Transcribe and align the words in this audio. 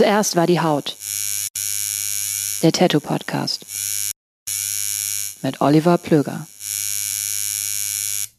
Zuerst 0.00 0.34
war 0.34 0.46
die 0.46 0.62
Haut. 0.62 0.96
Der 2.62 2.72
Tattoo 2.72 3.00
Podcast. 3.00 3.66
Mit 5.42 5.60
Oliver 5.60 5.98
Plöger. 5.98 6.46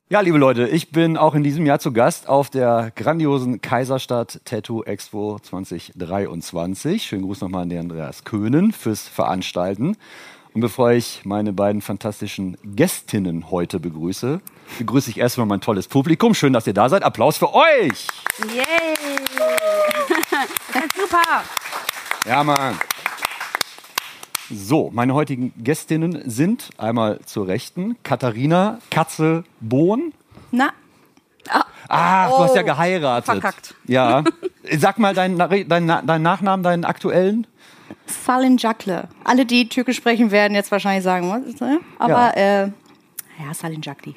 Ja, 0.10 0.22
liebe 0.22 0.40
Leute, 0.40 0.68
ich 0.68 0.92
bin 0.92 1.18
auch 1.18 1.36
in 1.36 1.44
diesem 1.44 1.68
Jahr 1.68 1.78
zu 1.78 1.94
Gast 1.94 2.28
auf 2.28 2.50
der 2.50 2.92
grandiosen 2.96 3.62
Kaiserstadt 3.62 4.42
Tattoo 4.44 4.82
Expo 4.82 5.38
2023. 5.40 7.04
Schönen 7.04 7.22
Gruß 7.22 7.42
nochmal 7.42 7.62
an 7.62 7.70
den 7.70 7.82
Andreas 7.82 8.24
Köhnen 8.24 8.72
fürs 8.72 9.08
Veranstalten. 9.08 9.98
Und 10.56 10.62
bevor 10.62 10.94
ich 10.94 11.22
meine 11.26 11.54
beiden 11.54 11.84
fantastischen 11.84 12.58
Gästinnen 12.64 13.52
heute 13.52 13.80
begrüße, 13.80 14.42
begrüße 14.80 15.12
ich 15.12 15.20
erstmal 15.20 15.46
mein 15.46 15.62
tolles 15.62 15.88
Publikum. 15.88 16.34
Schön, 16.34 16.54
dass 16.54 16.66
ihr 16.66 16.74
da 16.74 16.90
seid. 16.90 17.04
Applaus 17.04 17.38
für 17.38 17.54
euch! 17.54 18.08
Yay! 18.52 20.01
Super! 20.96 21.44
Ja, 22.26 22.44
Mann. 22.44 22.78
So, 24.50 24.90
meine 24.94 25.14
heutigen 25.14 25.54
Gästinnen 25.58 26.22
sind 26.30 26.70
einmal 26.78 27.20
zur 27.26 27.48
Rechten 27.48 27.98
Katharina 28.04 28.80
Katze 28.90 29.44
Bohn. 29.60 30.14
Na, 30.52 30.72
Ah, 31.88 32.30
du 32.30 32.38
hast 32.38 32.56
ja 32.56 32.62
Oh, 32.62 32.66
geheiratet. 32.66 33.26
verkackt. 33.26 33.76
Ja. 33.86 34.24
Sag 34.78 34.98
mal 35.00 35.14
deinen 35.14 35.38
dein, 35.38 35.88
dein 35.88 36.22
Nachnamen, 36.22 36.64
deinen 36.64 36.86
aktuellen. 36.86 37.48
Salin 38.06 38.58
Jakle. 38.58 39.10
Alle, 39.26 39.46
die 39.46 39.68
Türkisch 39.68 39.98
sprechen, 39.98 40.32
werden 40.32 40.54
jetzt 40.54 40.72
wahrscheinlich 40.72 41.04
sagen, 41.04 41.30
was 41.30 41.42
ist 41.44 41.60
das? 41.60 41.78
Aber, 42.00 42.38
äh, 42.38 42.64
ja, 42.66 43.54
Salin 43.54 43.82
Jakli. 43.82 44.16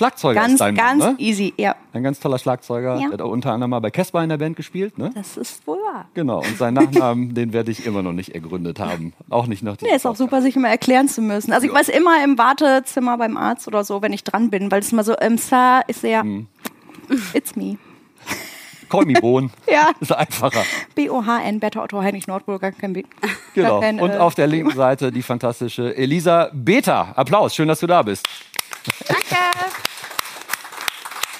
Schlagzeuger 0.00 0.40
Ganz, 0.40 0.52
ist 0.54 0.60
dein 0.60 0.74
ganz 0.74 1.04
Mann, 1.04 1.12
ne? 1.16 1.20
easy, 1.20 1.52
ja. 1.58 1.76
Ein 1.92 2.02
ganz 2.02 2.20
toller 2.20 2.38
Schlagzeuger. 2.38 2.94
Ja. 2.94 3.00
Der 3.00 3.12
hat 3.12 3.20
auch 3.20 3.30
unter 3.30 3.52
anderem 3.52 3.68
mal 3.68 3.80
bei 3.80 3.90
Casper 3.90 4.22
in 4.22 4.30
der 4.30 4.38
Band 4.38 4.56
gespielt, 4.56 4.96
ne? 4.96 5.10
Das 5.14 5.36
ist 5.36 5.66
wohl 5.66 5.76
wahr. 5.76 6.06
Genau. 6.14 6.38
Und 6.38 6.56
seinen 6.56 6.72
Nachnamen, 6.72 7.34
den 7.34 7.52
werde 7.52 7.70
ich 7.70 7.84
immer 7.84 8.00
noch 8.02 8.14
nicht 8.14 8.34
ergründet 8.34 8.80
haben. 8.80 9.12
Auch 9.28 9.46
nicht 9.46 9.62
nach 9.62 9.76
Nee, 9.82 9.94
ist 9.94 10.06
auch 10.06 10.16
super, 10.16 10.40
sich 10.40 10.56
immer 10.56 10.70
erklären 10.70 11.06
zu 11.06 11.20
müssen. 11.20 11.52
Also 11.52 11.66
ich 11.66 11.74
weiß 11.74 11.90
immer 11.90 12.24
im 12.24 12.38
Wartezimmer 12.38 13.18
beim 13.18 13.36
Arzt 13.36 13.68
oder 13.68 13.84
so, 13.84 14.00
wenn 14.00 14.14
ich 14.14 14.24
dran 14.24 14.48
bin, 14.48 14.70
weil 14.70 14.80
es 14.80 14.90
immer 14.90 15.04
so, 15.04 15.14
ähm, 15.20 15.36
Sir, 15.36 15.82
ist 15.86 16.00
sehr, 16.00 16.22
Hm. 16.22 16.46
it's 17.34 17.54
me. 17.54 17.76
Call 18.88 19.04
me 19.04 19.20
Bohn. 19.20 19.50
Ja. 19.70 19.90
Ist 20.00 20.12
einfacher. 20.12 20.62
B-O-H-N, 20.94 21.60
Bertha 21.60 21.82
Otto 21.82 22.00
Heinrich 22.00 22.26
Nordburg, 22.26 22.62
gar 22.62 22.72
kein 22.72 22.94
B. 22.94 23.04
Genau. 23.54 23.80
Und 23.80 24.12
äh, 24.12 24.16
auf 24.16 24.34
der 24.34 24.46
linken 24.46 24.74
Seite 24.74 25.12
die 25.12 25.20
fantastische 25.20 25.94
Elisa 25.94 26.48
Beta. 26.54 27.12
Applaus. 27.16 27.54
Schön, 27.54 27.68
dass 27.68 27.80
du 27.80 27.86
da 27.86 28.00
bist. 28.00 28.26
Danke. 29.06 29.36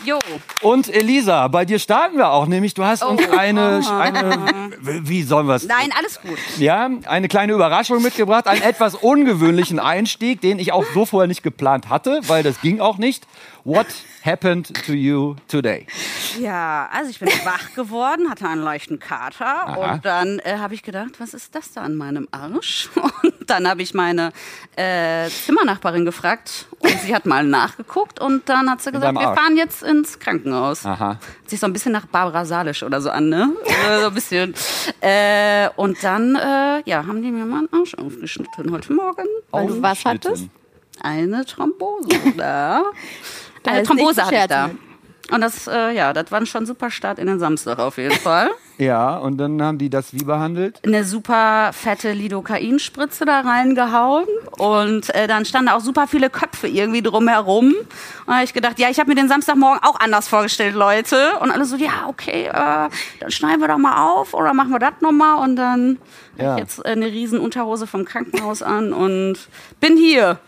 Jo, 0.04 0.18
Und 0.62 0.88
Elisa, 0.88 1.46
bei 1.48 1.64
dir 1.66 1.78
starten 1.78 2.16
wir 2.16 2.30
auch, 2.30 2.46
nämlich 2.46 2.72
du 2.72 2.84
hast 2.84 3.04
uns 3.04 3.20
eine, 3.30 3.82
eine, 3.98 4.70
wie 4.82 5.22
sollen 5.22 5.46
wir 5.46 5.56
es? 5.56 5.66
nein, 5.66 5.90
alles 5.96 6.20
gut. 6.20 6.38
Ja, 6.58 6.88
eine 7.06 7.28
kleine 7.28 7.52
Überraschung 7.52 8.02
mitgebracht, 8.02 8.46
einen 8.46 8.62
etwas 8.62 8.94
ungewöhnlichen 8.94 9.78
Einstieg, 9.78 10.40
den 10.40 10.58
ich 10.58 10.72
auch 10.72 10.84
so 10.94 11.04
vorher 11.04 11.28
nicht 11.28 11.42
geplant 11.42 11.88
hatte, 11.90 12.20
weil 12.28 12.42
das 12.42 12.60
ging 12.62 12.80
auch 12.80 12.96
nicht. 12.96 13.26
What 13.64 13.88
happened 14.24 14.72
to 14.86 14.94
you 14.94 15.36
today? 15.46 15.86
Ja, 16.38 16.88
also 16.92 17.10
ich 17.10 17.18
bin 17.18 17.28
wach 17.44 17.74
geworden, 17.74 18.30
hatte 18.30 18.48
einen 18.48 18.62
leichten 18.62 18.98
Kater 18.98 19.68
Aha. 19.68 19.92
und 19.92 20.04
dann 20.04 20.38
äh, 20.40 20.56
habe 20.58 20.74
ich 20.74 20.82
gedacht, 20.82 21.20
was 21.20 21.34
ist 21.34 21.54
das 21.54 21.72
da 21.72 21.82
an 21.82 21.94
meinem 21.94 22.26
Arsch? 22.30 22.88
Und 23.22 23.50
dann 23.50 23.68
habe 23.68 23.82
ich 23.82 23.94
meine 23.94 24.32
äh, 24.76 25.28
Zimmernachbarin 25.28 26.04
gefragt 26.04 26.66
und 26.78 27.00
sie 27.00 27.14
hat 27.14 27.26
mal 27.26 27.44
nachgeguckt 27.44 28.20
und 28.20 28.48
dann 28.48 28.70
hat 28.70 28.80
sie 28.80 28.92
gesagt, 28.92 29.18
wir 29.18 29.34
fahren 29.34 29.56
jetzt 29.56 29.82
ins 29.82 30.18
Krankenhaus. 30.18 30.86
Aha. 30.86 31.18
Sieht 31.46 31.58
so 31.58 31.66
ein 31.66 31.72
bisschen 31.72 31.92
nach 31.92 32.06
Barbara 32.06 32.44
Salisch 32.44 32.82
oder 32.82 33.00
so 33.00 33.10
an, 33.10 33.28
ne? 33.28 33.52
Äh, 33.66 34.00
so 34.00 34.06
ein 34.06 34.14
bisschen. 34.14 34.54
Äh, 35.00 35.68
und 35.76 36.02
dann, 36.02 36.36
äh, 36.36 36.88
ja, 36.88 37.04
haben 37.06 37.22
die 37.22 37.30
mir 37.30 37.44
mal 37.44 37.58
einen 37.58 37.72
Arsch 37.72 37.94
aufgeschnitten 37.94 38.70
heute 38.70 38.92
Morgen. 38.92 39.26
Weil 39.50 39.66
du 39.66 39.82
was 39.82 40.04
hattest? 40.04 40.48
Eine 41.02 41.44
Thrombose. 41.44 42.08
da. 42.36 42.82
Da 43.62 43.72
Eine 43.72 43.82
Thrombose 43.82 44.24
hatte 44.24 44.34
ich 44.36 44.46
da. 44.46 44.66
mit. 44.68 44.76
Und 45.32 45.42
das, 45.42 45.68
äh, 45.68 45.92
ja, 45.94 46.12
das 46.12 46.32
war 46.32 46.44
schon 46.44 46.66
super 46.66 46.90
Start 46.90 47.20
in 47.20 47.28
den 47.28 47.38
Samstag 47.38 47.78
auf 47.78 47.98
jeden 47.98 48.16
Fall. 48.18 48.50
Ja, 48.78 49.16
und 49.18 49.36
dann 49.38 49.62
haben 49.62 49.78
die 49.78 49.88
das 49.90 50.12
wie 50.12 50.24
behandelt? 50.24 50.80
Eine 50.84 51.04
super 51.04 51.70
fette 51.72 52.12
Lidocain-Spritze 52.12 53.26
da 53.26 53.40
reingehauen 53.42 54.24
und 54.58 55.14
äh, 55.14 55.28
dann 55.28 55.44
standen 55.44 55.68
auch 55.68 55.80
super 55.80 56.06
viele 56.08 56.30
Köpfe 56.30 56.66
irgendwie 56.66 57.02
drumherum. 57.02 57.66
Und 57.68 57.86
da 58.26 58.32
habe 58.36 58.44
ich 58.44 58.54
gedacht, 58.54 58.78
ja, 58.80 58.88
ich 58.90 58.98
habe 58.98 59.08
mir 59.10 59.14
den 59.14 59.28
Samstagmorgen 59.28 59.80
auch 59.84 60.00
anders 60.00 60.26
vorgestellt, 60.26 60.74
Leute. 60.74 61.16
Und 61.40 61.50
alle 61.52 61.64
so, 61.64 61.76
ja, 61.76 62.06
okay, 62.08 62.46
äh, 62.46 62.52
dann 63.20 63.30
schneiden 63.30 63.60
wir 63.60 63.68
doch 63.68 63.78
mal 63.78 64.10
auf 64.10 64.34
oder 64.34 64.52
machen 64.54 64.70
wir 64.70 64.78
das 64.80 64.94
nochmal. 65.00 65.36
Und 65.44 65.54
dann 65.56 65.98
Ja. 66.38 66.44
habe 66.46 66.54
ich 66.54 66.60
jetzt 66.66 66.84
äh, 66.84 66.88
eine 66.88 67.06
riesen 67.06 67.38
Unterhose 67.38 67.86
vom 67.86 68.04
Krankenhaus 68.04 68.62
an 68.62 68.92
und 68.92 69.36
bin 69.78 69.96
hier. 69.96 70.38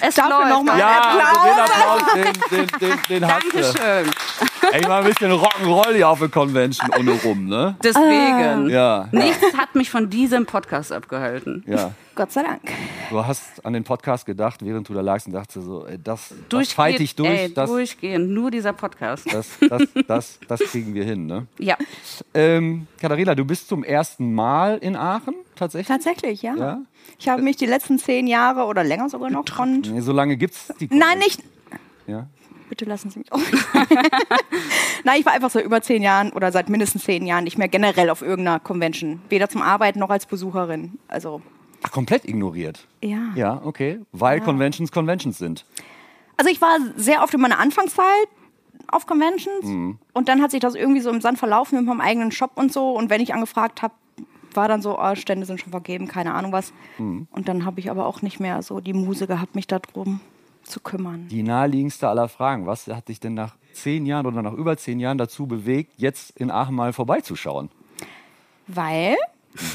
Es 0.00 0.14
Dafür 0.14 0.30
läuft. 0.38 0.48
noch 0.50 0.62
mal 0.62 0.78
Ja, 0.78 1.00
Applaus. 1.00 1.44
den 1.44 1.58
Applaus, 1.60 2.02
den, 2.14 2.32
den, 2.50 2.78
den, 2.80 3.02
den. 3.08 3.22
Dankeschön. 3.28 4.10
Ey, 4.72 4.86
mal 4.86 5.02
ein 5.02 5.08
bisschen 5.08 5.30
Rock'n'Roll 5.32 5.94
hier 5.94 6.08
auf 6.08 6.18
der 6.18 6.28
Convention 6.28 6.90
ohne 6.98 7.12
rum, 7.22 7.46
ne? 7.46 7.76
Deswegen. 7.82 8.68
Ja, 8.68 9.08
ja, 9.08 9.08
Nichts 9.12 9.56
hat 9.56 9.74
mich 9.74 9.90
von 9.90 10.10
diesem 10.10 10.46
Podcast 10.46 10.92
abgehalten. 10.92 11.64
ja. 11.66 11.92
Gott 12.14 12.32
sei 12.32 12.42
Dank. 12.42 12.62
Du 13.10 13.24
hast 13.24 13.64
an 13.64 13.74
den 13.74 13.84
Podcast 13.84 14.26
gedacht, 14.26 14.58
während 14.64 14.88
du 14.88 14.92
da 14.92 15.02
lagst 15.02 15.28
und 15.28 15.34
dachtest 15.34 15.64
so, 15.64 15.86
ey, 15.86 15.98
das, 16.02 16.34
das 16.48 16.72
fight 16.72 16.98
ich 16.98 17.14
durch, 17.14 17.28
ey, 17.28 17.54
das, 17.54 17.70
durchgehend. 17.70 18.30
Nur 18.30 18.50
dieser 18.50 18.72
Podcast. 18.72 19.32
das, 19.32 19.50
das, 19.60 19.82
das, 20.08 20.40
das 20.48 20.60
kriegen 20.62 20.94
wir 20.94 21.04
hin, 21.04 21.26
ne? 21.26 21.46
Ja. 21.60 21.76
Ähm, 22.34 22.88
Katharina, 23.00 23.36
du 23.36 23.44
bist 23.44 23.68
zum 23.68 23.84
ersten 23.84 24.34
Mal 24.34 24.78
in 24.78 24.96
Aachen, 24.96 25.34
tatsächlich? 25.54 25.86
Tatsächlich, 25.86 26.42
ja. 26.42 26.56
Ja? 26.56 26.80
Ich 27.20 27.28
habe 27.28 27.42
mich 27.42 27.56
die 27.56 27.66
letzten 27.66 28.00
zehn 28.00 28.26
Jahre 28.26 28.64
oder 28.64 28.82
länger 28.82 29.08
sogar 29.08 29.30
noch 29.30 29.44
von. 29.48 29.80
Nee, 29.82 30.00
so 30.00 30.10
lange 30.12 30.36
gibt's 30.36 30.72
die 30.80 30.88
Nein, 30.90 31.18
nicht. 31.20 31.40
Ja. 32.08 32.26
Bitte 32.68 32.84
lassen 32.84 33.10
Sie 33.10 33.18
mich 33.20 33.32
auch. 33.32 33.38
Nein, 35.04 35.20
ich 35.20 35.26
war 35.26 35.32
einfach 35.32 35.50
so 35.50 35.60
über 35.60 35.80
zehn 35.82 36.02
Jahren 36.02 36.32
oder 36.32 36.52
seit 36.52 36.68
mindestens 36.68 37.04
zehn 37.04 37.26
Jahren 37.26 37.44
nicht 37.44 37.58
mehr 37.58 37.68
generell 37.68 38.10
auf 38.10 38.22
irgendeiner 38.22 38.60
Convention. 38.60 39.20
Weder 39.28 39.48
zum 39.48 39.62
Arbeiten 39.62 39.98
noch 39.98 40.10
als 40.10 40.26
Besucherin. 40.26 40.98
Also 41.08 41.40
Ach, 41.82 41.90
komplett 41.92 42.24
ignoriert. 42.28 42.86
Ja. 43.02 43.28
Ja, 43.34 43.60
okay. 43.64 44.00
Weil 44.12 44.40
Conventions 44.40 44.90
Conventions 44.92 45.38
sind. 45.38 45.64
Also 46.36 46.50
ich 46.50 46.60
war 46.60 46.76
sehr 46.96 47.22
oft 47.22 47.32
in 47.34 47.40
meiner 47.40 47.58
Anfangszeit 47.58 48.28
auf 48.90 49.06
Conventions 49.06 49.64
Mhm. 49.64 49.98
und 50.14 50.28
dann 50.28 50.40
hat 50.40 50.50
sich 50.50 50.60
das 50.60 50.74
irgendwie 50.74 51.00
so 51.00 51.10
im 51.10 51.20
Sand 51.20 51.38
verlaufen 51.38 51.76
mit 51.78 51.86
meinem 51.86 52.00
eigenen 52.00 52.32
Shop 52.32 52.52
und 52.54 52.72
so. 52.72 52.92
Und 52.92 53.10
wenn 53.10 53.20
ich 53.20 53.34
angefragt 53.34 53.82
habe, 53.82 53.94
war 54.54 54.66
dann 54.66 54.80
so, 54.82 54.98
oh, 54.98 55.14
Stände 55.14 55.44
sind 55.46 55.60
schon 55.60 55.70
vergeben, 55.72 56.08
keine 56.08 56.34
Ahnung 56.34 56.52
was. 56.52 56.72
Mhm. 56.98 57.28
Und 57.30 57.48
dann 57.48 57.64
habe 57.64 57.80
ich 57.80 57.90
aber 57.90 58.06
auch 58.06 58.22
nicht 58.22 58.40
mehr 58.40 58.62
so 58.62 58.80
die 58.80 58.94
Muse 58.94 59.26
gehabt, 59.26 59.54
mich 59.54 59.66
darum 59.66 60.20
zu 60.68 60.80
kümmern. 60.80 61.28
Die 61.28 61.42
naheliegendste 61.42 62.08
aller 62.08 62.28
Fragen. 62.28 62.66
Was 62.66 62.86
hat 62.86 63.08
dich 63.08 63.20
denn 63.20 63.34
nach 63.34 63.56
zehn 63.72 64.06
Jahren 64.06 64.26
oder 64.26 64.42
nach 64.42 64.52
über 64.52 64.76
zehn 64.76 65.00
Jahren 65.00 65.18
dazu 65.18 65.46
bewegt, 65.46 65.92
jetzt 65.96 66.30
in 66.38 66.50
Aachen 66.50 66.74
mal 66.74 66.92
vorbeizuschauen? 66.92 67.70
Weil, 68.66 69.16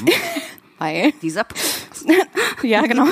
Mhm. 0.00 0.08
weil, 0.78 1.12
Dieser 1.22 1.44
ja 2.62 2.82
genau. 2.82 3.06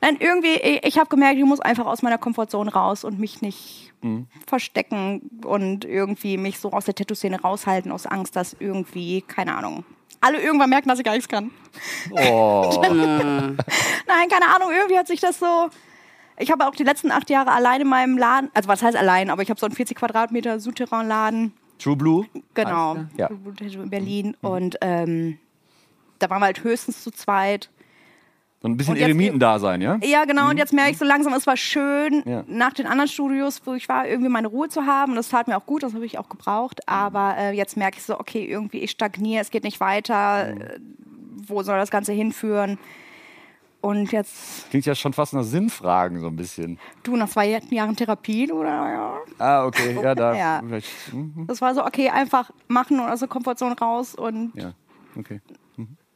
Nein, 0.00 0.18
irgendwie, 0.20 0.54
ich, 0.56 0.84
ich 0.84 0.98
habe 0.98 1.08
gemerkt, 1.08 1.38
ich 1.38 1.44
muss 1.44 1.60
einfach 1.60 1.86
aus 1.86 2.02
meiner 2.02 2.18
Komfortzone 2.18 2.72
raus 2.72 3.04
und 3.04 3.18
mich 3.18 3.40
nicht 3.42 3.90
Mhm. 4.02 4.26
verstecken 4.46 5.30
und 5.46 5.86
irgendwie 5.86 6.36
mich 6.36 6.58
so 6.58 6.70
aus 6.72 6.84
der 6.84 6.94
Tattoo-Szene 6.94 7.40
raushalten 7.40 7.90
aus 7.90 8.04
Angst, 8.04 8.36
dass 8.36 8.54
irgendwie, 8.58 9.22
keine 9.22 9.56
Ahnung, 9.56 9.82
alle 10.20 10.42
irgendwann 10.42 10.68
merken, 10.68 10.90
dass 10.90 10.98
ich 10.98 11.04
gar 11.06 11.14
nichts 11.14 11.28
kann. 11.28 11.50
Oh, 12.10 12.70
Nein, 12.82 13.56
keine 14.30 14.54
Ahnung, 14.54 14.68
irgendwie 14.76 14.98
hat 14.98 15.06
sich 15.06 15.20
das 15.20 15.38
so. 15.38 15.70
Ich 16.38 16.50
habe 16.50 16.66
auch 16.66 16.74
die 16.74 16.84
letzten 16.84 17.10
acht 17.10 17.30
Jahre 17.30 17.52
allein 17.52 17.80
in 17.82 17.88
meinem 17.88 18.18
Laden, 18.18 18.50
also 18.54 18.68
was 18.68 18.82
heißt 18.82 18.96
allein, 18.96 19.30
aber 19.30 19.42
ich 19.42 19.50
habe 19.50 19.60
so 19.60 19.66
einen 19.66 19.74
40 19.74 19.96
Quadratmeter 19.96 20.58
Souterrain-Laden, 20.60 21.52
True 21.78 21.96
Blue? 21.96 22.26
genau, 22.54 22.96
Ja. 23.16 23.28
in 23.60 23.90
Berlin 23.90 24.36
und 24.40 24.76
ähm, 24.80 25.38
da 26.18 26.30
waren 26.30 26.40
wir 26.40 26.46
halt 26.46 26.64
höchstens 26.64 27.02
zu 27.02 27.10
zweit. 27.10 27.70
So 28.62 28.68
ein 28.68 28.78
bisschen 28.78 28.96
Eremitendasein, 28.96 29.82
ja? 29.82 29.98
Ja, 30.02 30.24
genau, 30.24 30.48
und 30.48 30.56
jetzt 30.56 30.72
merke 30.72 30.92
ich 30.92 30.96
so 30.98 31.04
langsam, 31.04 31.34
es 31.34 31.46
war 31.46 31.56
schön, 31.56 32.22
Ja. 32.24 32.44
nach 32.46 32.72
den 32.72 32.86
anderen 32.86 33.08
Studios, 33.08 33.60
wo 33.66 33.74
ich 33.74 33.90
war, 33.90 34.08
irgendwie 34.08 34.30
meine 34.30 34.48
Ruhe 34.48 34.70
zu 34.70 34.86
haben. 34.86 35.12
Und 35.12 35.16
das 35.16 35.28
tat 35.28 35.48
mir 35.48 35.56
auch 35.58 35.66
gut, 35.66 35.82
das 35.82 35.92
habe 35.92 36.06
ich 36.06 36.16
auch 36.18 36.30
gebraucht. 36.30 36.88
Aber 36.88 37.36
äh, 37.36 37.52
jetzt 37.52 37.76
merke 37.76 37.98
ich 37.98 38.04
so, 38.04 38.18
okay, 38.18 38.42
irgendwie 38.46 38.78
ich 38.78 38.92
stagniere, 38.92 39.42
es 39.42 39.50
geht 39.50 39.64
nicht 39.64 39.80
weiter. 39.80 40.48
Äh, 40.48 40.78
Wo 41.46 41.62
soll 41.62 41.76
das 41.76 41.90
Ganze 41.90 42.12
hinführen? 42.12 42.78
Und 43.84 44.12
jetzt, 44.12 44.70
Klingt 44.70 44.86
ja 44.86 44.94
schon 44.94 45.12
fast 45.12 45.34
nach 45.34 45.42
Sinnfragen 45.44 46.18
so 46.20 46.28
ein 46.28 46.36
bisschen. 46.36 46.78
du, 47.02 47.16
nach 47.16 47.28
zwei 47.28 47.60
Jahren 47.68 47.94
Therapie, 47.94 48.50
oder? 48.50 48.68
Ja. 48.68 49.18
Ah, 49.38 49.66
okay, 49.66 49.98
ja, 50.02 50.14
da. 50.14 50.34
Ja. 50.36 50.62
vielleicht- 50.64 50.88
hm, 51.10 51.44
Das 51.46 51.60
war 51.60 51.74
so, 51.74 51.84
okay, 51.84 52.08
einfach 52.08 52.50
machen 52.66 52.98
und 52.98 53.10
aus 53.10 53.18
der 53.18 53.28
Komfortzone 53.28 53.76
raus. 53.78 54.14
Und 54.14 54.52
Ja, 54.54 54.72
okay. 55.18 55.42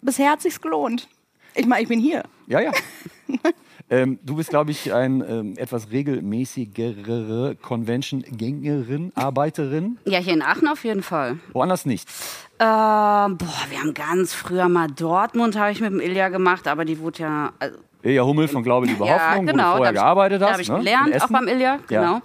bisher 0.01 0.31
hat 0.31 0.41
sich's 0.41 0.61
gelohnt. 0.63 1.09
Ich 1.55 1.67
meine, 1.67 1.83
ich 1.83 1.89
bin 1.89 2.01
hier. 2.01 2.23
Ja, 2.47 2.61
ja. 2.61 2.73
ähm, 3.91 4.19
du 4.23 4.37
bist, 4.37 4.51
glaube 4.51 4.71
ich, 4.71 4.93
ein 4.93 5.25
ähm, 5.29 5.55
etwas 5.57 5.91
regelmäßigere 5.91 7.57
Convention-Gängerin, 7.61 9.13
Arbeiterin. 9.15 9.99
Ja, 10.05 10.19
hier 10.19 10.35
in 10.35 10.43
Aachen 10.43 10.69
auf 10.69 10.85
jeden 10.85 11.03
Fall. 11.03 11.39
Woanders 11.53 11.87
nicht. 11.87 12.09
Ähm, 12.61 13.37
boah, 13.39 13.65
wir 13.71 13.81
haben 13.81 13.95
ganz 13.95 14.35
früher 14.35 14.69
mal 14.69 14.89
Dortmund, 14.89 15.57
habe 15.59 15.73
ich 15.73 15.81
mit 15.81 15.91
dem 15.93 16.01
Ilja 16.01 16.29
gemacht, 16.29 16.67
aber 16.69 16.85
die 16.85 16.99
wurde 16.99 17.23
ja. 17.23 17.53
Also, 17.59 17.79
Ilja 18.03 18.25
Hummel 18.25 18.47
von 18.49 18.63
Glaube, 18.63 18.87
Liebe 18.87 19.05
ja, 19.07 19.31
Hoffnung, 19.31 19.47
genau. 19.47 19.65
wo 19.65 19.69
du 19.71 19.77
vorher 19.77 19.93
da 19.93 20.01
hab 20.01 20.05
gearbeitet 20.05 20.41
ich, 20.41 20.43
hast. 20.43 20.49
Da 20.49 20.53
habe 20.53 20.63
ich 20.63 20.69
ne? 20.69 20.79
Gelernt, 20.79 21.23
auch 21.23 21.29
beim 21.29 21.49
Ilja, 21.49 21.79
Ja. 21.89 22.01
genau. 22.01 22.21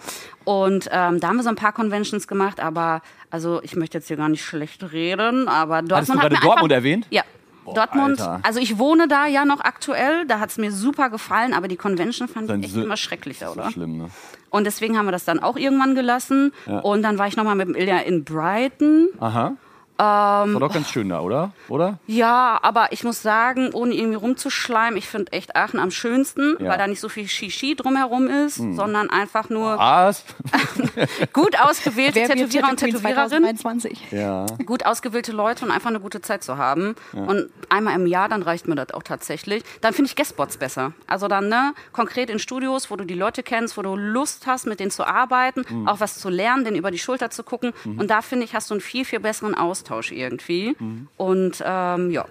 Und 0.46 0.90
ähm, 0.92 1.20
da 1.20 1.30
haben 1.30 1.38
wir 1.38 1.44
so 1.44 1.50
ein 1.50 1.56
paar 1.56 1.72
Conventions 1.72 2.28
gemacht, 2.28 2.60
aber 2.60 3.02
also 3.30 3.62
ich 3.64 3.76
möchte 3.76 3.98
jetzt 3.98 4.08
hier 4.08 4.18
gar 4.18 4.30
nicht 4.30 4.44
schlecht 4.44 4.92
reden, 4.92 5.48
aber 5.48 5.82
Dortmund 5.82 5.94
Hattest 5.94 6.10
du 6.10 6.14
hat 6.16 6.22
gerade 6.22 6.36
Dortmund 6.36 6.74
einfach, 6.74 6.86
erwähnt? 6.86 7.08
Ja. 7.10 7.24
Boah, 7.66 7.74
Dortmund, 7.76 8.20
Alter. 8.22 8.40
also 8.44 8.60
ich 8.60 8.78
wohne 8.78 9.08
da 9.08 9.26
ja 9.28 9.46
noch 9.46 9.60
aktuell, 9.62 10.26
da 10.28 10.40
hat 10.40 10.50
es 10.50 10.58
mir 10.58 10.72
super 10.72 11.10
gefallen, 11.10 11.54
aber 11.54 11.68
die 11.68 11.78
Convention 11.78 12.28
fand 12.28 12.50
Dann 12.50 12.60
ich 12.60 12.66
echt 12.68 12.76
so- 12.76 12.84
immer 12.84 12.98
schrecklicher, 12.98 13.48
So 13.48 13.54
oder? 13.54 13.72
schlimm, 13.72 13.98
ne? 13.98 14.10
Und 14.50 14.66
deswegen 14.66 14.98
haben 14.98 15.06
wir 15.08 15.12
das 15.12 15.26
dann 15.26 15.40
auch 15.40 15.58
irgendwann 15.58 15.96
gelassen. 15.96 16.52
Ja. 16.68 16.80
Und 16.80 17.02
dann 17.02 17.18
war 17.18 17.28
ich 17.28 17.36
nochmal 17.36 17.56
mit 17.56 17.68
dem 17.68 17.76
Ilja 17.76 17.98
in 18.00 18.24
Brighton. 18.24 19.10
Aha. 19.20 19.54
Ähm, 20.04 20.54
War 20.54 20.60
doch 20.60 20.74
ganz 20.74 20.90
schön 20.90 21.10
da, 21.10 21.22
oder? 21.22 21.52
Oder? 21.70 22.00
Ja, 22.08 22.60
aber 22.62 22.92
ich 22.92 23.04
muss 23.04 23.22
sagen, 23.22 23.72
ohne 23.74 23.94
irgendwie 23.94 24.16
rumzuschleimen, 24.18 24.98
ich 24.98 25.08
finde 25.08 25.32
echt 25.32 25.56
Aachen 25.56 25.80
am 25.80 25.92
schönsten, 25.92 26.54
Ja. 26.54 26.60
Hm. 26.60 26.68
weil 26.68 26.78
da 26.78 26.88
nicht 26.88 27.00
so 27.00 27.10
viel 27.10 27.28
Shishi 27.28 27.76
drumherum 27.76 28.28
ist, 28.28 28.56
sondern 28.56 29.10
einfach 29.10 29.50
nur 29.50 29.78
Was? 29.78 30.24
gut 31.34 31.60
ausgewählte 31.60 32.16
Wer 32.16 32.28
Tätowierer 32.30 32.70
und 32.70 32.78
Tätowiererinnen, 32.78 33.58
2023? 33.58 34.12
Ja. 34.12 34.46
gut 34.66 34.86
ausgewählte 34.86 35.32
Leute 35.32 35.66
und 35.66 35.72
einfach 35.72 35.90
eine 35.90 36.00
gute 36.00 36.22
Zeit 36.22 36.44
zu 36.44 36.58
haben. 36.58 36.96
Und 37.14 37.50
einmal 37.70 37.96
im 37.96 38.08
Jahr, 38.08 38.30
dann 38.30 38.42
reicht 38.44 38.68
mir 38.68 38.76
das 38.76 38.92
auch 38.94 39.04
tatsächlich. 39.04 39.64
Dann 39.82 39.94
finde 39.94 40.10
ich 40.10 40.16
Guestspots 40.16 40.58
besser. 40.58 40.94
Also 41.08 41.28
dann 41.28 41.48
ne, 41.50 41.74
konkret 41.92 42.30
in 42.30 42.40
Studios, 42.40 42.92
wo 42.92 42.96
du 42.96 43.06
die 43.06 43.14
Leute 43.16 43.44
kennst, 43.44 43.78
wo 43.78 43.82
du 43.82 43.96
Lust 43.96 44.48
hast, 44.48 44.66
mit 44.68 44.80
denen 44.80 44.92
zu 44.92 45.06
arbeiten, 45.06 45.64
Hm. 45.68 45.88
auch 45.88 46.00
was 46.00 46.18
zu 46.20 46.30
lernen, 46.30 46.64
denen 46.66 46.76
über 46.78 46.92
die 46.92 47.00
Schulter 47.00 47.30
zu 47.30 47.44
gucken. 47.44 47.74
Mhm. 47.84 48.00
Und 48.00 48.10
da 48.10 48.22
finde 48.22 48.46
ich, 48.46 48.54
hast 48.56 48.70
du 48.70 48.74
einen 48.74 48.82
viel, 48.82 49.06
viel 49.06 49.20
besseren 49.20 49.56
Austausch 49.56 49.93
irgendwie. 50.02 50.76
Und 51.18 51.64
ähm, 51.66 52.12
ja, 52.12 52.26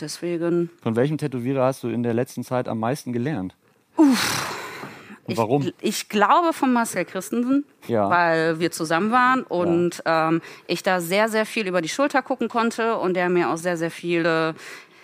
deswegen. 0.00 0.70
Von 0.82 0.96
welchem 0.96 1.18
Tätowierer 1.18 1.64
hast 1.64 1.82
du 1.82 1.88
in 1.88 2.02
der 2.02 2.14
letzten 2.14 2.44
Zeit 2.44 2.68
am 2.68 2.78
meisten 2.80 3.12
gelernt? 3.12 3.54
Uff. 3.96 4.48
Und 5.24 5.36
warum? 5.36 5.62
Ich, 5.62 5.74
ich 5.80 6.08
glaube 6.08 6.52
von 6.52 6.72
Marcel 6.72 7.04
Christensen, 7.04 7.64
Ja. 7.86 8.10
weil 8.10 8.58
wir 8.58 8.72
zusammen 8.72 9.12
waren 9.12 9.42
und 9.44 10.02
ähm, 10.04 10.40
ich 10.66 10.82
da 10.82 11.00
sehr, 11.00 11.28
sehr 11.28 11.46
viel 11.46 11.68
über 11.68 11.80
die 11.80 11.88
Schulter 11.88 12.22
gucken 12.22 12.48
konnte 12.48 12.96
und 12.96 13.14
der 13.14 13.28
mir 13.28 13.50
auch 13.50 13.56
sehr, 13.56 13.76
sehr 13.76 13.92
viele 13.92 14.54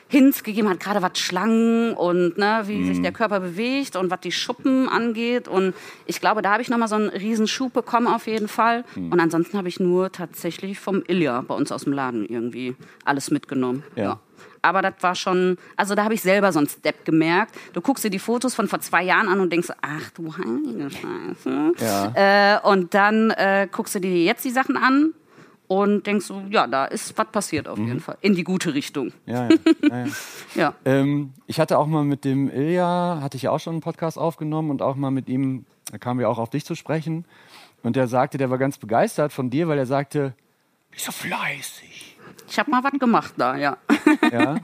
Hints 0.09 0.43
gegeben 0.43 0.69
hat, 0.69 0.81
gerade 0.81 1.03
was 1.03 1.19
Schlangen 1.19 1.93
und 1.93 2.39
ne, 2.39 2.63
wie 2.65 2.77
Mhm. 2.79 2.87
sich 2.87 3.03
der 3.03 3.13
Körper 3.13 3.41
bewegt 3.41 3.95
und 3.97 4.11
was 4.11 4.21
die 4.21 4.33
Schuppen 4.33 4.89
angeht. 4.89 5.49
Und 5.49 5.75
ich 6.07 6.21
glaube, 6.21 6.41
da 6.43 6.53
habe 6.53 6.63
ich 6.63 6.71
nochmal 6.71 6.89
so 6.89 6.95
einen 6.97 7.09
riesen 7.11 7.47
Schub 7.47 7.73
bekommen 7.75 8.07
auf 8.07 8.27
jeden 8.27 8.49
Fall. 8.49 8.85
Mhm. 8.95 9.13
Und 9.13 9.21
ansonsten 9.21 9.57
habe 9.59 9.69
ich 9.69 9.79
nur 9.81 10.11
tatsächlich 10.11 10.79
vom 10.81 11.03
Ilja 11.07 11.43
bei 11.43 11.55
uns 11.55 11.71
aus 11.73 11.85
dem 11.85 11.93
Laden 11.93 12.25
irgendwie 12.27 12.75
alles 13.05 13.31
mitgenommen. 13.31 13.83
Ja. 13.97 14.19
Aber 14.63 14.83
das 14.83 14.95
war 15.03 15.15
schon, 15.15 15.57
also 15.77 15.95
da 15.95 16.03
habe 16.05 16.15
ich 16.15 16.21
selber 16.23 16.53
so 16.53 16.59
einen 16.59 16.69
Step 16.69 17.05
gemerkt. 17.05 17.55
Du 17.75 17.81
guckst 17.81 18.03
dir 18.03 18.11
die 18.11 18.19
Fotos 18.19 18.55
von 18.55 18.67
vor 18.67 18.81
zwei 18.81 19.05
Jahren 19.05 19.29
an 19.29 19.39
und 19.41 19.53
denkst, 19.53 19.69
ach 19.83 20.11
du 20.17 20.35
heilige 20.37 20.91
Scheiße. 20.91 21.73
Ja. 21.79 22.57
Äh, 22.57 22.61
und 22.69 22.93
dann 22.93 23.31
äh, 23.31 23.69
guckst 23.71 23.95
du 23.95 24.01
dir 24.01 24.25
jetzt 24.25 24.45
die 24.45 24.51
Sachen 24.51 24.77
an 24.77 25.13
und 25.69 26.07
denkst 26.07 26.27
so, 26.27 26.43
ja, 26.51 26.67
da 26.67 26.87
ist 26.87 27.17
was 27.17 27.27
passiert 27.31 27.69
auf 27.69 27.79
Mhm. 27.79 27.87
jeden 27.87 28.01
Fall. 28.01 28.17
In 28.21 28.35
die 28.35 28.45
gute 28.45 28.75
Richtung. 28.75 29.13
Ja, 29.27 29.49
ja. 29.49 29.57
ja, 29.91 29.99
ja. 30.07 30.07
Ja. 30.55 30.75
Ähm, 30.85 31.33
ich 31.47 31.61
hatte 31.61 31.79
auch 31.79 31.87
mal 31.87 32.05
mit 32.05 32.25
dem 32.25 32.51
Ilja, 32.51 33.21
hatte 33.23 33.37
ich 33.37 33.45
ja 33.45 33.51
auch 33.51 33.61
schon 33.61 33.75
einen 33.75 33.81
Podcast 33.83 34.19
aufgenommen 34.19 34.71
und 34.71 34.83
auch 34.83 34.97
mal 34.97 35.11
mit 35.11 35.29
ihm, 35.29 35.65
da 35.93 35.99
kamen 35.99 36.19
wir 36.21 36.29
auch 36.29 36.39
auf 36.39 36.51
dich 36.51 36.65
zu 36.65 36.75
sprechen. 36.75 37.25
Und 37.83 37.95
der 37.97 38.09
sagte, 38.09 38.39
der 38.39 38.51
war 38.51 38.59
ganz 38.59 38.77
begeistert 38.79 39.33
von 39.33 39.51
dir, 39.51 39.69
weil 39.69 39.79
er 39.79 39.87
sagte, 39.87 40.35
bist 40.91 41.05
so 41.05 41.13
fleißig. 41.13 42.17
Ich 42.51 42.59
habe 42.59 42.71
mal 42.71 42.83
was 42.83 42.99
gemacht 42.99 43.35
da, 43.37 43.57
ja. 43.57 43.77
Ja. 44.33 44.57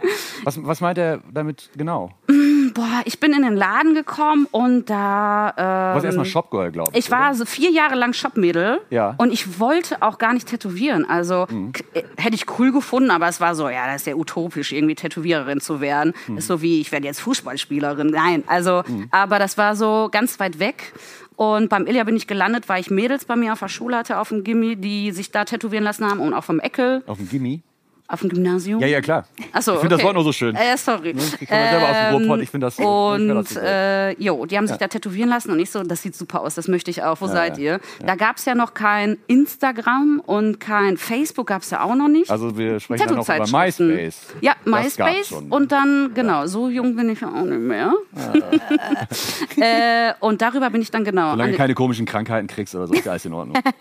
Was, 0.43 0.65
was 0.65 0.81
meint 0.81 0.97
er 0.99 1.21
damit 1.33 1.71
genau? 1.77 2.11
Boah, 2.75 3.03
ich 3.05 3.21
bin 3.21 3.33
in 3.33 3.43
den 3.43 3.55
Laden 3.57 3.95
gekommen 3.95 4.47
und 4.51 4.91
da. 4.91 5.53
Du 5.57 5.63
warst 5.63 6.05
Ähm, 6.05 6.07
erstmal 6.09 6.27
Shopgirl, 6.27 6.73
glaube 6.73 6.91
ich. 6.93 6.99
Ich 7.05 7.11
war 7.11 7.29
oder? 7.29 7.35
so 7.37 7.45
vier 7.45 7.71
Jahre 7.71 7.95
lang 7.95 8.13
Shopmädel 8.13 8.81
Ja. 8.91 9.13
Mhm. 9.13 9.19
und 9.19 9.33
ich 9.33 9.61
wollte 9.61 10.03
auch 10.03 10.19
gar 10.19 10.33
nicht 10.35 10.49
tätowieren. 10.49 11.09
Also 11.09 11.47
k- 11.47 11.85
äh, 11.95 12.03
hätte 12.17 12.35
ich 12.35 12.47
cool 12.59 12.73
gefunden, 12.73 13.11
aber 13.11 13.29
es 13.29 13.41
war 13.41 13.55
so, 13.55 13.69
ja, 13.69 13.87
das 13.87 14.03
ist 14.03 14.07
ja 14.09 14.15
utopisch, 14.17 14.73
irgendwie 14.73 14.95
Tätowiererin 14.97 15.61
zu 15.61 15.81
werden. 15.81 16.13
Mhm. 16.27 16.39
Ist 16.39 16.49
so 16.49 16.61
wie, 16.63 16.81
ich 16.81 16.91
werde 16.93 17.07
jetzt 17.07 17.21
Fußballspielerin. 17.21 18.09
Nein, 18.09 18.43
also, 18.47 18.83
aber 19.11 19.39
das 19.39 19.57
war 19.57 19.77
so 19.77 20.09
ganz 20.11 20.41
weit 20.41 20.59
weg. 20.59 20.93
Und 21.37 21.69
beim 21.69 21.87
Ilja 21.87 22.05
bin 22.05 22.17
ich 22.17 22.27
gelandet, 22.29 22.69
weil 22.69 22.81
ich 22.81 22.91
Mädels 22.91 23.25
bei 23.25 23.35
mir 23.37 23.53
auf 23.53 23.59
der 23.61 23.69
Schule 23.69 23.97
hatte, 23.97 24.19
auf 24.19 24.29
dem 24.29 24.45
Gimmi, 24.45 24.77
die 24.77 25.11
sich 25.11 25.31
da 25.33 25.45
tätowieren 25.45 25.83
lassen 25.85 26.09
haben 26.09 26.21
und 26.21 26.33
auch 26.33 26.45
vom 26.45 26.61
Eckel, 26.61 27.03
Auf 27.07 27.19
dem 27.19 27.29
Gimmi? 27.29 27.63
Auf 28.07 28.21
dem 28.21 28.29
Gymnasium. 28.29 28.81
Ja, 28.81 28.87
ja, 28.87 29.01
klar. 29.01 29.27
Ach 29.53 29.63
so, 29.63 29.73
ich 29.75 29.81
finde 29.81 29.95
das 29.95 30.01
okay. 30.01 30.05
Wort 30.07 30.15
nur 30.15 30.25
so 30.25 30.33
schön. 30.33 30.55
Äh, 30.55 30.77
sorry. 30.77 31.15
Ich 31.41 31.49
komme 31.49 31.61
ja 31.61 31.71
selber 31.71 31.89
aus 31.89 31.97
dem 31.97 32.17
Ruhrpott, 32.21 32.41
ich 32.43 32.51
finde 32.51 32.67
das- 32.67 32.77
das 32.77 32.85
Und 32.87 33.57
äh, 33.57 34.11
jo, 34.21 34.45
die 34.45 34.59
haben 34.59 34.67
sich 34.67 34.77
da 34.77 34.89
tätowieren 34.89 35.31
lassen 35.31 35.51
und 35.51 35.59
ich 35.59 35.71
so, 35.71 35.83
das 35.83 36.03
sieht 36.03 36.15
super 36.15 36.43
aus, 36.43 36.55
das 36.55 36.69
möchte 36.69 36.91
ich 36.91 37.03
auch. 37.03 37.21
Wo 37.23 37.27
seid 37.27 37.57
ja, 37.57 37.65
ihr? 37.65 37.81
Da 38.05 38.15
gab 38.15 38.37
es 38.37 38.45
ja 38.45 38.55
noch 38.55 38.75
kein 38.75 39.17
Instagram 39.27 40.21
und 40.27 40.61
kein 40.61 40.99
Facebook 40.99 41.47
gab 41.47 41.63
es 41.63 41.71
ja 41.71 41.83
auch 41.83 41.95
noch 41.95 42.09
nicht. 42.09 42.31
Also 42.31 42.59
wir 42.59 42.79
sprechen 42.79 43.07
dann 43.07 43.17
noch 43.17 43.25
über. 43.29 43.39
MySpace. 43.47 44.27
Ja, 44.43 44.53
Das 44.65 44.85
MySpace 44.85 45.33
und 45.49 45.73
dann, 45.73 46.13
genau, 46.15 46.47
so 46.47 46.69
jung 46.69 46.97
bin 46.97 47.09
ich 47.09 47.23
ja 47.23 47.29
auch 47.29 47.45
nicht 47.45 47.59
mehr. 47.61 47.95
äh, 49.57 50.13
und 50.21 50.43
darüber 50.43 50.69
bin 50.71 50.83
ich 50.83 50.91
dann 50.91 51.05
genau. 51.05 51.31
Solange 51.31 51.45
an 51.45 51.51
du 51.53 51.57
keine 51.57 51.75
komischen 51.75 52.05
Krankheiten 52.07 52.49
kriegst 52.49 52.75
oder 52.75 52.87
so, 52.87 52.95
ist 52.95 53.05
ja 53.07 53.13
alles 53.13 53.25
in 53.25 53.33
Ordnung. 53.33 53.57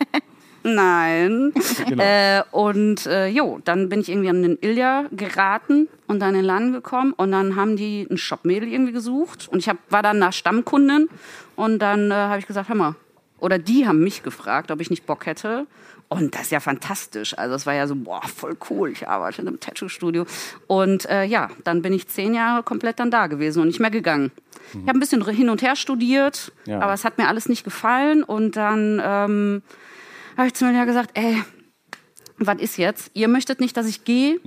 Nein. 0.64 1.52
Genau. 1.86 2.02
Äh, 2.02 2.42
und 2.50 3.06
äh, 3.06 3.26
jo, 3.28 3.60
dann 3.64 3.88
bin 3.88 4.00
ich 4.00 4.08
irgendwie 4.08 4.30
an 4.30 4.42
den 4.42 4.58
Ilja 4.60 5.04
geraten 5.12 5.88
und 6.06 6.20
dann 6.20 6.30
in 6.30 6.36
den 6.36 6.44
Laden 6.46 6.72
gekommen 6.72 7.12
und 7.12 7.30
dann 7.32 7.56
haben 7.56 7.76
die 7.76 8.06
ein 8.10 8.16
Shopmädel 8.16 8.68
irgendwie 8.72 8.92
gesucht 8.92 9.48
und 9.50 9.58
ich 9.58 9.68
hab, 9.68 9.76
war 9.90 10.02
dann 10.02 10.18
nach 10.18 10.32
Stammkundin 10.32 11.08
und 11.56 11.78
dann 11.80 12.10
äh, 12.10 12.14
habe 12.14 12.38
ich 12.38 12.46
gesagt, 12.46 12.68
hör 12.70 12.76
mal, 12.76 12.94
oder 13.38 13.58
die 13.58 13.86
haben 13.86 14.00
mich 14.02 14.22
gefragt, 14.22 14.70
ob 14.70 14.80
ich 14.80 14.88
nicht 14.90 15.04
Bock 15.06 15.26
hätte 15.26 15.66
Und 16.08 16.34
das 16.34 16.42
ist 16.42 16.52
ja 16.52 16.60
fantastisch. 16.60 17.36
Also 17.36 17.54
es 17.56 17.66
war 17.66 17.74
ja 17.74 17.86
so, 17.86 17.94
boah, 17.96 18.22
voll 18.22 18.56
cool. 18.70 18.90
Ich 18.90 19.06
arbeite 19.08 19.42
in 19.42 19.48
einem 19.48 19.60
Tattoo-Studio. 19.60 20.24
Und 20.66 21.08
äh, 21.10 21.24
ja, 21.24 21.48
dann 21.64 21.82
bin 21.82 21.92
ich 21.92 22.08
zehn 22.08 22.32
Jahre 22.34 22.62
komplett 22.62 22.98
dann 23.00 23.10
da 23.10 23.26
gewesen 23.26 23.60
und 23.60 23.66
nicht 23.68 23.80
mehr 23.80 23.90
gegangen. 23.90 24.30
Ich 24.72 24.80
habe 24.88 24.92
ein 24.96 25.00
bisschen 25.00 25.26
hin 25.28 25.50
und 25.50 25.60
her 25.62 25.76
studiert, 25.76 26.52
Ja. 26.66 26.80
aber 26.80 26.92
es 26.94 27.04
hat 27.04 27.18
mir 27.18 27.28
alles 27.28 27.48
nicht 27.48 27.64
gefallen. 27.64 28.22
Und 28.22 28.56
dann 28.56 29.00
ähm, 29.04 29.62
habe 30.36 30.46
ich 30.48 30.54
zu 30.54 30.64
mir 30.64 30.86
gesagt, 30.86 31.10
ey, 31.14 31.42
was 32.38 32.58
ist 32.58 32.76
jetzt? 32.78 33.10
Ihr 33.14 33.28
möchtet 33.28 33.60
nicht, 33.60 33.76
dass 33.76 33.86
ich 33.86 34.04
gehe. 34.04 34.38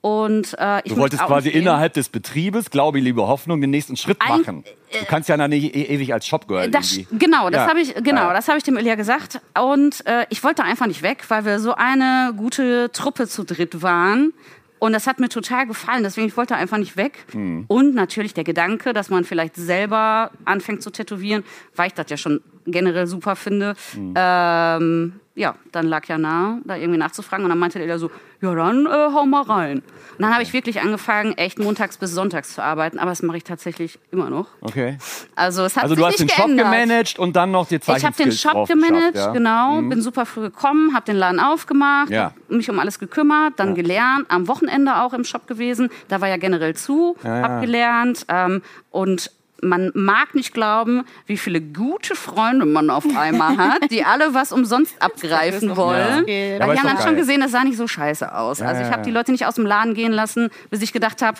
Und 0.00 0.56
äh, 0.58 0.80
ich 0.84 0.94
Du 0.94 0.96
wolltest 0.98 1.22
quasi 1.22 1.50
innerhalb 1.50 1.92
des 1.92 2.08
Betriebes, 2.08 2.70
Glaube, 2.70 2.98
Liebe, 2.98 3.26
Hoffnung, 3.26 3.60
den 3.60 3.70
nächsten 3.70 3.96
Schritt 3.96 4.16
Ein- 4.20 4.38
machen. 4.40 4.64
Du 4.98 5.04
kannst 5.06 5.28
ja 5.28 5.36
dann 5.36 5.50
nicht 5.50 5.74
e 5.76 5.82
ewig 5.82 6.14
als 6.14 6.26
Shopgirl 6.26 6.70
Das, 6.70 6.96
irgendwie. 6.96 7.18
genau, 7.18 7.50
das 7.50 7.62
Ja. 7.64 7.68
habe 7.68 7.80
ich, 7.80 7.94
genau, 7.96 8.28
Ja. 8.28 8.32
das 8.32 8.48
habe 8.48 8.56
ich 8.56 8.64
dem 8.64 8.78
Ilja 8.78 8.94
gesagt. 8.94 9.40
Und 9.60 10.06
äh, 10.06 10.24
ich 10.30 10.42
wollte 10.44 10.64
einfach 10.64 10.86
nicht 10.86 11.02
weg, 11.02 11.24
weil 11.28 11.44
wir 11.44 11.60
so 11.60 11.74
eine 11.74 12.32
gute 12.36 12.90
Truppe 12.92 13.26
zu 13.28 13.44
dritt 13.44 13.82
waren. 13.82 14.32
Und 14.78 14.92
das 14.92 15.06
hat 15.06 15.20
mir 15.20 15.28
total 15.28 15.66
gefallen, 15.66 16.02
deswegen 16.04 16.26
ich 16.28 16.36
wollte 16.36 16.54
einfach 16.54 16.78
nicht 16.78 16.96
weg. 16.96 17.24
Mhm. 17.34 17.64
Und 17.68 17.94
natürlich 17.94 18.32
der 18.34 18.44
Gedanke, 18.44 18.92
dass 18.94 19.10
man 19.10 19.24
vielleicht 19.24 19.56
selber 19.56 20.30
anfängt 20.46 20.82
zu 20.82 20.90
tätowieren, 20.90 21.44
weil 21.74 21.88
ich 21.88 21.94
das 21.94 22.06
ja 22.08 22.16
schon 22.16 22.40
generell 22.66 23.06
super 23.06 23.36
finde. 23.36 23.74
Mhm. 23.94 24.14
Ähm, 24.16 25.12
ja, 25.36 25.54
dann 25.70 25.86
lag 25.86 26.06
ja 26.08 26.16
nahe, 26.18 26.60
da 26.64 26.76
irgendwie 26.76 26.98
nachzufragen. 26.98 27.44
Und 27.44 27.50
dann 27.50 27.58
meinte 27.58 27.78
der 27.78 27.98
so, 27.98 28.10
ja 28.40 28.54
dann 28.54 28.86
äh, 28.86 28.90
hau 29.14 29.24
mal 29.26 29.42
rein. 29.42 29.78
Und 29.78 30.22
dann 30.22 30.32
habe 30.32 30.42
ich 30.42 30.52
wirklich 30.54 30.80
angefangen, 30.80 31.36
echt 31.36 31.58
montags 31.58 31.98
bis 31.98 32.12
sonntags 32.12 32.54
zu 32.54 32.62
arbeiten. 32.62 32.98
Aber 32.98 33.10
das 33.10 33.22
mache 33.22 33.36
ich 33.36 33.44
tatsächlich 33.44 33.98
immer 34.10 34.30
noch. 34.30 34.48
Okay. 34.62 34.96
Also 35.34 35.64
es 35.64 35.76
hat 35.76 35.84
Also 35.84 35.94
sich 35.94 36.00
du 36.02 36.06
hast 36.08 36.18
den 36.18 36.26
nicht 36.26 36.34
Shop 36.36 36.46
geändert. 36.46 36.64
gemanagt 36.72 37.18
und 37.18 37.36
dann 37.36 37.50
noch 37.50 37.68
die 37.68 37.76
Ich 37.76 38.04
habe 38.04 38.16
den 38.16 38.32
Shop 38.32 38.66
gemanagt, 38.66 39.14
ja? 39.16 39.30
genau. 39.32 39.82
Bin 39.82 40.00
super 40.00 40.24
früh 40.24 40.40
gekommen, 40.42 40.94
habe 40.94 41.04
den 41.04 41.16
Laden 41.16 41.38
aufgemacht, 41.38 42.08
Ja. 42.10 42.32
mich 42.48 42.70
um 42.70 42.78
alles 42.78 42.98
gekümmert, 42.98 43.54
dann 43.56 43.74
gelernt, 43.74 44.24
am 44.30 44.48
Wochenende 44.48 44.96
auch 45.02 45.12
im 45.12 45.24
Shop 45.24 45.46
gewesen. 45.46 45.90
Da 46.08 46.22
war 46.22 46.28
ja 46.28 46.38
generell 46.38 46.74
zu, 46.74 47.14
Ja, 47.22 47.42
hab 47.42 47.50
ja. 47.50 47.60
gelernt 47.60 48.24
ähm, 48.28 48.62
und 48.90 49.30
man 49.62 49.90
mag 49.94 50.34
nicht 50.34 50.52
glauben, 50.52 51.04
wie 51.26 51.36
viele 51.38 51.60
gute 51.60 52.14
Freunde 52.14 52.66
man 52.66 52.90
auf 52.90 53.04
einmal 53.16 53.56
hat, 53.58 53.90
die 53.90 54.04
alle 54.04 54.34
was 54.34 54.52
umsonst 54.52 55.00
abgreifen 55.00 55.76
wollen. 55.76 56.24
Ja, 56.26 56.34
Weil 56.58 56.62
aber 56.62 56.72
die 56.74 56.80
haben 56.80 56.88
dann 56.96 57.02
schon 57.06 57.16
gesehen, 57.16 57.40
das 57.40 57.52
sah 57.52 57.64
nicht 57.64 57.76
so 57.78 57.86
scheiße 57.88 58.34
aus. 58.34 58.60
also 58.60 58.82
ich 58.82 58.90
habe 58.90 59.02
die. 59.02 59.10
Leute 59.10 59.32
nicht 59.32 59.46
aus 59.46 59.54
dem 59.54 59.64
Laden 59.66 59.94
gehen 59.94 60.12
lassen, 60.12 60.50
bis 60.70 60.82
ich 60.82 60.92
gedacht 60.92 61.22
habe, 61.22 61.38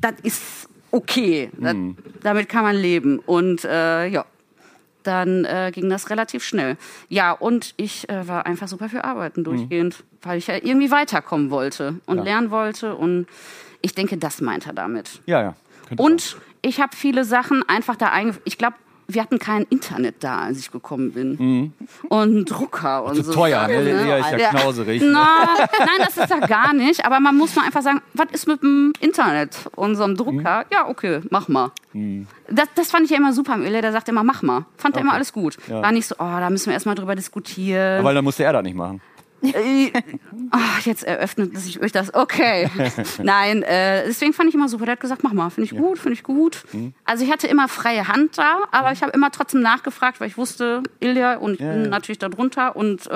das 0.00 0.14
ist 0.22 0.68
okay. 0.90 1.50
Das, 1.58 1.74
Mhm. 1.74 1.96
damit 2.22 2.48
kann 2.48 2.62
man 2.64 2.74
leben. 2.76 3.18
Und 3.18 3.64
äh, 3.64 4.06
ja, 4.06 4.24
dann 5.02 5.44
äh, 5.44 5.70
ging 5.74 5.90
das 5.90 6.10
relativ 6.10 6.44
schnell. 6.44 6.76
Ja, 7.08 7.32
und 7.32 7.74
ich 7.76 8.08
äh, 8.08 8.26
war 8.28 8.46
einfach 8.46 8.68
super 8.68 8.88
für 8.88 8.96
Mhm. 8.98 9.02
Arbeiten 9.04 9.44
durchgehend, 9.44 10.04
weil 10.22 10.38
ich 10.38 10.46
ja 10.46 10.54
irgendwie 10.56 10.90
weiterkommen 10.90 11.50
wollte 11.50 11.96
und 12.06 12.18
Ja. 12.18 12.22
lernen 12.24 12.50
wollte. 12.50 12.94
Und 12.94 13.26
ich 13.80 13.94
denke, 13.94 14.16
das 14.16 14.40
meint 14.40 14.66
er 14.66 14.72
damit. 14.72 15.20
Ja, 15.26 15.42
ja. 15.42 15.54
Und 15.96 16.36
ich 16.62 16.80
habe 16.80 16.96
viele 16.96 17.24
Sachen 17.24 17.62
einfach 17.68 17.96
da 17.96 18.06
eingeführt. 18.08 18.42
Ich 18.46 18.58
glaube, 18.58 18.76
wir 19.08 19.20
hatten 19.20 19.38
kein 19.38 19.64
Internet 19.64 20.16
da, 20.20 20.38
als 20.38 20.58
ich 20.58 20.70
gekommen 20.70 21.12
bin. 21.12 21.72
Und 22.08 22.44
Drucker 22.46 23.04
und 23.04 23.16
Zu 23.16 23.24
so. 23.24 23.30
Mhm. 23.32 23.34
teuer, 23.34 23.66
ne? 23.66 23.74
Sachen, 23.84 24.06
Lea 24.06 24.20
ist 24.20 24.40
ja 24.40 24.50
knauserig. 24.50 25.02
ne? 25.02 25.10
Na, 25.12 25.36
nein, 25.78 25.88
das 25.98 26.16
ist 26.16 26.30
ja 26.30 26.38
gar 26.46 26.72
nicht. 26.72 27.04
Aber 27.04 27.20
man 27.20 27.36
muss 27.36 27.54
mal 27.56 27.64
einfach 27.66 27.82
sagen, 27.82 28.00
was 28.14 28.28
ist 28.32 28.46
mit 28.46 28.62
dem 28.62 28.92
Internet, 29.00 29.68
unserem 29.74 30.16
Drucker? 30.16 30.60
Mhm. 30.60 30.64
Ja, 30.72 30.88
okay, 30.88 31.20
mach 31.30 31.48
mal. 31.48 31.72
Das, 32.48 32.68
das 32.74 32.90
fand 32.90 33.04
ich 33.04 33.10
ja 33.10 33.18
immer 33.18 33.32
super 33.32 33.54
am 33.54 33.62
Öle. 33.62 33.82
Der 33.82 33.92
sagte 33.92 34.12
immer, 34.12 34.24
mach 34.24 34.42
mal. 34.42 34.64
Fand 34.78 34.96
er 34.96 35.02
immer 35.02 35.12
alles 35.12 35.32
gut. 35.32 35.58
Ja. 35.68 35.82
War 35.82 35.92
nicht 35.92 36.06
so, 36.06 36.14
oh, 36.14 36.18
da 36.38 36.48
müssen 36.48 36.66
wir 36.66 36.74
erstmal 36.74 36.94
drüber 36.94 37.14
diskutieren. 37.14 38.02
Weil 38.04 38.14
dann 38.14 38.24
musste 38.24 38.44
er 38.44 38.52
das 38.54 38.62
nicht 38.62 38.76
machen. 38.76 39.00
Äh, 39.42 39.90
ah, 40.50 40.58
jetzt 40.84 41.02
eröffnet 41.04 41.56
sich 41.58 41.80
euch 41.80 41.90
das. 41.92 42.14
Okay. 42.14 42.68
Nein, 43.22 43.62
äh, 43.62 44.04
deswegen 44.06 44.32
fand 44.32 44.48
ich 44.48 44.54
immer 44.54 44.68
super. 44.68 44.84
Der 44.84 44.92
hat 44.92 45.00
gesagt, 45.00 45.22
mach 45.24 45.32
mal, 45.32 45.50
finde 45.50 45.72
ich 45.72 45.76
gut, 45.78 45.98
finde 45.98 46.14
ich 46.14 46.22
gut. 46.22 46.64
Mhm. 46.72 46.94
Also 47.04 47.24
ich 47.24 47.30
hatte 47.32 47.46
immer 47.48 47.68
freie 47.68 48.06
Hand 48.08 48.38
da, 48.38 48.58
aber 48.70 48.92
ich 48.92 49.02
habe 49.02 49.12
immer 49.12 49.30
trotzdem 49.30 49.60
nachgefragt, 49.60 50.20
weil 50.20 50.28
ich 50.28 50.36
wusste, 50.38 50.82
Ilja 51.00 51.36
und 51.38 51.54
ich 51.54 51.60
Ja, 51.60 51.72
bin 51.72 51.84
ja. 51.84 51.88
natürlich 51.90 52.18
da 52.18 52.28
drunter. 52.28 52.76
Und, 52.76 53.06
äh, 53.08 53.12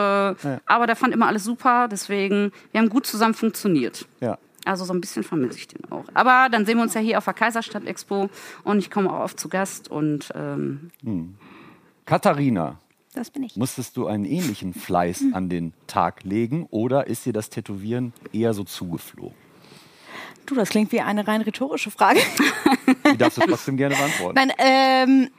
Aber 0.66 0.86
der 0.86 0.96
fand 0.96 1.14
immer 1.14 1.26
alles 1.28 1.44
super, 1.44 1.88
deswegen, 1.88 2.52
wir 2.72 2.80
haben 2.80 2.88
gut 2.88 3.06
zusammen 3.06 3.34
funktioniert. 3.34 4.06
Ja. 4.20 4.38
Also 4.64 4.84
so 4.84 4.92
ein 4.92 5.00
bisschen 5.00 5.22
vermisse 5.22 5.58
ich 5.58 5.68
den 5.68 5.90
auch. 5.92 6.04
Aber 6.12 6.48
dann 6.50 6.66
sehen 6.66 6.76
wir 6.78 6.82
uns 6.82 6.94
ja 6.94 7.00
hier 7.00 7.18
auf 7.18 7.24
der 7.24 7.34
Kaiserstadt 7.34 7.84
Expo 7.86 8.28
und 8.64 8.78
ich 8.78 8.90
komme 8.90 9.12
auch 9.12 9.20
oft 9.20 9.38
zu 9.38 9.48
Gast 9.48 9.88
und 9.88 10.32
ähm, 10.34 10.90
Katharina, 12.04 12.78
Das 13.16 13.30
bin 13.30 13.42
ich. 13.42 13.56
musstest 13.56 13.96
du 13.96 14.06
einen 14.06 14.24
ähnlichen 14.24 14.74
Fleiß 14.74 15.24
an 15.32 15.48
den 15.48 15.72
Tag 15.86 16.22
legen 16.22 16.66
oder 16.70 17.06
ist 17.06 17.26
dir 17.26 17.32
das 17.32 17.50
Tätowieren 17.50 18.12
eher 18.32 18.52
so 18.54 18.62
zugeflogen? 18.62 19.34
Du, 20.44 20.54
das 20.54 20.68
klingt 20.68 20.92
wie 20.92 21.00
eine 21.00 21.26
rein 21.26 21.40
rhetorische 21.40 21.90
Frage. 21.90 22.20
Die 23.12 23.16
darfst 23.16 23.38
du 23.38 23.42
trotzdem 23.42 23.76
gerne 23.76 23.96
beantworten. 23.96 24.36
Nein, 24.36 24.52
ähm, 24.58 25.30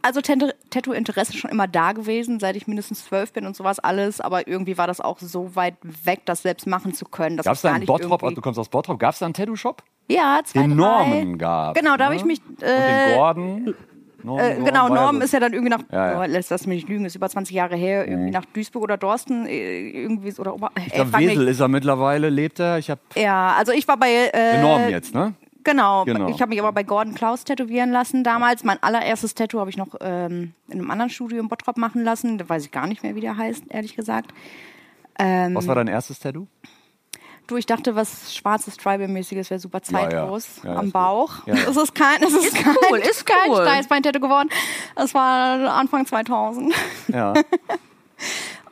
also 0.00 0.20
Tattoo-Interesse 0.22 1.36
schon 1.36 1.50
immer 1.50 1.66
da 1.66 1.92
gewesen, 1.92 2.38
seit 2.40 2.54
ich 2.56 2.66
mindestens 2.68 3.04
zwölf 3.04 3.32
bin 3.32 3.44
und 3.44 3.56
sowas 3.56 3.78
alles. 3.80 4.20
Aber 4.20 4.46
irgendwie 4.46 4.78
war 4.78 4.86
das 4.86 5.00
auch 5.00 5.18
so 5.18 5.54
weit 5.56 5.74
weg, 6.04 6.20
das 6.24 6.42
selbst 6.42 6.66
machen 6.66 6.94
zu 6.94 7.04
können. 7.04 7.36
Gab 7.38 7.54
es 7.56 7.62
da 7.62 7.72
einen 7.72 7.84
Bottrop, 7.84 8.20
du 8.34 8.40
kommst 8.40 8.58
aus 8.60 8.68
Bottrop, 8.68 8.98
gab 9.00 9.12
es 9.14 9.18
da 9.18 9.26
einen 9.26 9.34
Tattoo-Shop? 9.34 9.82
Ja, 10.08 10.40
zwei, 10.44 10.60
Den 10.62 10.70
drei. 10.70 10.76
Norman 10.76 11.36
gab. 11.38 11.74
Genau, 11.76 11.96
da 11.96 12.04
habe 12.04 12.14
ne? 12.14 12.20
ich 12.20 12.24
mich. 12.24 12.40
Und 12.48 12.62
den 12.62 12.68
Äh, 12.68 13.14
Gordon. 13.16 13.74
Norman, 14.26 14.44
äh, 14.44 14.64
genau, 14.64 14.88
Norm 14.88 15.20
ist 15.20 15.32
ja 15.32 15.38
dann 15.40 15.52
irgendwie 15.52 15.70
nach, 15.70 15.82
Ja, 15.90 16.12
ja. 16.12 16.24
Lässt 16.26 16.50
das 16.50 16.66
mich 16.66 16.78
nicht 16.82 16.88
lügen, 16.88 17.04
ist 17.04 17.14
über 17.14 17.28
20 17.28 17.54
Jahre 17.54 17.76
her, 17.76 18.06
irgendwie 18.08 18.32
nach 18.32 18.44
Duisburg 18.44 18.82
oder 18.82 18.96
Dorsten, 18.96 19.46
äh, 19.46 19.88
irgendwie 19.90 20.34
oder 20.38 20.52
Ober 20.54 20.70
Ich 20.76 20.84
ey, 20.84 20.90
glaube, 20.90 21.10
frag 21.12 21.20
mich. 21.20 21.30
Wesel 21.30 21.48
ist 21.48 21.60
er 21.60 21.68
mittlerweile, 21.68 22.28
lebt 22.28 22.58
er. 22.58 22.78
Ich 22.78 22.90
habe 22.90 23.00
Ja, 23.14 23.54
also 23.56 23.70
ich 23.72 23.86
war 23.86 23.96
bei. 23.96 24.10
Äh, 24.32 24.60
Norman 24.60 24.90
jetzt, 24.90 25.14
ne? 25.14 25.34
Genau, 25.62 26.04
Genau. 26.04 26.28
ich 26.28 26.40
habe 26.40 26.50
mich 26.50 26.60
aber 26.60 26.72
bei 26.72 26.82
Gordon 26.84 27.14
Klaus 27.14 27.42
tätowieren 27.44 27.90
lassen 27.90 28.22
damals. 28.22 28.62
Mein 28.62 28.80
allererstes 28.82 29.34
Tattoo 29.34 29.58
habe 29.58 29.70
ich 29.70 29.76
noch 29.76 29.88
ähm, 30.00 30.52
in 30.68 30.78
einem 30.78 30.90
anderen 30.90 31.10
Studio 31.10 31.40
in 31.40 31.48
Bottrop 31.48 31.76
machen 31.76 32.04
lassen. 32.04 32.38
Da 32.38 32.48
weiß 32.48 32.66
ich 32.66 32.70
gar 32.70 32.86
nicht 32.86 33.02
mehr, 33.02 33.14
wie 33.16 33.20
der 33.20 33.36
heißt, 33.36 33.64
ehrlich 33.70 33.96
gesagt. 33.96 34.32
Ähm, 35.18 35.54
Was 35.54 35.66
war 35.66 35.74
dein 35.74 35.88
erstes 35.88 36.20
Tattoo? 36.20 36.46
Du, 37.46 37.56
ich 37.56 37.66
dachte, 37.66 37.94
was 37.94 38.34
schwarzes 38.34 38.76
Tribal-mäßiges 38.76 39.50
wäre 39.50 39.60
super 39.60 39.80
Ja, 39.88 40.00
ja. 40.00 40.08
zeitlos 40.10 40.46
Ja, 40.64 40.72
ja, 40.72 40.78
am 40.78 40.86
ist 40.86 40.92
Bauch. 40.92 41.34
Es 41.46 41.76
ist 41.76 41.94
kein, 41.94 42.22
es 42.22 42.32
ist, 42.34 42.54
kein, 42.54 42.74
cool, 42.90 42.98
ist 42.98 43.24
kein 43.26 43.50
cool. 43.50 43.62
Steißbein-Tattoo 43.62 44.20
geworden. 44.20 44.48
Das 44.96 45.14
war 45.14 45.72
Anfang 45.74 46.06
2000. 46.06 46.74
Ja. 47.08 47.34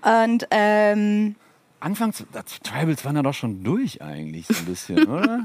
Und 0.24 0.46
ähm, 0.50 1.36
Anfangs, 1.80 2.24
das 2.32 2.44
Tribals 2.62 3.04
waren 3.04 3.16
ja 3.16 3.22
doch 3.22 3.34
schon 3.34 3.62
durch 3.62 4.00
eigentlich 4.00 4.46
so 4.46 4.54
ein 4.54 4.64
bisschen, 4.64 5.06
oder? 5.06 5.44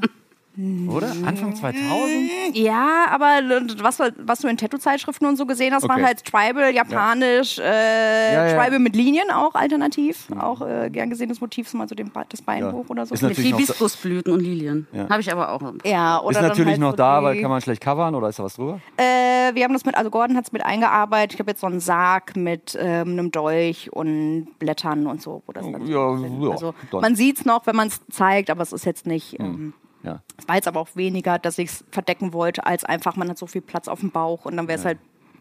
Oder? 0.90 1.12
Anfang 1.26 1.56
2000? 1.56 2.30
ja, 2.56 3.06
aber 3.10 3.40
was, 3.82 4.00
was 4.18 4.40
du 4.40 4.48
in 4.48 4.58
Tattoo-Zeitschriften 4.58 5.26
und 5.26 5.36
so 5.38 5.46
gesehen 5.46 5.74
hast, 5.74 5.84
waren 5.88 5.98
Okay. 6.00 6.06
halt 6.06 6.26
Tribal, 6.26 6.74
japanisch, 6.74 7.60
äh, 7.60 8.34
Ja, 8.34 8.48
ja. 8.48 8.62
Tribal 8.64 8.80
mit 8.80 8.96
Linien 8.96 9.32
auch 9.32 9.56
alternativ. 9.56 10.28
Auch 10.40 10.62
äh, 10.62 10.90
gern 10.90 11.10
gesehenes 11.10 11.42
Motiv, 11.42 11.68
so 11.70 11.78
mal 11.78 11.88
so 11.88 11.96
Be- 11.96 12.06
das 12.30 12.42
Bein 12.42 12.64
Ja. 12.64 12.72
hoch 12.72 12.86
oder 12.90 13.06
so. 13.06 13.14
Ist 13.16 13.22
mit 13.24 13.38
Hibiskusblüten 13.38 14.34
und 14.34 14.40
Lilien. 14.42 14.88
Ja. 14.92 15.10
Habe 15.10 15.22
ich 15.22 15.32
aber 15.32 15.52
auch. 15.52 15.62
ja, 15.86 16.20
oder 16.22 16.40
ist 16.40 16.42
natürlich 16.48 16.72
halt 16.72 16.80
noch 16.80 16.92
so 16.92 16.98
da, 16.98 17.24
weil 17.24 17.42
kann 17.42 17.50
man 17.50 17.62
schlecht 17.62 17.82
covern 17.82 18.16
oder 18.16 18.30
ist 18.30 18.40
da 18.40 18.44
was 18.44 18.56
drüber? 18.56 18.80
Äh, 18.98 19.54
wir 19.56 19.64
haben 19.64 19.74
das 19.74 19.86
mit, 19.86 19.96
also 19.96 20.10
Gordon 20.10 20.36
hat 20.38 20.46
es 20.46 20.52
mit 20.52 20.66
eingearbeitet. 20.66 21.34
Ich 21.36 21.40
habe 21.40 21.52
jetzt 21.52 21.62
so 21.62 21.68
einen 21.68 21.80
Sarg 21.80 22.36
mit 22.36 22.78
ähm, 22.80 23.10
einem 23.12 23.32
Dolch 23.32 23.92
und 23.92 24.48
Blättern 24.60 25.08
und 25.08 25.22
so. 25.22 25.42
Wo 25.46 25.52
das 25.54 25.66
dann 25.72 25.88
Ja, 25.88 26.18
so 26.18 26.26
ja, 26.46 26.52
also 26.52 26.74
man 26.92 27.16
sieht 27.16 27.38
es 27.40 27.46
noch, 27.46 27.66
wenn 27.68 27.76
man 27.76 27.88
es 27.88 28.02
zeigt, 28.12 28.50
aber 28.50 28.62
es 28.62 28.74
ist 28.74 28.86
jetzt 28.86 29.06
nicht. 29.08 29.40
Ähm, 29.40 29.74
Ja. 30.04 30.22
es 30.38 30.48
war 30.48 30.56
jetzt 30.56 30.68
aber 30.68 30.80
auch 30.80 30.96
weniger, 30.96 31.40
dass 31.40 31.58
ich 31.58 31.70
es 31.70 31.86
verdecken 31.92 32.32
wollte, 32.32 32.66
als 32.66 32.86
einfach, 32.86 33.16
man 33.16 33.30
hat 33.30 33.38
so 33.38 33.48
viel 33.48 33.62
Platz 33.62 33.88
auf 33.88 34.00
dem 34.00 34.12
Bauch 34.12 34.46
und 34.46 34.56
dann 34.56 34.68
wäre 34.68 34.80
es 34.80 34.86
halt 34.86 34.98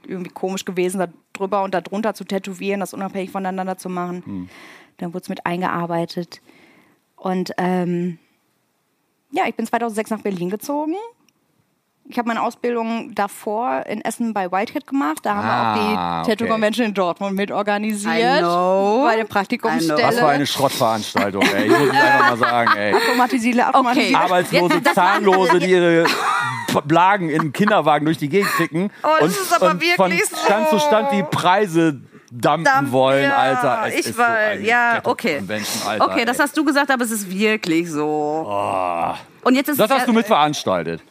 irgendwie 0.07 0.31
komisch 0.31 0.65
gewesen, 0.65 0.99
da 0.99 1.09
drüber 1.33 1.63
und 1.63 1.75
da 1.75 1.81
drunter 1.81 2.15
zu 2.15 2.25
tätowieren, 2.25 2.81
das 2.81 2.95
unabhängig 2.95 3.31
voneinander 3.31 3.79
zu 3.79 3.89
machen. 3.89 4.25
Hm. 4.25 4.49
Dann 4.97 5.15
wurde 5.15 5.23
es 5.23 5.29
mit 5.29 5.47
eingearbeitet. 5.47 6.41
Und 7.17 7.53
ähm, 7.59 8.19
ja, 9.31 9.45
ich 9.47 9.55
bin 9.55 9.67
2006 9.67 10.11
nach 10.11 10.23
Berlin 10.23 10.51
gezogen. 10.51 10.95
Ich 12.11 12.17
habe 12.19 12.27
meine 12.29 12.41
Ausbildung 12.43 13.15
davor 13.15 13.85
in 13.87 14.01
Essen 14.01 14.33
bei 14.33 14.51
Whitehead 14.51 14.87
gemacht. 14.87 15.19
Da 15.25 15.35
haben 15.35 15.47
wir 15.47 15.53
Ah, 15.99 16.21
auch 16.21 16.25
die 16.25 16.31
Tattoo 16.31 16.45
okay. 16.45 16.53
Convention 16.55 16.87
in 16.87 16.95
Dortmund 16.95 17.37
mit 17.37 17.51
organisiert. 17.51 18.39
I 18.39 18.41
know. 18.41 19.03
Bei 19.05 19.17
der. 19.17 19.25
Praktikumsstelle. 19.25 20.03
Was 20.03 20.19
für 20.19 20.27
eine 20.27 20.47
Schrottveranstaltung, 20.47 21.43
ey. 21.43 21.67
Ich 21.67 21.71
muss 21.79 21.89
es 21.89 21.95
einfach 22.01 22.31
mal 22.31 22.37
sagen, 22.39 22.71
ey. 22.79 22.95
Automatisierte, 22.95 23.67
automatisierte. 23.69 24.19
Arbeitslose, 24.19 24.75
Jetzt- 24.77 24.87
das- 24.87 24.95
Zahnlose, 24.95 25.59
die 25.59 25.71
ihre 25.71 26.05
Blagen 26.87 27.29
im 27.29 27.53
Kinderwagen 27.53 28.07
durch 28.07 28.17
die 28.19 28.29
Gegend 28.31 28.51
kicken. 28.57 28.91
Oh, 29.03 29.09
das 29.21 29.23
und, 29.25 29.31
ist 29.43 29.53
aber 29.55 29.71
und 29.73 29.81
wirklich 29.83 29.97
von 29.97 30.39
Stand 30.47 30.69
zu 30.71 30.79
Stand 30.79 31.13
die 31.13 31.23
Preise 31.25 32.01
dampen 32.31 32.65
Dampf- 32.65 32.93
wollen, 32.93 33.25
ja, 33.25 33.37
Alter. 33.37 33.81
Es 33.87 33.95
ich 33.95 34.07
ist 34.07 34.19
war- 34.19 34.57
so 34.57 34.63
ja, 34.65 35.01
okay. 35.05 35.43
Alter, 35.87 36.05
Okay, 36.07 36.25
das 36.25 36.39
ey. 36.39 36.43
hast 36.45 36.57
du 36.57 36.65
gesagt, 36.65 36.91
aber 36.91 37.05
es 37.05 37.11
ist 37.11 37.31
wirklich 37.31 37.91
so. 37.91 38.05
Und 39.45 39.55
jetzt 39.55 39.69
ist 39.69 39.79
Das 39.81 39.91
es 39.91 39.97
hast 39.97 40.07
du 40.07 40.13
ja, 40.13 40.17
mit 40.17 40.27
veranstaltet. 40.27 41.03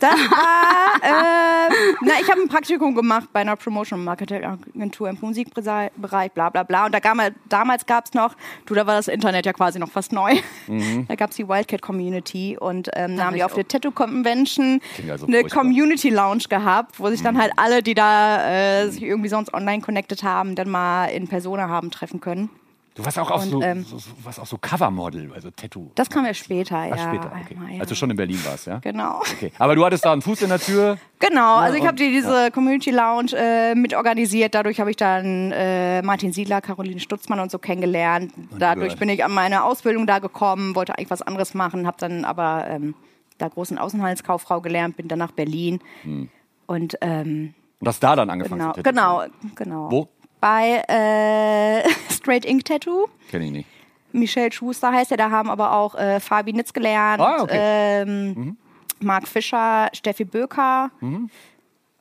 Das 0.00 0.14
war, 0.14 0.94
äh, 1.02 1.72
na, 2.02 2.12
ich 2.20 2.30
habe 2.30 2.40
ein 2.42 2.48
Praktikum 2.48 2.94
gemacht 2.94 3.28
bei 3.32 3.40
einer 3.40 3.56
Promotion 3.56 3.98
und 4.00 4.04
Marketing 4.04 4.44
Agentur 4.44 5.08
im 5.08 5.18
Musikbereich, 5.20 6.32
bla 6.32 6.50
bla 6.50 6.62
bla. 6.62 6.86
Und 6.86 6.92
da 6.92 7.00
gab, 7.00 7.16
damals 7.48 7.86
gab 7.86 8.06
es 8.06 8.14
noch, 8.14 8.34
du, 8.66 8.74
da 8.74 8.86
war 8.86 8.94
das 8.96 9.08
Internet 9.08 9.46
ja 9.46 9.52
quasi 9.52 9.78
noch 9.78 9.90
fast 9.90 10.12
neu. 10.12 10.34
Mhm. 10.66 11.06
Da 11.08 11.14
gab 11.14 11.30
es 11.30 11.36
die 11.36 11.48
Wildcat 11.48 11.82
Community 11.82 12.56
und 12.58 12.90
ähm, 12.94 13.16
da 13.16 13.24
haben 13.26 13.34
die 13.34 13.44
auf 13.44 13.52
auch. 13.52 13.56
der 13.56 13.68
Tattoo 13.68 13.90
Convention 13.90 14.80
Klingt 14.94 15.10
also 15.10 15.26
eine 15.26 15.40
furchtbar. 15.40 15.62
Community 15.62 16.10
Lounge 16.10 16.44
gehabt, 16.48 16.98
wo 17.00 17.08
sich 17.10 17.20
Mhm. 17.20 17.24
dann 17.24 17.38
halt 17.38 17.52
alle, 17.56 17.82
die 17.82 17.94
da 17.94 18.82
äh, 18.82 18.88
sich 18.90 19.02
irgendwie 19.02 19.28
sonst 19.28 19.52
online 19.54 19.80
connected 19.82 20.22
haben, 20.22 20.54
dann 20.54 20.68
mal 20.68 21.06
in 21.06 21.28
Persona 21.28 21.68
haben 21.68 21.90
treffen 21.90 22.20
können. 22.20 22.50
Du 22.94 23.04
warst 23.04 23.18
auch, 23.18 23.28
auf 23.28 23.42
Und, 23.42 23.50
so, 23.50 23.60
ähm, 23.60 23.84
so, 23.84 23.98
warst 24.22 24.38
auch 24.38 24.46
so 24.46 24.56
Covermodel, 24.56 25.32
also 25.34 25.50
Tattoo. 25.50 25.90
Das 25.96 26.08
kam 26.08 26.24
ja 26.24 26.32
später, 26.32 26.76
Ach, 26.76 26.96
ja. 26.96 27.08
später, 27.08 27.26
okay. 27.26 27.54
einmal, 27.56 27.72
ja. 27.72 27.80
Als 27.80 27.88
du 27.88 27.96
schon 27.96 28.08
in 28.10 28.16
Berlin 28.16 28.38
warst, 28.44 28.68
ja? 28.68 28.78
Genau. 28.78 29.18
Okay. 29.18 29.50
Aber 29.58 29.74
du 29.74 29.84
hattest 29.84 30.04
da 30.04 30.12
einen 30.12 30.22
Fuß 30.22 30.42
in 30.42 30.48
der 30.48 30.60
Tür. 30.60 30.96
Genau, 31.18 31.56
also 31.56 31.76
ich 31.76 31.84
habe 31.84 31.96
diese 31.96 32.52
Community 32.52 32.92
Lounge 32.92 33.32
äh, 33.34 33.74
mitorganisiert. 33.74 34.54
Dadurch 34.54 34.78
habe 34.78 34.90
ich 34.90 34.96
dann 34.96 35.50
äh, 35.50 36.02
Martin 36.02 36.32
Siedler, 36.32 36.60
Caroline 36.60 37.00
Stutzmann 37.00 37.40
und 37.40 37.50
so 37.50 37.58
kennengelernt. 37.58 38.32
Dadurch 38.58 38.84
gehört. 38.90 39.00
bin 39.00 39.08
ich 39.08 39.24
an 39.24 39.32
meine 39.32 39.64
Ausbildung 39.64 40.06
da 40.06 40.20
gekommen, 40.20 40.76
wollte 40.76 40.96
eigentlich 40.96 41.10
was 41.10 41.22
anderes 41.22 41.52
machen, 41.54 41.88
habe 41.88 41.96
dann 41.98 42.24
aber 42.24 42.66
ähm, 42.68 42.94
da 43.38 43.48
großen 43.48 43.76
Außenhandelskauffrau 43.76 44.60
gelernt, 44.60 44.96
bin 44.96 45.08
dann 45.08 45.18
nach 45.18 45.32
Berlin. 45.32 45.80
Hm. 46.02 46.28
Und 46.66 46.96
ähm, 47.00 47.54
Und 47.80 47.88
hast 47.88 48.00
da 48.04 48.14
dann 48.14 48.30
angefangen 48.30 48.60
genau, 48.60 48.72
zu 48.74 48.82
tätowieren. 48.82 49.32
genau, 49.54 49.54
genau. 49.56 49.90
Wo? 49.90 50.08
Bei 50.44 50.82
äh, 50.88 51.88
Straight 52.12 52.44
Ink 52.44 52.66
Tattoo. 52.66 53.06
Kenn 53.30 53.40
ich 53.40 53.50
nicht. 53.50 53.68
Michel 54.12 54.52
Schuster 54.52 54.92
heißt 54.92 55.10
er, 55.10 55.16
da 55.16 55.30
haben 55.30 55.48
aber 55.48 55.72
auch 55.72 55.94
äh, 55.94 56.20
Fabi 56.20 56.52
Nitz 56.52 56.74
gelernt, 56.74 57.22
Ah, 57.22 57.42
okay. 57.42 58.02
ähm, 58.02 58.58
Marc 59.00 59.26
Fischer, 59.26 59.88
Steffi 59.94 60.26
Böker. 60.26 60.90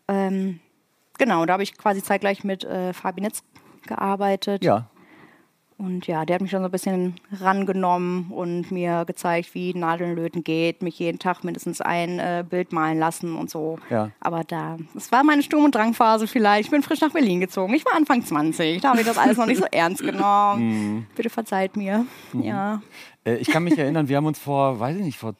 Ähm, 0.09 0.59
genau, 1.17 1.45
da 1.45 1.53
habe 1.53 1.63
ich 1.63 1.77
quasi 1.77 2.03
zeitgleich 2.03 2.43
mit 2.43 2.65
äh, 2.65 2.91
Fabi 2.91 3.21
Nitz 3.21 3.43
gearbeitet. 3.87 4.61
Ja. 4.61 4.87
Und 5.83 6.07
ja, 6.07 6.23
der 6.23 6.35
hat 6.35 6.41
mich 6.41 6.51
schon 6.51 6.61
so 6.61 6.65
ein 6.65 6.71
bisschen 6.71 7.15
rangenommen 7.41 8.31
und 8.31 8.71
mir 8.71 9.03
gezeigt, 9.05 9.53
wie 9.53 9.73
Nadelnlöten 9.73 10.41
geht, 10.45 10.81
mich 10.81 10.97
jeden 10.97 11.19
Tag 11.19 11.43
mindestens 11.43 11.81
ein 11.81 12.19
äh, 12.19 12.45
Bild 12.49 12.71
malen 12.71 12.99
lassen 12.99 13.35
und 13.35 13.49
so. 13.49 13.79
Ja. 13.89 14.11
Aber 14.21 14.45
da, 14.45 14.77
das 14.93 15.11
war 15.11 15.25
meine 15.25 15.43
Sturm- 15.43 15.65
und 15.65 15.75
Drangphase 15.75 16.25
vielleicht. 16.25 16.65
Ich 16.65 16.71
bin 16.71 16.83
frisch 16.83 17.01
nach 17.01 17.11
Berlin 17.11 17.41
gezogen. 17.41 17.73
Ich 17.73 17.83
war 17.83 17.95
Anfang 17.95 18.23
20. 18.23 18.79
Da 18.79 18.91
habe 18.91 19.01
ich 19.01 19.05
das 19.05 19.17
alles 19.17 19.37
noch 19.37 19.45
nicht 19.45 19.57
so 19.57 19.65
ernst 19.71 20.01
genommen. 20.01 21.05
Bitte 21.17 21.29
verzeiht 21.29 21.75
mir. 21.75 22.05
Ja. 22.41 22.81
Äh, 23.25 23.35
ich 23.35 23.49
kann 23.49 23.65
mich 23.65 23.77
erinnern, 23.77 24.07
wir 24.07 24.15
haben 24.15 24.25
uns 24.25 24.39
vor, 24.39 24.79
weiß 24.79 24.95
ich 24.95 25.03
nicht, 25.03 25.17
vor 25.17 25.35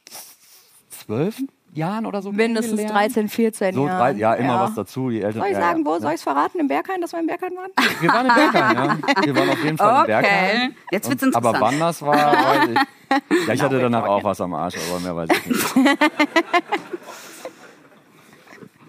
zwölf 0.89 1.41
Jahren 1.75 2.05
oder 2.05 2.21
so 2.21 2.31
Mindestens 2.31 2.77
kennengelernt. 2.79 3.15
13, 3.15 3.29
14 3.29 3.73
So, 3.75 3.87
Jahre. 3.87 4.13
drei, 4.13 4.19
ja, 4.19 4.33
immer 4.35 4.59
was 4.61 4.73
dazu. 4.75 5.09
Die 5.09 5.21
Eltern, 5.21 5.41
Soll 5.41 5.47
ich 5.49 5.53
ja, 5.55 5.59
sagen, 5.61 5.79
ja. 5.79 5.85
wo? 5.85 5.99
Soll 5.99 6.09
ich 6.11 6.15
es 6.17 6.23
verraten? 6.23 6.59
Im 6.59 6.67
Berghain, 6.67 7.01
dass 7.01 7.11
wir 7.11 7.19
im 7.19 7.27
Berghain 7.27 7.51
waren? 7.55 7.71
Wir 7.99 8.09
waren 8.09 8.27
im 8.27 8.35
Berghain, 8.35 8.75
ja. 8.75 8.97
Wir 9.25 9.35
waren 9.35 9.49
auf 9.49 9.63
jeden 9.63 9.77
Fall 9.77 10.01
im 10.01 10.07
Berghain. 10.07 10.61
Okay, 10.61 10.71
jetzt 10.91 11.09
wird's 11.09 11.23
Und- 11.23 11.35
Aber 11.35 11.49
interessant. 11.49 11.73
wann 11.73 11.79
das 11.79 12.01
war, 12.01 12.15
weiß 12.33 12.69
ich. 12.69 13.47
Ja, 13.47 13.53
ich 13.53 13.61
hatte 13.61 13.79
danach 13.79 14.03
auch 14.05 14.23
was 14.23 14.39
am 14.41 14.53
Arsch, 14.53 14.75
aber 14.89 14.99
mehr 14.99 15.15
weiß 15.15 15.29
ich 15.31 15.45
nicht. 15.47 15.75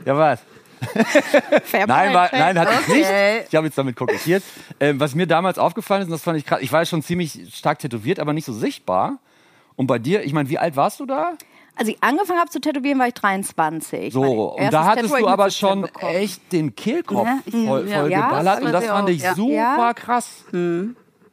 Ja, 0.05 0.17
was? 0.19 0.41
Fair 1.65 1.87
Nein, 1.87 2.13
war, 2.13 2.29
nein, 2.31 2.59
hatte 2.59 2.73
ich 2.75 2.89
Okay. 2.91 3.39
nicht. 3.39 3.49
Ich 3.49 3.55
habe 3.55 3.67
jetzt 3.67 3.79
damit 3.79 3.97
kokettiert. 3.97 4.43
Ähm, 4.79 5.01
was 5.01 5.15
mir 5.15 5.27
damals 5.27 5.59
aufgefallen 5.59 6.03
ist, 6.03 6.09
und 6.09 6.13
das 6.13 6.23
fand 6.23 6.37
ich 6.37 6.45
krass, 6.45 6.59
ich 6.61 6.71
war 6.73 6.85
schon 6.85 7.03
ziemlich 7.03 7.49
stark 7.57 7.79
tätowiert, 7.79 8.21
aber 8.21 8.35
nicht 8.35 8.45
so 8.45 8.53
sichtbar. 8.53 9.19
Und 9.77 9.87
bei 9.87 9.99
dir, 9.99 10.23
ich 10.25 10.35
meine, 10.35 10.51
wie 10.51 10.59
alt 10.59 10.77
warst 10.77 11.01
du 11.01 11.07
da? 11.07 11.33
Als 11.77 11.89
ich 11.89 11.97
angefangen 12.03 12.39
habe 12.39 12.51
zu 12.51 12.61
tätowieren, 12.61 12.99
war 12.99 13.09
ich 13.09 13.15
23. 13.15 14.13
So, 14.13 14.55
und 14.55 14.73
da 14.73 14.85
hattest 14.85 15.11
Tattoo 15.13 15.25
du 15.27 15.29
aber 15.29 15.45
mit 15.45 15.53
17 15.53 15.69
schon 15.69 15.83
bekommen. 15.83 16.15
echt 16.15 16.53
den 16.53 16.75
Kehlkopf 16.77 17.27
Ja, 17.27 17.39
ich- 17.47 17.67
voll, 17.67 17.89
ja. 17.89 18.01
voll 18.01 18.11
Ja, 18.13 18.27
geballert. 18.29 18.59
das 18.59 18.65
Und 18.67 18.73
das 18.73 18.85
fand 18.87 19.05
auch, 19.05 19.09
ich 19.13 19.23
ja. 19.23 19.35
super 19.35 19.53
Ja. 19.53 19.95
krass. 19.95 20.45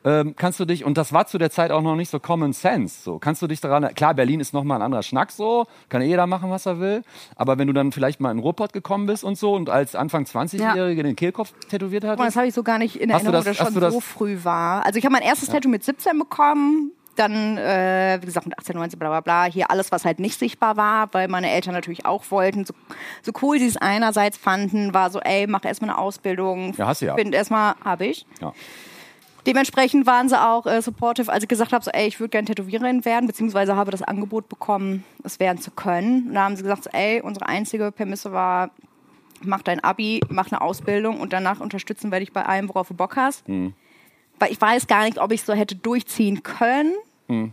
Ähm, 0.04 0.34
kannst 0.36 0.60
du 0.60 0.66
dich, 0.66 0.84
und 0.84 0.98
das 0.98 1.14
war 1.14 1.28
zu 1.28 1.38
der 1.38 1.52
Zeit 1.52 1.70
auch 1.70 1.84
noch 1.84 1.96
nicht 1.96 2.10
so 2.10 2.20
Common 2.20 2.54
Sense. 2.54 3.04
So, 3.04 3.20
kannst 3.20 3.40
du 3.44 3.46
dich 3.46 3.62
daran, 3.62 3.94
klar, 3.94 4.16
Berlin 4.16 4.40
ist 4.40 4.52
nochmal 4.52 4.80
ein 4.80 4.82
anderer 4.82 5.04
Schnack 5.04 5.32
so, 5.32 5.68
kann 5.90 6.02
jeder 6.02 6.26
machen, 6.26 6.50
was 6.50 6.66
er 6.66 6.80
will. 6.80 7.04
Aber 7.36 7.60
wenn 7.60 7.68
du 7.68 7.74
dann 7.74 7.92
vielleicht 7.92 8.20
mal 8.20 8.32
in 8.32 8.38
den 8.38 8.44
Ruhrpott 8.44 8.74
gekommen 8.74 9.06
bist 9.06 9.24
und 9.24 9.38
so 9.38 9.54
und 9.54 9.70
als 9.70 9.94
Anfang 9.96 10.26
20-Jährige 10.26 11.04
den 11.04 11.16
Kehlkopf 11.16 11.54
tätowiert 11.70 12.04
hattest, 12.04 12.28
das 12.30 12.36
habe 12.36 12.48
ich 12.48 12.56
so 12.56 12.64
gar 12.64 12.80
nicht 12.80 12.96
in 12.96 13.12
Erinnerung, 13.12 13.34
das- 13.34 13.46
dass 13.46 13.60
hast 13.60 13.74
schon 13.74 13.80
das- 13.82 13.94
so 13.94 14.00
früh 14.00 14.40
war. 14.42 14.84
Also 14.88 14.98
ich 14.98 15.06
habe 15.06 15.14
mein 15.14 15.22
erstes 15.22 15.50
Tattoo 15.50 15.70
mit 15.70 15.84
17 15.84 16.18
bekommen. 16.18 16.94
Dann, 17.22 17.58
äh, 17.58 18.18
wie 18.20 18.26
gesagt, 18.26 18.48
mit 18.48 18.58
18, 18.58 18.76
19, 18.76 18.98
bla 18.98 19.10
bla 19.10 19.22
bla. 19.22 19.46
Hier 19.46 19.70
alles, 19.70 19.92
was 19.92 20.06
halt 20.06 20.20
nicht 20.20 20.40
sichtbar 20.40 20.76
war, 20.76 21.14
weil 21.14 21.28
meine 21.28 21.52
Eltern 21.52 21.74
natürlich 21.74 22.06
auch 22.06 22.24
wollten. 22.32 22.66
So, 22.66 22.74
so 23.22 23.32
cool 23.42 23.60
sie 23.60 23.68
es 23.68 23.78
einerseits 23.78 24.38
fanden, 24.38 24.94
war 24.94 25.12
so, 25.12 25.20
ey, 25.20 25.46
mach 25.46 25.64
erstmal 25.64 25.92
eine 25.92 26.00
Ausbildung. 26.00 26.74
Ja, 26.78 26.88
hast 26.88 27.02
du 27.02 27.06
ja. 27.06 27.16
Find 27.16 27.36
erstmal, 27.36 27.76
habe 27.84 28.08
ich. 28.08 28.26
ja. 28.42 28.54
Dementsprechend 29.46 30.06
waren 30.06 30.30
sie 30.30 30.40
auch 30.40 30.66
äh, 30.66 30.82
supportive, 30.82 31.32
als 31.32 31.44
ich 31.44 31.50
gesagt 31.50 31.74
habe, 31.74 31.84
so, 31.84 31.92
ey, 31.92 32.08
ich 32.08 32.20
würde 32.20 32.30
gerne 32.30 32.46
Tätowiererin 32.46 33.06
werden, 33.06 33.26
beziehungsweise 33.26 33.76
habe 33.76 33.90
das 33.92 34.04
Angebot 34.04 34.50
bekommen, 34.50 35.04
es 35.24 35.40
werden 35.40 35.60
zu 35.60 35.72
können. 35.72 36.28
Und 36.28 36.34
da 36.36 36.44
haben 36.44 36.56
sie 36.56 36.64
gesagt, 36.64 36.84
so, 36.84 36.90
ey, 36.92 37.22
unsere 37.22 37.48
einzige 37.48 37.92
Prämisse 37.92 38.32
war, 38.32 38.70
mach 39.42 39.64
dein 39.64 39.84
Abi, 39.84 40.22
mach 40.30 40.52
eine 40.52 40.62
Ausbildung 40.62 41.20
und 41.20 41.34
danach 41.34 41.60
unterstützen 41.60 42.12
wir 42.12 42.20
dich 42.20 42.34
bei 42.34 42.46
allem, 42.46 42.70
worauf 42.70 42.88
du 42.88 42.94
Bock 42.94 43.16
hast. 43.16 43.44
Weil 43.48 44.52
ich 44.52 44.62
weiß 44.62 44.88
gar 44.88 45.06
nicht, 45.06 45.20
ob 45.20 45.32
ich 45.32 45.44
so 45.44 45.54
hätte 45.54 45.76
durchziehen 45.76 46.44
können, 46.44 46.94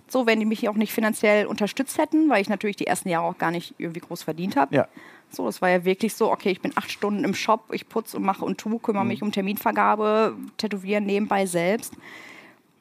so 0.09 0.27
wenn 0.27 0.41
die 0.41 0.47
mich 0.47 0.69
auch 0.69 0.75
nicht 0.75 0.93
finanziell 0.93 1.47
unterstützt 1.47 1.99
hätten, 1.99 2.29
weil 2.29 2.41
ich 2.41 2.49
natürlich 2.49 2.77
die 2.77 2.87
ersten 2.87 3.09
Jahre 3.09 3.27
auch 3.27 3.39
gar 3.39 3.51
nicht 3.51 3.75
irgendwie 3.79 4.01
groß 4.01 4.23
verdient 4.23 4.57
habe. 4.57 4.75
Ja. 4.75 4.89
So, 5.31 5.45
das 5.45 5.61
war 5.61 5.69
ja 5.69 5.85
wirklich 5.85 6.15
so, 6.15 6.31
okay, 6.31 6.51
ich 6.51 6.61
bin 6.61 6.73
acht 6.75 6.91
Stunden 6.91 7.25
im 7.25 7.35
Shop, 7.35 7.71
ich 7.73 7.89
putze 7.89 8.17
und 8.17 8.25
mache 8.25 8.45
und 8.45 8.59
tu, 8.59 8.79
kümmere 8.79 9.05
mich 9.05 9.23
um 9.23 9.31
Terminvergabe, 9.31 10.35
tätowieren 10.57 11.05
nebenbei 11.05 11.45
selbst 11.47 11.93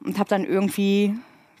und 0.00 0.18
habe 0.18 0.28
dann 0.28 0.44
irgendwie 0.44 1.14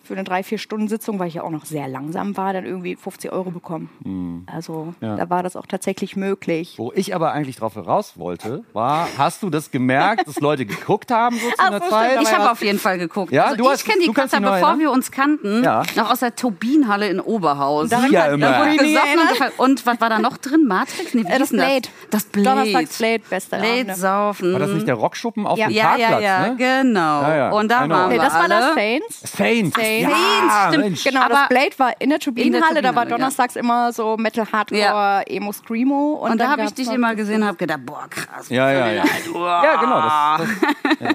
für 0.08 0.14
eine 0.14 0.24
drei, 0.24 0.42
vier 0.42 0.58
Stunden 0.58 0.88
Sitzung, 0.88 1.18
weil 1.18 1.28
ich 1.28 1.34
ja 1.34 1.42
auch 1.44 1.50
noch 1.50 1.64
sehr 1.64 1.86
langsam 1.86 2.36
war, 2.36 2.52
dann 2.52 2.64
irgendwie 2.66 2.96
50 2.96 3.30
Euro 3.32 3.50
bekommen. 3.50 4.44
Also 4.52 4.94
Ja. 5.00 5.16
da 5.16 5.30
war 5.30 5.42
das 5.42 5.54
auch 5.54 5.66
tatsächlich 5.66 6.16
möglich. 6.16 6.74
Wo 6.78 6.92
ich 6.94 7.14
aber 7.14 7.32
eigentlich 7.32 7.56
drauf 7.56 7.76
heraus 7.76 8.14
wollte, 8.16 8.64
war, 8.72 9.06
hast 9.16 9.42
du 9.42 9.50
das 9.50 9.70
gemerkt, 9.70 10.26
dass 10.26 10.40
Leute 10.40 10.66
geguckt 10.66 11.10
haben 11.10 11.36
so 11.36 11.46
zu 11.48 11.54
Ach, 11.58 11.66
einer 11.68 11.80
so, 11.80 11.88
Zeit? 11.90 12.20
Ich 12.22 12.32
habe 12.32 12.44
ja. 12.44 12.52
auf 12.52 12.62
jeden 12.62 12.78
Fall 12.78 12.98
geguckt. 12.98 13.32
Ja, 13.32 13.44
also 13.44 13.56
du 13.56 13.64
ich 13.64 13.70
hast- 13.70 13.84
kenne 13.84 14.00
die 14.00 14.06
noch 14.08 14.14
bevor 14.14 14.40
erinnern? 14.40 14.78
wir 14.80 14.90
uns 14.90 15.10
kannten, 15.12 15.62
Ja. 15.62 15.82
noch 15.94 16.10
aus 16.10 16.20
der 16.20 16.34
Turbinenhalle 16.34 17.08
in 17.08 17.20
Oberhausen. 17.20 17.90
Daran 17.90 18.10
Ja, 18.12 18.26
immer. 18.26 18.48
und, 19.58 19.84
was 19.86 20.00
war 20.00 20.08
da 20.10 20.18
noch 20.18 20.38
drin? 20.38 20.64
Matrix? 20.66 21.14
Nee, 21.14 21.24
Äh, 21.28 21.38
das 21.38 21.50
Blade. 21.50 21.88
Das 22.10 22.24
Blade. 22.24 22.48
Donnerstags 22.48 22.98
Blade, 22.98 23.22
beste 23.28 23.56
Blade 23.56 23.72
Abende. 23.72 23.94
saufen. 23.94 24.52
War 24.54 24.60
das 24.60 24.70
nicht 24.70 24.86
der 24.88 24.94
Rockschuppen 24.94 25.46
auf 25.46 25.58
Ja. 25.58 25.68
dem 25.68 25.74
ja, 25.74 25.84
Parkplatz? 25.84 26.10
ja, 26.10 26.20
ja, 26.20 26.48
ne? 26.48 26.56
genau. 26.56 27.22
Ja, 27.22 27.36
ja. 27.36 27.50
Und 27.50 27.70
da 27.70 27.84
know. 27.84 27.94
waren 27.94 28.08
Nee, 28.08 28.14
wir 28.16 28.22
das 28.22 28.34
war 28.34 28.48
das 28.48 28.74
Saints. 28.74 29.20
Saints. 29.36 29.76
Saints. 29.76 29.97
Ja, 30.02 30.68
stimmt. 30.68 30.84
Mensch. 30.84 31.04
Genau, 31.04 31.20
Aber- 31.22 31.34
das 31.34 31.48
Blade 31.48 31.78
war 31.78 32.00
in 32.00 32.10
der 32.10 32.18
Turbinenhalle, 32.18 32.82
da 32.82 32.94
war 32.94 33.04
Turbinenhalle, 33.04 33.10
ja. 33.10 33.16
donnerstags 33.16 33.56
immer 33.56 33.92
so 33.92 34.16
Metal 34.16 34.46
Hardcore, 34.50 34.80
Ja. 34.80 35.22
Emo 35.22 35.52
Screamo. 35.52 36.14
Und, 36.14 36.32
Und 36.32 36.38
da 36.38 36.50
habe 36.50 36.64
ich 36.64 36.74
dich 36.74 36.90
immer 36.90 37.14
gesehen 37.14 37.42
und 37.42 37.48
habe 37.48 37.58
gedacht, 37.58 37.80
boah, 37.84 38.06
krass. 38.08 38.48
Ja, 38.48 38.70
ja, 38.70 38.90
ja. 38.92 39.04
Ja, 39.34 39.76
genau. 39.76 40.00
Das, 40.00 40.98
das, 40.98 41.14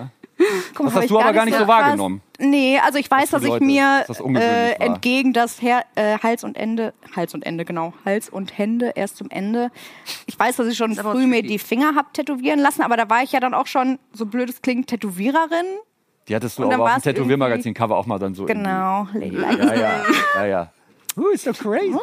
Guck 0.74 0.88
Das 0.88 0.96
hast 0.96 1.10
du 1.10 1.20
aber 1.20 1.34
gar 1.34 1.46
nicht 1.46 1.58
so 1.58 1.68
wahrgenommen. 1.68 2.22
Nee, 2.40 2.80
also 2.84 2.98
ich 2.98 3.10
weiß, 3.10 3.30
für 3.30 3.40
dass 3.40 3.44
ich 3.44 3.60
mir 3.60 4.04
dass 4.08 4.18
das 4.18 4.36
äh, 4.36 4.74
entgegen 4.74 5.34
das 5.34 5.62
Her 5.62 5.86
äh, 5.96 6.18
Hals 6.20 6.44
und 6.44 6.58
Ende, 6.58 6.94
Hals 7.16 7.34
und 7.34 7.46
Ende, 7.46 7.66
genau, 7.66 7.94
Hals 8.06 8.30
und 8.30 8.58
Hände 8.58 8.94
erst 8.96 9.18
zum 9.18 9.30
Ende. 9.30 9.72
Ich 10.26 10.38
weiß, 10.38 10.58
dass 10.58 10.68
ich 10.68 10.78
schon 10.78 10.96
früh 10.96 11.28
mir 11.28 11.44
die 11.44 11.60
Finger 11.60 11.96
hab 11.96 12.14
tätowieren 12.14 12.60
lassen, 12.60 12.82
aber 12.82 12.98
da 12.98 13.10
war 13.10 13.24
ich 13.24 13.32
ja 13.32 13.40
dann 13.40 13.54
auch 13.54 13.68
schon, 13.68 14.00
so 14.12 14.26
blöd 14.26 14.50
es 14.50 14.62
klingt, 14.62 14.88
Tätowiererin. 14.88 15.66
Die 16.28 16.36
hattest 16.36 16.58
du 16.60 16.70
aber 16.72 16.84
auf 16.84 16.94
dem 16.96 17.02
Tätowiermagazin-Cover 17.04 17.96
auch 17.98 18.06
mal 18.06 18.20
dann 18.20 18.34
so. 18.36 18.46
Genau, 18.46 19.08
Lady 19.14 19.36
Like 19.36 19.58
ja, 19.60 19.74
ja, 19.76 20.02
ja, 20.36 20.46
ja. 20.46 20.72
Uh, 21.18 21.28
ist 21.30 21.44
so 21.44 21.54
crazy. 21.54 21.96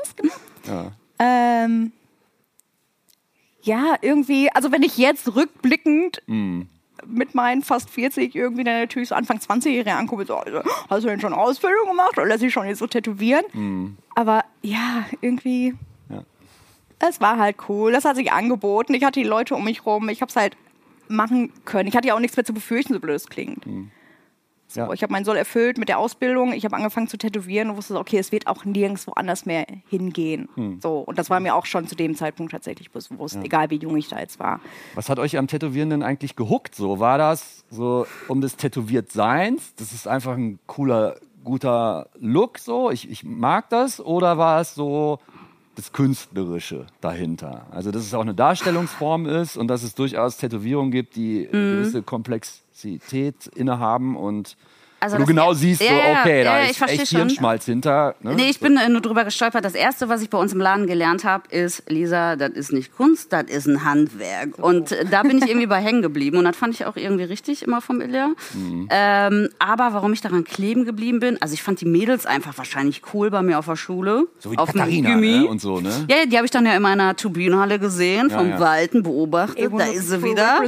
Genau. 0.65 0.93
Ähm, 1.19 1.93
ja, 3.63 3.97
irgendwie, 4.01 4.51
also 4.53 4.73
wenn 4.73 4.83
ich 4.83 4.97
jetzt 4.99 5.35
rückblickend 5.35 6.23
Mm. 6.27 6.63
mit 7.07 7.35
meinen 7.35 7.63
fast 7.63 7.91
40 7.91 8.35
irgendwie 8.35 8.65
dann 8.65 8.81
natürlich 8.81 9.09
so 9.09 9.15
Anfang 9.15 9.39
20-Jährige 9.39 9.95
angucke, 9.95 10.25
so, 10.27 10.37
also, 10.37 10.61
hast 10.89 11.03
du 11.05 11.09
denn 11.09 11.21
schon 11.21 11.33
Ausbildung 11.35 11.89
gemacht 11.89 12.17
oder 12.17 12.27
lässt 12.27 12.41
sich 12.41 12.53
schon 12.53 12.67
jetzt 12.67 12.79
so 12.79 12.87
tätowieren? 12.87 13.97
Aber 14.15 14.45
ja, 14.63 15.05
irgendwie, 15.21 15.73
Mm. 16.09 16.15
Ja. 16.15 16.23
es 17.09 17.21
war 17.21 17.39
halt 17.39 17.57
cool, 17.69 17.93
das 17.93 18.05
hat 18.05 18.17
sich 18.17 18.33
angeboten, 18.33 18.95
ich 18.95 19.05
hatte 19.05 19.21
die 19.21 19.27
Leute 19.27 19.55
um 19.55 19.65
mich 19.65 19.85
rum, 19.87 20.09
ich 20.09 20.21
habe 20.23 20.29
es 20.31 20.37
halt 20.37 20.57
machen 21.09 21.53
können. 21.65 21.89
Ich 21.89 21.97
hatte 21.97 22.07
ja 22.09 22.15
auch 22.15 22.21
nichts 22.21 22.37
mehr 22.37 22.45
zu 22.45 22.55
befürchten, 22.55 22.93
so 22.95 23.01
blöd 23.01 23.17
es 23.17 23.27
klingt. 23.29 23.65
So, 24.73 24.81
Ja. 24.81 24.93
Ich 24.93 25.03
habe 25.03 25.13
meinen 25.13 25.25
Soll 25.25 25.37
erfüllt 25.37 25.79
mit 25.79 25.89
der 25.89 25.99
Ausbildung. 25.99 26.53
Ich 26.53 26.65
habe 26.65 26.77
angefangen 26.77 27.09
zu 27.09 27.17
tätowieren 27.19 27.71
und 27.71 27.77
wusste, 27.77 27.97
okay, 27.99 28.19
es 28.19 28.33
wird 28.33 28.47
auch 28.47 28.65
nirgendwo 28.65 29.13
anders 29.13 29.45
mehr 29.47 29.67
hingehen. 29.89 30.49
So, 30.83 30.99
und 31.01 31.19
das 31.19 31.29
war 31.31 31.41
mir 31.41 31.55
auch 31.55 31.67
schon 31.67 31.87
zu 31.89 31.95
dem 31.97 32.15
Zeitpunkt 32.15 32.53
tatsächlich 32.53 32.91
bewusst, 32.91 33.39
egal 33.43 33.71
wie 33.71 33.77
jung 33.77 33.97
ich 33.97 34.09
da 34.09 34.19
jetzt 34.21 34.39
war. 34.39 34.61
Was 34.95 35.09
hat 35.09 35.19
euch 35.19 35.37
am 35.37 35.47
Tätowieren 35.49 35.91
denn 35.91 36.03
eigentlich 36.03 36.37
gehuckt? 36.37 36.75
So 36.75 37.01
war 37.01 37.19
das 37.19 37.65
so 37.71 38.07
um 38.29 38.41
des 38.41 38.57
Tätowiertseins? 38.57 39.75
Das 39.77 39.93
ist 39.93 40.07
einfach 40.07 40.33
ein 40.37 40.59
cooler, 40.67 41.17
guter 41.45 42.09
Look. 42.19 42.59
So, 42.59 42.91
ich, 42.91 43.11
ich 43.11 43.25
mag 43.25 43.69
das. 43.71 44.01
Oder 44.01 44.39
war 44.39 44.61
es 44.61 44.75
so 44.75 45.19
das 45.77 45.93
Künstlerische 45.93 46.87
dahinter. 47.01 47.67
Also, 47.71 47.91
dass 47.91 48.03
es 48.03 48.13
auch 48.13 48.21
eine 48.21 48.35
Darstellungsform 48.35 49.27
ist 49.27 49.57
und 49.57 49.69
dass 49.69 49.83
es 49.83 49.95
durchaus 49.95 50.37
Tätowierungen 50.37 50.91
gibt, 50.91 51.17
die 51.17 51.49
Mhm. 51.51 51.57
eine 51.59 51.71
gewisse 51.77 52.03
Komplexität 52.81 53.47
innehaben 53.47 54.17
und 54.17 54.57
Also 55.01 55.17
du 55.17 55.25
genau 55.25 55.55
siehst, 55.55 55.83
Ja, 55.83 55.89
so, 55.89 56.21
okay, 56.21 56.39
ja, 56.39 56.45
da 56.45 56.59
ja, 56.59 56.65
ich 56.65 56.71
ist 56.73 56.83
echt 56.83 57.09
schon. 57.09 57.21
Hirnschmalz 57.21 57.65
hinter. 57.65 58.15
Ne? 58.21 58.35
Nee, 58.35 58.51
ich 58.51 58.61
bin 58.61 58.77
äh, 58.77 58.89
nur 58.91 59.01
drüber 59.01 59.25
gestolpert. 59.25 59.65
Das 59.65 59.75
erste, 59.75 60.11
was 60.11 60.21
ich 60.21 60.29
bei 60.29 60.37
uns 60.37 60.53
im 60.53 60.61
Laden 60.61 60.87
gelernt 60.87 61.25
habe, 61.25 61.49
ist, 61.49 61.89
Lisa, 61.89 62.37
das 62.37 62.51
ist 62.51 62.73
nicht 62.73 62.95
Kunst, 62.95 63.33
das 63.33 63.45
ist 63.45 63.67
ein 63.67 63.85
Handwerk. 63.85 64.59
Und 64.59 64.93
äh, 64.93 65.07
da 65.07 65.23
bin 65.23 65.39
ich 65.39 65.49
irgendwie 65.49 65.67
bei 65.67 65.81
hängen 65.81 66.03
geblieben. 66.03 66.37
Und 66.37 66.45
das 66.45 66.57
fand 66.57 66.75
ich 66.75 66.85
auch 66.85 66.97
irgendwie 66.97 67.25
richtig 67.25 67.63
immer 67.63 67.81
vom 67.81 68.03
Ilja. 68.03 68.29
Mhm. 68.53 68.89
Ähm, 68.91 69.49
aber 69.59 69.95
warum 69.95 70.13
ich 70.13 70.21
daran 70.21 70.45
kleben 70.45 70.85
geblieben 70.85 71.19
bin, 71.19 71.41
also 71.41 71.55
ich 71.55 71.63
fand 71.63 71.81
die 71.81 71.87
Mädels 71.87 72.27
einfach 72.27 72.59
wahrscheinlich 72.59 73.03
cool 73.15 73.31
bei 73.31 73.41
mir 73.41 73.59
auf 73.59 73.67
der 73.67 73.77
Schule. 73.77 74.27
so 74.39 74.51
wie 74.51 74.57
die 74.57 74.61
auf 74.61 74.73
Katharina 74.73 75.17
ne? 75.17 75.47
und 75.47 75.63
so, 75.63 75.81
ne? 75.81 75.91
Ja, 76.11 76.27
die 76.27 76.37
habe 76.37 76.45
ich 76.45 76.51
dann 76.51 76.67
ja 76.67 76.75
in 76.75 76.83
meiner 76.83 77.17
Turbinenhalle 77.17 77.79
gesehen, 77.79 78.29
Ja, 78.29 78.39
vom 78.39 78.51
ja. 78.51 78.61
Walten 78.61 79.03
beobachtet. 79.03 79.73
Da 79.77 79.85
ist 79.87 80.09
sie 80.09 80.23
wieder. 80.23 80.61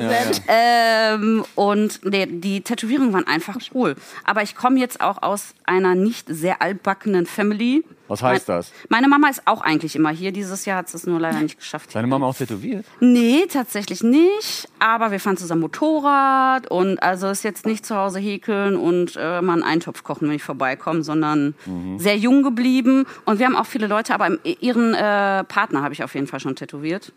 Ähm, 0.48 1.44
und 1.54 2.00
nee, 2.04 2.26
die 2.26 2.62
Tätowierungen 2.62 3.12
waren 3.12 3.26
einfach 3.26 3.56
cool. 3.74 3.94
Aber 4.24 4.42
ich 4.42 4.54
komme 4.54 4.78
jetzt 4.78 5.00
auch 5.00 5.22
aus 5.22 5.54
einer 5.64 5.94
nicht 5.94 6.26
sehr 6.28 6.62
altbackenen 6.62 7.26
Family. 7.26 7.84
Was 8.08 8.22
heißt 8.22 8.48
Mein- 8.48 8.56
das? 8.58 8.72
Meine 8.90 9.08
Mama 9.08 9.28
ist 9.28 9.42
auch 9.46 9.62
eigentlich 9.62 9.96
immer 9.96 10.10
hier. 10.10 10.32
Dieses 10.32 10.64
Jahr 10.66 10.78
hat 10.78 10.88
sie 10.88 10.96
es 10.98 11.06
nur 11.06 11.18
leider 11.18 11.40
nicht 11.40 11.58
geschafft. 11.58 11.94
Deine 11.94 12.06
Mama 12.08 12.26
auch 12.26 12.36
tätowiert? 12.36 12.84
Nee, 13.00 13.46
tatsächlich 13.48 14.02
nicht. 14.02 14.68
Aber 14.78 15.10
wir 15.12 15.20
fahren 15.20 15.36
zusammen 15.38 15.62
Motorrad 15.62 16.70
und 16.70 17.02
also 17.02 17.28
ist 17.28 17.42
jetzt 17.44 17.64
nicht 17.64 17.86
zu 17.86 17.96
Hause 17.96 18.18
häkeln 18.18 18.76
und 18.76 19.16
äh, 19.16 19.40
mal 19.40 19.54
einen 19.54 19.62
Eintopf 19.62 20.02
kochen, 20.02 20.28
wenn 20.28 20.36
ich 20.36 20.42
vorbeikomme, 20.42 21.02
sondern 21.02 21.54
sehr 21.96 22.16
jung 22.18 22.42
geblieben. 22.42 23.06
Und 23.24 23.38
wir 23.38 23.46
haben 23.46 23.56
auch 23.56 23.66
viele 23.66 23.86
Leute, 23.86 24.12
aber 24.14 24.30
ihren 24.60 24.94
äh, 24.94 25.44
Partner 25.44 25.82
habe 25.82 25.94
ich 25.94 26.04
auf 26.04 26.14
jeden 26.14 26.26
Fall 26.26 26.40
schon 26.40 26.56
tätowiert. 26.56 27.12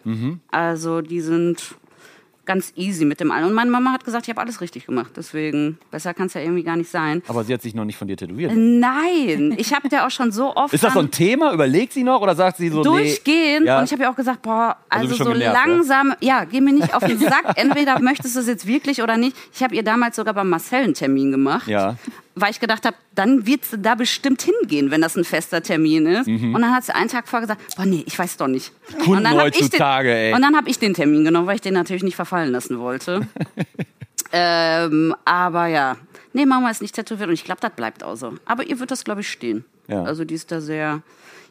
Also 0.52 1.02
die 1.02 1.20
sind 1.22 1.76
ganz 2.45 2.73
easy 2.75 3.05
mit 3.05 3.19
dem 3.19 3.31
allen. 3.31 3.45
Und 3.45 3.53
meine 3.53 3.71
Mama 3.71 3.91
hat 3.91 4.03
gesagt, 4.05 4.25
ich 4.27 4.29
habe 4.29 4.41
alles 4.41 4.62
richtig 4.62 4.86
gemacht. 4.86 5.12
Deswegen, 5.15 5.77
besser 5.91 6.13
kann 6.13 6.27
es 6.27 6.34
ja 6.34 6.41
irgendwie 6.41 6.63
gar 6.63 6.75
nicht 6.77 6.89
sein. 6.89 7.21
Aber 7.27 7.43
sie 7.43 7.53
hat 7.53 7.62
sich 7.62 7.73
noch 7.73 7.86
nicht 7.86 7.97
von 7.97 8.08
dir 8.08 8.17
tätowiert. 8.17 8.51
Nein, 8.55 9.55
ich 9.58 9.73
habe 9.73 9.88
ja 9.91 10.05
auch 10.05 10.12
schon 10.12 10.31
so 10.31 10.55
oft 10.55 10.73
Ist 10.73 10.84
das 10.84 10.93
so 10.93 10.99
ein 10.99 11.12
Thema? 11.12 11.53
Überlegt 11.53 11.93
sie 11.93 12.03
noch 12.03 12.21
oder 12.21 12.36
sagt 12.36 12.58
sie 12.58 12.69
so, 12.69 12.84
durchgehen. 12.84 13.63
nee? 13.63 13.67
Ja. 13.69 13.79
Und 13.79 13.86
ich 13.86 13.91
habe 13.91 14.03
ja 14.03 14.12
auch 14.12 14.15
gesagt, 14.15 14.41
boah, 14.41 14.77
Also 14.89 15.12
also, 15.13 15.23
so 15.23 15.31
genervt, 15.31 15.55
ja? 15.55 15.65
langsam, 15.65 16.13
ja, 16.21 16.43
geh 16.43 16.62
mir 16.62 16.73
nicht 16.73 16.93
auf 16.93 17.03
den 17.03 17.19
Sack. 17.19 17.53
Entweder 17.55 17.99
möchtest 17.99 18.36
du 18.36 18.39
es 18.39 18.47
jetzt 18.47 18.67
wirklich 18.67 19.01
oder 19.01 19.17
nicht. 19.17 19.36
Ich 19.53 19.63
habe 19.63 19.75
ihr 19.75 19.84
damals 19.84 20.15
sogar 20.15 20.34
beim 20.34 20.49
Marcel 20.49 20.84
einen 20.84 20.93
Termin 20.93 21.31
gemacht. 21.31 21.67
Ja. 21.67 21.95
Weil 22.36 22.52
ich 22.52 22.60
gedacht 22.60 22.86
habe, 22.86 22.98
dann 23.13 23.45
wird 23.45 23.63
sie 23.63 23.78
da 23.78 23.95
bestimmt 23.95 24.41
hingehen, 24.41 24.91
wenn 24.91 25.02
das 25.02 25.15
ein 25.15 25.24
fester 25.24 25.63
Termin 25.63 26.06
ist. 26.06 26.28
Und 26.28 26.54
dann 26.54 26.76
hat 26.76 26.84
sie 26.84 26.93
einen 26.93 27.10
Tag 27.10 27.28
vorher 27.30 27.48
gesagt, 27.48 27.76
boah, 27.78 27.86
nee, 27.86 28.04
ich 28.06 28.19
weiß 28.19 28.38
doch 28.38 28.48
nicht. 28.48 28.74
Mhm. 28.74 28.98
Kunden 29.00 29.12
und 29.17 29.24
dann 29.24 29.38
hab 29.38 29.48
ich 29.48 29.62
heutzutage, 29.62 30.10
den, 30.10 30.17
ey. 30.17 30.34
Und 30.34 30.41
dann 30.41 30.56
habe 30.56 30.69
ich 30.69 30.78
den 30.78 30.93
Termin 30.93 31.24
genommen, 31.24 31.48
weil 31.48 31.56
ich 31.56 31.62
den 31.62 31.74
natürlich 31.74 32.04
nicht 32.04 32.15
verfallen 32.15 32.52
lassen 32.52 32.80
wollte. 32.80 33.28
ähm, 34.34 35.15
aber 35.24 35.67
ja, 35.67 35.95
nee, 36.34 36.45
Mama 36.45 36.69
ist 36.69 36.82
nicht 36.82 36.95
tätowiert 36.95 37.30
und 37.30 37.36
ich 37.36 37.45
glaube, 37.45 37.62
das 37.62 37.71
bleibt 37.71 38.04
auch 38.04 38.15
so. 38.15 38.34
Aber 38.45 38.63
ihr 38.63 38.80
wird 38.80 38.91
das, 38.91 39.06
glaube 39.06 39.21
ich, 39.21 39.30
stehen. 39.30 39.63
Ja. 39.88 40.04
Also 40.04 40.26
die 40.26 40.34
ist 40.34 40.52
da 40.52 40.62
sehr 40.62 41.02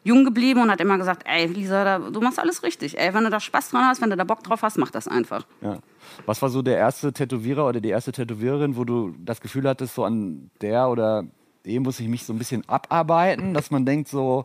jung 0.05 0.25
geblieben 0.25 0.63
und 0.63 0.71
hat 0.71 0.81
immer 0.81 0.99
gesagt, 0.99 1.23
ey, 1.27 1.47
Lisa, 1.47 1.85
da, 1.85 1.99
du 1.99 2.21
machst 2.21 2.39
alles 2.39 2.63
richtig. 2.63 2.99
Ey, 2.99 3.15
wenn 3.15 3.25
du 3.25 3.31
da 3.31 3.41
Spaß 3.41 3.71
dran 3.71 3.87
hast, 3.87 4.03
wenn 4.03 4.11
du 4.11 4.17
da 4.17 4.25
Bock 4.25 4.43
drauf 4.45 4.63
hast, 4.63 4.77
mach 4.77 4.91
das 4.91 5.09
einfach. 5.09 5.47
Ja. 5.63 5.79
Was 6.27 6.43
war 6.43 6.51
so 6.51 6.63
der 6.63 6.77
erste 6.77 7.13
Tätowierer 7.13 7.67
oder 7.67 7.81
die 7.81 7.89
erste 7.89 8.13
Tätowiererin, 8.13 8.77
wo 8.77 8.85
du 8.85 9.15
das 9.19 9.41
Gefühl 9.41 9.67
hattest, 9.69 9.95
so 9.95 10.05
an 10.05 10.51
der 10.61 10.89
oder 10.89 11.25
dem 11.65 11.83
muss 11.83 11.99
ich 11.99 12.09
mich 12.09 12.25
so 12.25 12.33
ein 12.35 12.39
bisschen 12.39 12.69
abarbeiten, 12.69 13.55
dass 13.55 13.71
man 13.71 13.87
denkt 13.87 14.09
so, 14.09 14.45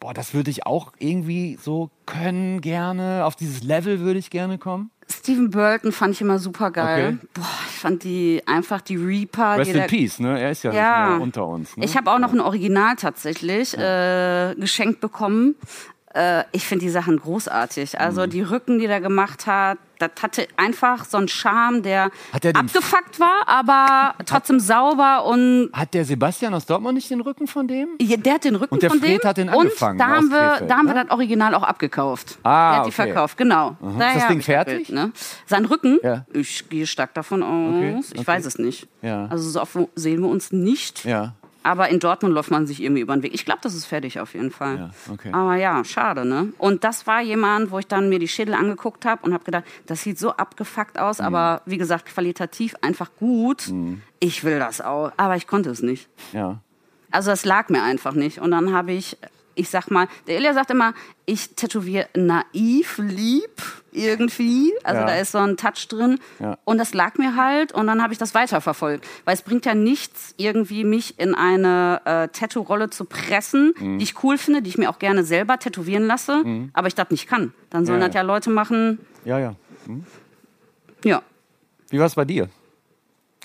boah, 0.00 0.14
das 0.14 0.32
würde 0.32 0.50
ich 0.50 0.66
auch 0.66 0.92
irgendwie 0.98 1.58
so 1.60 1.90
können, 2.06 2.60
gerne, 2.60 3.24
auf 3.24 3.36
dieses 3.36 3.62
Level 3.62 4.00
würde 4.00 4.18
ich 4.18 4.30
gerne 4.30 4.58
kommen? 4.58 4.90
Steven 5.10 5.50
Burton 5.50 5.90
fand 5.92 6.14
ich 6.14 6.20
immer 6.20 6.38
super 6.38 6.70
geil. 6.70 7.18
Okay. 7.18 7.28
Boah, 7.34 7.44
ich 7.70 7.76
fand 7.78 8.04
die 8.04 8.42
einfach 8.46 8.80
die 8.82 8.96
Reaper. 8.96 9.58
Rest 9.58 9.72
in 9.72 9.86
Peace, 9.86 10.18
ne? 10.18 10.38
Er 10.40 10.50
ist 10.50 10.64
ja, 10.64 10.72
Ja. 10.72 11.16
unter 11.16 11.46
uns. 11.46 11.76
Ne? 11.76 11.84
Ich 11.84 11.96
habe 11.96 12.10
auch 12.10 12.18
noch 12.18 12.32
ein 12.32 12.40
Original 12.40 12.96
tatsächlich 12.96 13.76
äh, 13.76 14.54
geschenkt 14.56 15.00
bekommen. 15.00 15.54
Äh, 16.18 16.44
ich 16.52 16.66
finde 16.66 16.84
die 16.84 16.90
Sachen 16.90 17.16
großartig. 17.20 18.00
Also 18.00 18.22
Mhm. 18.22 18.30
die 18.30 18.42
Rücken, 18.42 18.78
die 18.80 18.86
der 18.88 19.00
gemacht 19.00 19.46
hat, 19.46 19.78
das 20.00 20.10
hatte 20.22 20.46
einfach 20.56 21.04
so 21.04 21.16
einen 21.16 21.26
Charme, 21.28 21.82
der 21.82 22.10
er 22.40 22.54
abgefuckt 22.56 23.18
war, 23.18 23.42
aber 23.48 24.14
trotzdem 24.26 24.60
sauber 24.60 25.24
und 25.24 25.70
Hat 25.72 25.92
der 25.94 26.04
Sebastian 26.04 26.54
aus 26.54 26.66
Dortmund 26.66 26.94
nicht 26.94 27.10
den 27.10 27.20
Rücken 27.20 27.46
von 27.48 27.66
dem? 27.66 27.88
ja, 28.00 28.16
der 28.16 28.34
hat 28.34 28.44
den 28.44 28.54
Rücken 28.54 28.74
Und 28.74 28.82
der 28.82 28.90
von 28.90 29.00
Fred 29.00 29.22
dem 29.24 29.28
hat 29.28 29.36
den 29.38 29.48
und 29.48 29.54
angefangen 29.56 29.98
da 29.98 30.04
aus 30.06 30.10
haben 30.16 30.30
wir, 30.30 30.38
Krefeld, 30.50 30.70
da 30.70 30.76
haben 30.76 30.86
wir 30.86 30.94
ne? 30.94 31.04
das 31.04 31.10
Original 31.12 31.54
auch 31.54 31.62
abgekauft. 31.64 32.38
Ah, 32.44 32.70
der 32.70 32.78
hat 32.78 32.86
die 32.86 32.88
okay. 32.88 32.94
verkauft, 33.12 33.36
genau. 33.38 33.76
Daher 33.98 34.14
das 34.14 34.22
hab 34.24 34.28
Ding 34.30 34.42
fertig? 34.42 34.86
Bild, 34.86 34.90
ne? 34.90 35.12
Sein 35.46 35.64
Rücken, 35.64 35.98
Ja. 36.02 36.24
ich 36.32 36.68
gehe 36.68 36.86
stark 36.86 37.14
davon 37.14 37.42
aus. 37.42 37.74
Okay, 37.74 37.96
Ich 38.12 38.18
okay. 38.20 38.26
weiß 38.26 38.46
es 38.46 38.58
nicht. 38.58 38.86
Ja. 39.02 39.26
Also 39.30 39.50
so 39.50 39.60
oft 39.60 39.76
sehen 39.96 40.22
wir 40.22 40.28
uns 40.28 40.52
nicht. 40.52 41.04
Ja. 41.04 41.34
Aber 41.68 41.90
in 41.90 41.98
Dortmund 42.00 42.34
läuft 42.34 42.50
man 42.50 42.66
sich 42.66 42.82
irgendwie 42.82 43.02
über 43.02 43.14
den 43.14 43.22
Weg. 43.22 43.34
Ich 43.34 43.44
glaube, 43.44 43.60
das 43.62 43.74
ist 43.74 43.84
fertig 43.84 44.20
auf 44.20 44.32
jeden 44.32 44.50
Fall. 44.50 44.76
Ja, 44.78 45.12
okay. 45.12 45.30
Aber 45.32 45.54
ja, 45.56 45.84
schade, 45.84 46.24
ne? 46.24 46.52
Und 46.56 46.82
das 46.82 47.06
war 47.06 47.20
jemand, 47.20 47.70
wo 47.70 47.78
ich 47.78 47.86
dann 47.86 48.08
mir 48.08 48.18
die 48.18 48.26
Schädel 48.28 48.54
angeguckt 48.54 49.04
habe 49.04 49.22
und 49.26 49.34
habe 49.34 49.44
gedacht, 49.44 49.64
das 49.84 50.02
sieht 50.02 50.18
so 50.18 50.30
abgefuckt 50.32 50.94
Mhm. 50.94 51.00
aus, 51.02 51.20
aber 51.20 51.60
wie 51.66 51.76
gesagt, 51.76 52.06
qualitativ 52.06 52.74
einfach 52.80 53.10
gut. 53.18 53.70
Ich 54.18 54.44
will 54.44 54.58
das 54.58 54.80
auch, 54.80 55.12
aber 55.18 55.36
ich 55.36 55.46
konnte 55.46 55.68
es 55.68 55.82
nicht. 55.82 56.08
Ja. 56.32 56.60
Also 57.10 57.30
es 57.32 57.44
lag 57.44 57.68
mir 57.68 57.82
einfach 57.82 58.14
nicht. 58.14 58.38
Und 58.38 58.50
dann 58.52 58.72
habe 58.72 58.92
ich, 58.92 59.18
ich 59.58 59.68
sag 59.70 59.90
mal, 59.90 60.06
der 60.26 60.36
Ilja 60.38 60.54
sagt 60.54 60.70
immer, 60.70 60.94
ich 61.26 61.54
tätowiere 61.56 62.08
naiv, 62.14 62.98
lieb 62.98 63.60
irgendwie. 63.92 64.72
Also 64.84 65.00
Ja. 65.00 65.06
da 65.06 65.14
ist 65.16 65.32
so 65.32 65.38
ein 65.38 65.56
Touch 65.56 65.88
drin. 65.88 66.18
Ja. 66.38 66.56
Und 66.64 66.78
das 66.78 66.94
lag 66.94 67.16
mir 67.18 67.34
halt 67.36 67.72
und 67.72 67.86
dann 67.86 68.02
habe 68.02 68.12
ich 68.12 68.18
das 68.18 68.34
weiterverfolgt. 68.34 69.06
Weil 69.24 69.34
es 69.34 69.42
bringt 69.42 69.66
ja 69.66 69.74
nichts, 69.74 70.34
irgendwie 70.36 70.84
mich 70.84 71.18
in 71.18 71.34
eine 71.34 72.00
äh, 72.04 72.28
Tattoo-Rolle 72.28 72.90
zu 72.90 73.04
pressen, 73.04 73.74
Mhm. 73.78 73.98
die 73.98 74.04
ich 74.04 74.22
cool 74.22 74.38
finde, 74.38 74.62
die 74.62 74.70
ich 74.70 74.78
mir 74.78 74.88
auch 74.90 74.98
gerne 74.98 75.24
selber 75.24 75.58
tätowieren 75.58 76.06
lasse, 76.06 76.42
aber 76.72 76.86
ich 76.88 76.94
das 76.94 77.10
nicht 77.10 77.28
kann. 77.28 77.52
Dann 77.70 77.84
sollen 77.84 78.00
Ja, 78.00 78.06
das 78.06 78.14
ja 78.14 78.22
Leute 78.22 78.50
machen, 78.50 78.98
Ja, 79.24 79.38
ja. 79.38 79.54
ja. 81.04 81.22
Wie 81.90 81.98
war 81.98 82.06
es 82.06 82.14
bei 82.14 82.24
dir? 82.24 82.48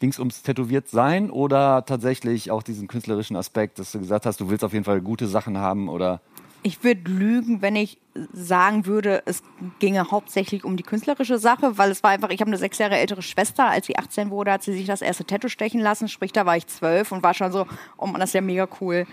Ging 0.03 0.09
es 0.09 0.19
ums 0.19 0.41
tätowiert 0.41 0.89
sein 0.89 1.31
oder 1.31 1.85
tatsächlich 1.85 2.51
auch 2.51 2.61
diesen 2.61 2.89
künstlerischen 2.89 3.37
Aspekt, 3.37 3.79
dass 3.79 3.93
du 3.93 3.99
gesagt 3.99 4.25
hast, 4.25 4.41
du 4.41 4.49
willst 4.49 4.65
auf 4.65 4.73
jeden 4.73 4.83
Fall 4.83 4.99
gute 4.99 5.27
Sachen 5.27 5.57
haben 5.57 5.87
oder 5.87 6.19
Ich 6.61 6.83
würde 6.83 7.09
lügen, 7.09 7.61
wenn 7.61 7.77
ich 7.77 7.99
sagen 8.33 8.85
würde, 8.85 9.23
es 9.25 9.43
ginge 9.79 10.11
hauptsächlich 10.11 10.65
um 10.65 10.75
die 10.75 10.83
künstlerische 10.83 11.37
Sache, 11.37 11.77
weil 11.77 11.89
es 11.89 12.03
war 12.03 12.09
einfach, 12.09 12.31
ich 12.31 12.41
habe 12.41 12.49
eine 12.49 12.57
sechs 12.57 12.79
Jahre 12.79 12.97
ältere 12.97 13.21
Schwester, 13.21 13.69
als 13.69 13.85
sie 13.85 13.97
18 13.97 14.29
wurde, 14.29 14.51
hat 14.51 14.63
sie 14.63 14.73
sich 14.73 14.87
das 14.87 15.01
erste 15.01 15.23
Tattoo 15.23 15.47
stechen 15.47 15.79
lassen, 15.79 16.09
sprich, 16.09 16.33
da 16.33 16.45
war 16.45 16.57
ich 16.57 16.67
zwölf 16.67 17.13
und 17.13 17.23
war 17.23 17.33
schon 17.33 17.53
so, 17.53 17.65
oh 17.97 18.05
man, 18.05 18.19
das 18.19 18.31
ist 18.31 18.33
ja 18.33 18.41
mega 18.41 18.67
cool. 18.81 19.05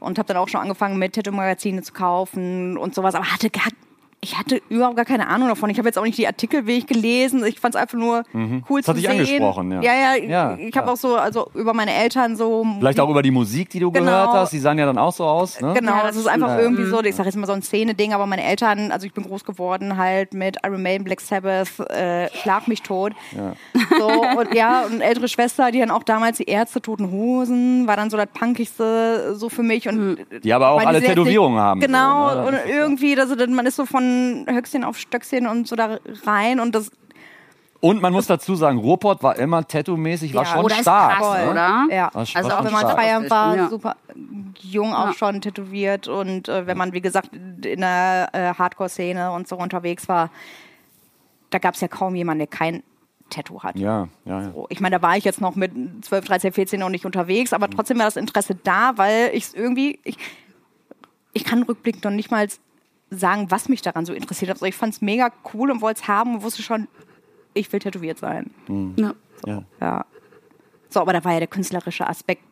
Und 0.00 0.18
habe 0.18 0.28
dann 0.28 0.38
auch 0.38 0.48
schon 0.48 0.62
angefangen, 0.62 0.98
mit 0.98 1.14
Tattoo-Magazine 1.14 1.82
zu 1.82 1.92
kaufen 1.92 2.78
und 2.78 2.94
sowas, 2.94 3.14
aber 3.14 3.30
hatte 3.30 3.50
gar, 3.50 3.68
ich 4.24 4.38
hatte 4.38 4.62
überhaupt 4.68 4.94
gar 4.94 5.04
keine 5.04 5.26
Ahnung 5.26 5.48
davon. 5.48 5.68
Ich 5.68 5.78
habe 5.78 5.88
jetzt 5.88 5.98
auch 5.98 6.04
nicht 6.04 6.16
die 6.16 6.28
Artikelweg 6.28 6.86
gelesen. 6.86 7.44
Ich 7.44 7.58
fand 7.58 7.74
es 7.74 7.80
einfach 7.80 7.98
nur 7.98 8.22
cool 8.70 8.80
Das 8.80 8.84
zu 8.86 8.90
hat 8.92 8.96
dich 8.96 9.04
sehen. 9.06 9.18
angesprochen, 9.18 9.72
ja. 9.72 9.82
Ja, 9.82 9.92
ja. 9.94 10.14
Ja, 10.24 10.56
ich 10.58 10.76
habe 10.76 10.92
auch 10.92 10.96
so, 10.96 11.16
also 11.16 11.50
über 11.54 11.74
meine 11.74 11.92
Eltern 11.92 12.36
so. 12.36 12.64
vielleicht 12.78 13.00
auch 13.00 13.10
über 13.10 13.22
die 13.22 13.32
Musik, 13.32 13.70
die 13.70 13.80
du 13.80 13.90
Genau. 13.90 14.04
gehört 14.06 14.28
hast. 14.34 14.52
Die 14.52 14.60
sahen 14.60 14.78
ja 14.78 14.86
dann 14.86 14.96
auch 14.96 15.12
so 15.12 15.24
aus. 15.24 15.60
Ne? 15.60 15.74
Genau, 15.74 15.90
Ja, 15.90 16.02
das 16.04 16.10
das 16.12 16.16
ist 16.18 16.26
einfach 16.28 16.50
stimmt. 16.54 16.62
irgendwie 16.62 16.84
so, 16.84 17.02
ich 17.02 17.16
sage 17.16 17.28
jetzt 17.30 17.36
mal 17.36 17.46
so 17.48 17.52
ein 17.52 17.62
Szene-Ding, 17.62 18.12
aber 18.12 18.26
meine 18.26 18.44
Eltern, 18.44 18.92
also 18.92 19.06
ich 19.06 19.12
bin 19.12 19.24
groß 19.24 19.42
geworden 19.44 19.96
halt 19.96 20.34
mit 20.34 20.56
Iron 20.64 20.82
Maiden, 20.82 21.02
Black 21.02 21.20
Sabbath, 21.20 21.80
äh, 21.90 22.28
Schlag 22.42 22.68
mich 22.68 22.82
tot. 22.82 23.14
So, 23.98 24.06
und 24.38 24.54
ja, 24.54 24.82
und 24.82 25.00
ältere 25.00 25.26
Schwester, 25.26 25.72
die 25.72 25.80
dann 25.80 25.90
auch 25.90 26.04
damals 26.04 26.36
die 26.38 26.44
Ärzte, 26.44 26.80
Toten 26.80 27.10
Hosen, 27.10 27.88
war 27.88 27.96
dann 27.96 28.08
so 28.08 28.16
das 28.16 28.28
Punkigste 28.32 29.34
so 29.34 29.48
für 29.48 29.64
mich. 29.64 29.88
Und 29.88 30.18
Die 30.44 30.52
aber 30.52 30.70
auch 30.70 30.86
alle 30.86 31.00
Tätowierungen 31.02 31.58
haben. 31.58 31.80
Genau, 31.80 32.30
so, 32.30 32.34
ne? 32.42 32.46
und 32.46 32.52
ja- 32.54 32.60
irgendwie, 32.72 33.18
also, 33.18 33.34
man 33.48 33.66
ist 33.66 33.74
so 33.76 33.84
von 33.84 34.11
Höchstchen 34.48 34.84
auf 34.84 34.98
Stöckchen 34.98 35.46
und 35.46 35.66
so 35.68 35.76
da 35.76 35.98
rein 36.26 36.60
und 36.60 36.74
das 36.74 36.90
Und 37.80 38.00
man 38.00 38.12
muss 38.12 38.26
dazu 38.28 38.54
sagen, 38.54 38.78
Ruhrpott 38.78 39.22
war 39.24 39.36
immer 39.38 39.62
tattoo-mäßig, 39.66 40.34
war 40.34 40.44
Ja, 40.44 40.48
schon 40.50 40.64
oder 40.64 40.74
ist 40.76 40.82
stark. 40.82 41.18
krass, 41.18 41.44
ne? 41.44 41.50
oder? 41.50 41.86
Ja. 41.90 42.10
War 42.12 42.26
Also 42.34 42.48
war 42.50 42.60
auch 42.60 42.64
wenn 42.64 42.72
man 42.72 42.86
feiern 42.96 43.28
war, 43.30 43.56
Ja. 43.56 43.68
super 43.68 43.96
jung 44.60 44.94
auch 44.94 45.06
Ja. 45.08 45.12
schon 45.14 45.40
tätowiert 45.40 46.06
und 46.08 46.48
äh, 46.48 46.66
wenn 46.66 46.76
man, 46.78 46.92
wie 46.92 47.00
gesagt, 47.00 47.30
in 47.34 47.80
der 47.80 48.28
äh, 48.32 48.54
Hardcore-Szene 48.54 49.32
und 49.32 49.48
so 49.48 49.56
unterwegs 49.56 50.08
war, 50.08 50.30
da 51.50 51.58
gab 51.58 51.74
es 51.74 51.80
ja 51.80 51.88
kaum 51.88 52.14
jemanden, 52.14 52.38
der 52.40 52.46
kein 52.46 52.82
Tattoo 53.30 53.62
hat. 53.62 53.76
Ja, 53.76 54.08
ja, 54.26 54.42
ja. 54.42 54.52
So, 54.52 54.66
Ich 54.70 54.80
meine, 54.80 54.96
da 54.96 55.02
war 55.02 55.16
ich 55.16 55.24
jetzt 55.24 55.40
noch 55.40 55.56
mit 55.56 55.72
12, 56.04 56.24
13, 56.26 56.52
14 56.52 56.78
noch 56.80 56.88
nicht 56.90 57.04
unterwegs, 57.06 57.52
aber 57.52 57.68
trotzdem 57.68 57.98
war 57.98 58.04
das 58.04 58.16
Interesse 58.16 58.54
da, 58.54 58.92
weil 58.96 59.30
ich 59.34 59.44
es 59.44 59.54
irgendwie, 59.54 59.98
ich, 60.04 60.18
ich 61.32 61.42
kann 61.44 61.62
rückblickend 61.62 62.04
noch 62.04 62.10
nicht 62.12 62.30
mal 62.30 62.46
sagen, 63.12 63.50
was 63.50 63.68
mich 63.68 63.82
daran 63.82 64.06
so 64.06 64.12
interessiert 64.12 64.50
hat. 64.50 64.56
Also 64.56 64.66
ich 64.66 64.76
fand 64.76 64.94
es 64.94 65.00
mega 65.00 65.30
cool 65.54 65.70
und 65.70 65.80
wollte 65.80 66.02
es 66.02 66.08
haben 66.08 66.36
und 66.36 66.42
wusste 66.42 66.62
schon, 66.62 66.88
ich 67.54 67.72
will 67.72 67.80
tätowiert 67.80 68.18
sein. 68.18 68.50
Ja. 68.96 69.14
ja. 69.46 69.62
Ja. 69.80 70.04
So, 70.88 71.00
aber 71.00 71.12
da 71.12 71.24
war 71.24 71.32
ja 71.32 71.38
der 71.38 71.48
künstlerische 71.48 72.06
Aspekt 72.08 72.42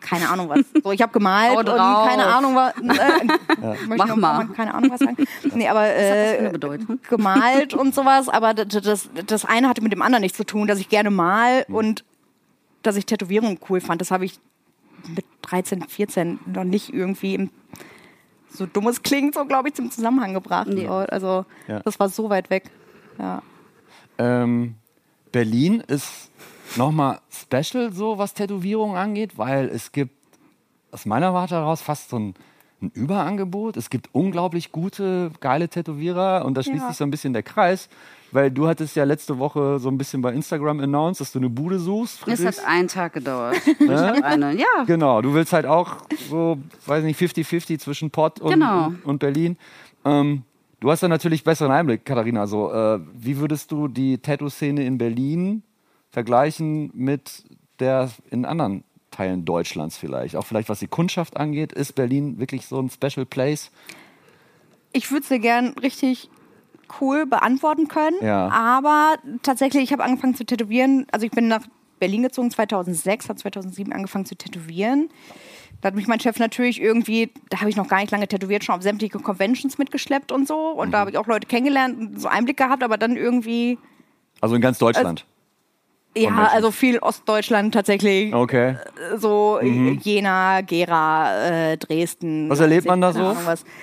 keine 0.00 0.28
Ahnung 0.28 0.48
was. 0.48 0.60
So, 0.82 0.92
ich 0.92 1.02
habe 1.02 1.12
gemalt 1.12 1.58
und 1.58 1.66
drauf. 1.66 2.08
keine 2.08 2.26
Ahnung 2.26 2.54
was. 2.54 2.74
Äh, 3.60 3.76
Mach 3.96 4.16
mal. 4.16 4.48
Keine 4.48 4.72
Ahnung 4.72 4.90
was 4.90 5.00
sagen. 5.00 5.16
Nee, 5.54 5.68
aber 5.68 5.86
äh, 5.86 6.52
gemalt 7.08 7.74
und 7.74 7.94
sowas, 7.94 8.28
aber 8.28 8.54
das, 8.54 8.82
das, 8.82 9.10
das 9.26 9.44
eine 9.44 9.68
hatte 9.68 9.82
mit 9.82 9.92
dem 9.92 10.00
anderen 10.00 10.22
nichts 10.22 10.38
zu 10.38 10.44
tun, 10.44 10.66
dass 10.66 10.78
ich 10.78 10.88
gerne 10.88 11.10
mal 11.10 11.66
und 11.68 12.04
dass 12.82 12.96
ich 12.96 13.04
Tätowierungen 13.04 13.58
cool 13.68 13.80
fand. 13.80 14.00
Das 14.00 14.10
habe 14.10 14.24
ich 14.24 14.38
mit 15.14 15.26
13, 15.42 15.82
14 15.82 16.38
noch 16.46 16.64
nicht 16.64 16.92
irgendwie 16.94 17.34
im, 17.34 17.50
so 18.52 18.66
dumm 18.66 18.88
es 18.88 19.02
klingt, 19.02 19.34
so 19.34 19.44
glaube 19.44 19.68
ich, 19.68 19.74
zum 19.74 19.90
Zusammenhang 19.90 20.34
gebracht. 20.34 20.68
Nee. 20.68 20.86
So, 20.86 20.92
Also 20.92 21.44
Ja. 21.68 21.80
das 21.80 21.98
war 22.00 22.08
so 22.08 22.28
weit 22.30 22.50
weg. 22.50 22.70
Ja. 23.18 23.42
Ähm, 24.18 24.74
Berlin 25.32 25.80
ist 25.86 26.30
nochmal 26.76 27.20
special, 27.30 27.92
so 27.92 28.18
was 28.18 28.34
Tätowierungen 28.34 28.96
angeht, 28.96 29.38
weil 29.38 29.68
es 29.68 29.92
gibt 29.92 30.14
aus 30.92 31.06
meiner 31.06 31.32
Warte 31.34 31.54
heraus 31.56 31.80
fast 31.82 32.10
so 32.10 32.18
ein, 32.18 32.34
ein 32.82 32.90
Überangebot. 32.94 33.76
Es 33.76 33.90
gibt 33.90 34.08
unglaublich 34.12 34.72
gute, 34.72 35.30
geile 35.40 35.68
Tätowierer 35.68 36.44
und 36.44 36.54
da 36.56 36.62
schließt 36.62 36.82
Ja. 36.82 36.88
sich 36.88 36.96
so 36.96 37.04
ein 37.04 37.10
bisschen 37.10 37.32
der 37.32 37.42
Kreis, 37.42 37.88
weil 38.32 38.50
du 38.50 38.68
hattest 38.68 38.96
ja 38.96 39.04
letzte 39.04 39.38
Woche 39.38 39.78
so 39.78 39.88
ein 39.88 39.98
bisschen 39.98 40.22
bei 40.22 40.32
Instagram 40.32 40.80
announced, 40.80 41.20
dass 41.20 41.32
du 41.32 41.38
eine 41.40 41.48
Bude 41.50 41.78
suchst. 41.78 42.14
Es 42.14 42.20
Friedrichs. 42.20 42.58
hat 42.58 42.66
einen 42.66 42.88
Tag 42.88 43.12
gedauert. 43.12 43.56
Hab 43.88 44.22
eine, 44.24 44.54
ja. 44.56 44.84
Genau, 44.86 45.20
du 45.20 45.34
willst 45.34 45.52
halt 45.52 45.66
auch 45.66 45.96
so, 46.28 46.58
weiß 46.86 47.04
nicht, 47.04 47.20
50-50 47.20 47.78
zwischen 47.78 48.10
Pott 48.10 48.40
und, 48.40 48.52
Genau. 48.52 48.92
und 49.04 49.18
Berlin. 49.18 49.56
Ähm, 50.04 50.42
du 50.80 50.90
hast 50.90 51.02
da 51.02 51.08
natürlich 51.08 51.44
besseren 51.44 51.72
Einblick, 51.72 52.04
Katharina. 52.04 52.46
So, 52.46 52.72
äh, 52.72 53.00
wie 53.14 53.36
würdest 53.38 53.70
du 53.72 53.88
die 53.88 54.18
Tattoo-Szene 54.18 54.84
in 54.84 54.96
Berlin 54.96 55.62
vergleichen 56.10 56.90
mit 56.94 57.44
der 57.78 58.10
in 58.30 58.44
anderen 58.44 58.84
Teilen 59.10 59.44
Deutschlands 59.44 59.96
vielleicht? 59.96 60.36
Auch 60.36 60.46
vielleicht 60.46 60.68
was 60.68 60.78
die 60.78 60.86
Kundschaft 60.86 61.36
angeht. 61.36 61.72
Ist 61.72 61.94
Berlin 61.94 62.38
wirklich 62.38 62.66
so 62.66 62.80
ein 62.80 62.90
Special 62.90 63.26
Place? 63.26 63.70
Ich 64.92 65.10
würde 65.10 65.22
es 65.22 65.28
dir 65.28 65.38
gern 65.38 65.70
richtig 65.80 66.30
cool 67.00 67.26
beantworten 67.26 67.88
können. 67.88 68.16
Ja. 68.22 68.48
Aber 68.48 69.14
tatsächlich, 69.42 69.84
ich 69.84 69.92
habe 69.92 70.02
angefangen 70.04 70.34
zu 70.34 70.44
tätowieren. 70.44 71.06
Also 71.12 71.26
ich 71.26 71.32
bin 71.32 71.48
nach 71.48 71.62
Berlin 72.00 72.22
gezogen 72.22 72.50
2006, 72.50 73.28
habe 73.28 73.38
2007 73.38 73.92
angefangen 73.92 74.24
zu 74.26 74.34
tätowieren. 74.34 75.08
Da 75.80 75.88
hat 75.88 75.94
mich 75.94 76.06
mein 76.08 76.20
Chef 76.20 76.38
natürlich 76.38 76.80
irgendwie, 76.80 77.30
da 77.48 77.60
habe 77.60 77.70
ich 77.70 77.76
noch 77.76 77.88
gar 77.88 78.00
nicht 78.00 78.10
lange 78.10 78.26
tätowiert, 78.28 78.64
schon 78.64 78.74
auf 78.74 78.82
sämtliche 78.82 79.18
Conventions 79.18 79.78
mitgeschleppt 79.78 80.32
und 80.32 80.46
so. 80.48 80.70
Und 80.72 80.90
da 80.90 80.98
Mhm. 80.98 81.00
habe 81.00 81.10
ich 81.12 81.18
auch 81.18 81.26
Leute 81.26 81.46
kennengelernt 81.46 81.98
und 81.98 82.20
so 82.20 82.28
Einblick 82.28 82.56
gehabt, 82.56 82.82
aber 82.82 82.98
dann 82.98 83.16
irgendwie, 83.16 83.78
Also 84.40 84.54
in 84.56 84.60
ganz 84.60 84.78
Deutschland. 84.78 85.24
Ja, 86.16 86.48
also 86.52 86.70
viel 86.70 86.98
Ostdeutschland 86.98 87.72
tatsächlich. 87.74 88.34
okay. 88.34 88.76
So 89.16 89.60
Jena, 89.62 90.60
Gera, 90.62 91.46
äh, 91.72 91.76
Dresden. 91.76 92.46
Mhm. 92.46 92.50
Was 92.50 92.60
erlebt 92.60 92.86
man 92.86 93.00
da 93.00 93.12
so 93.12 93.36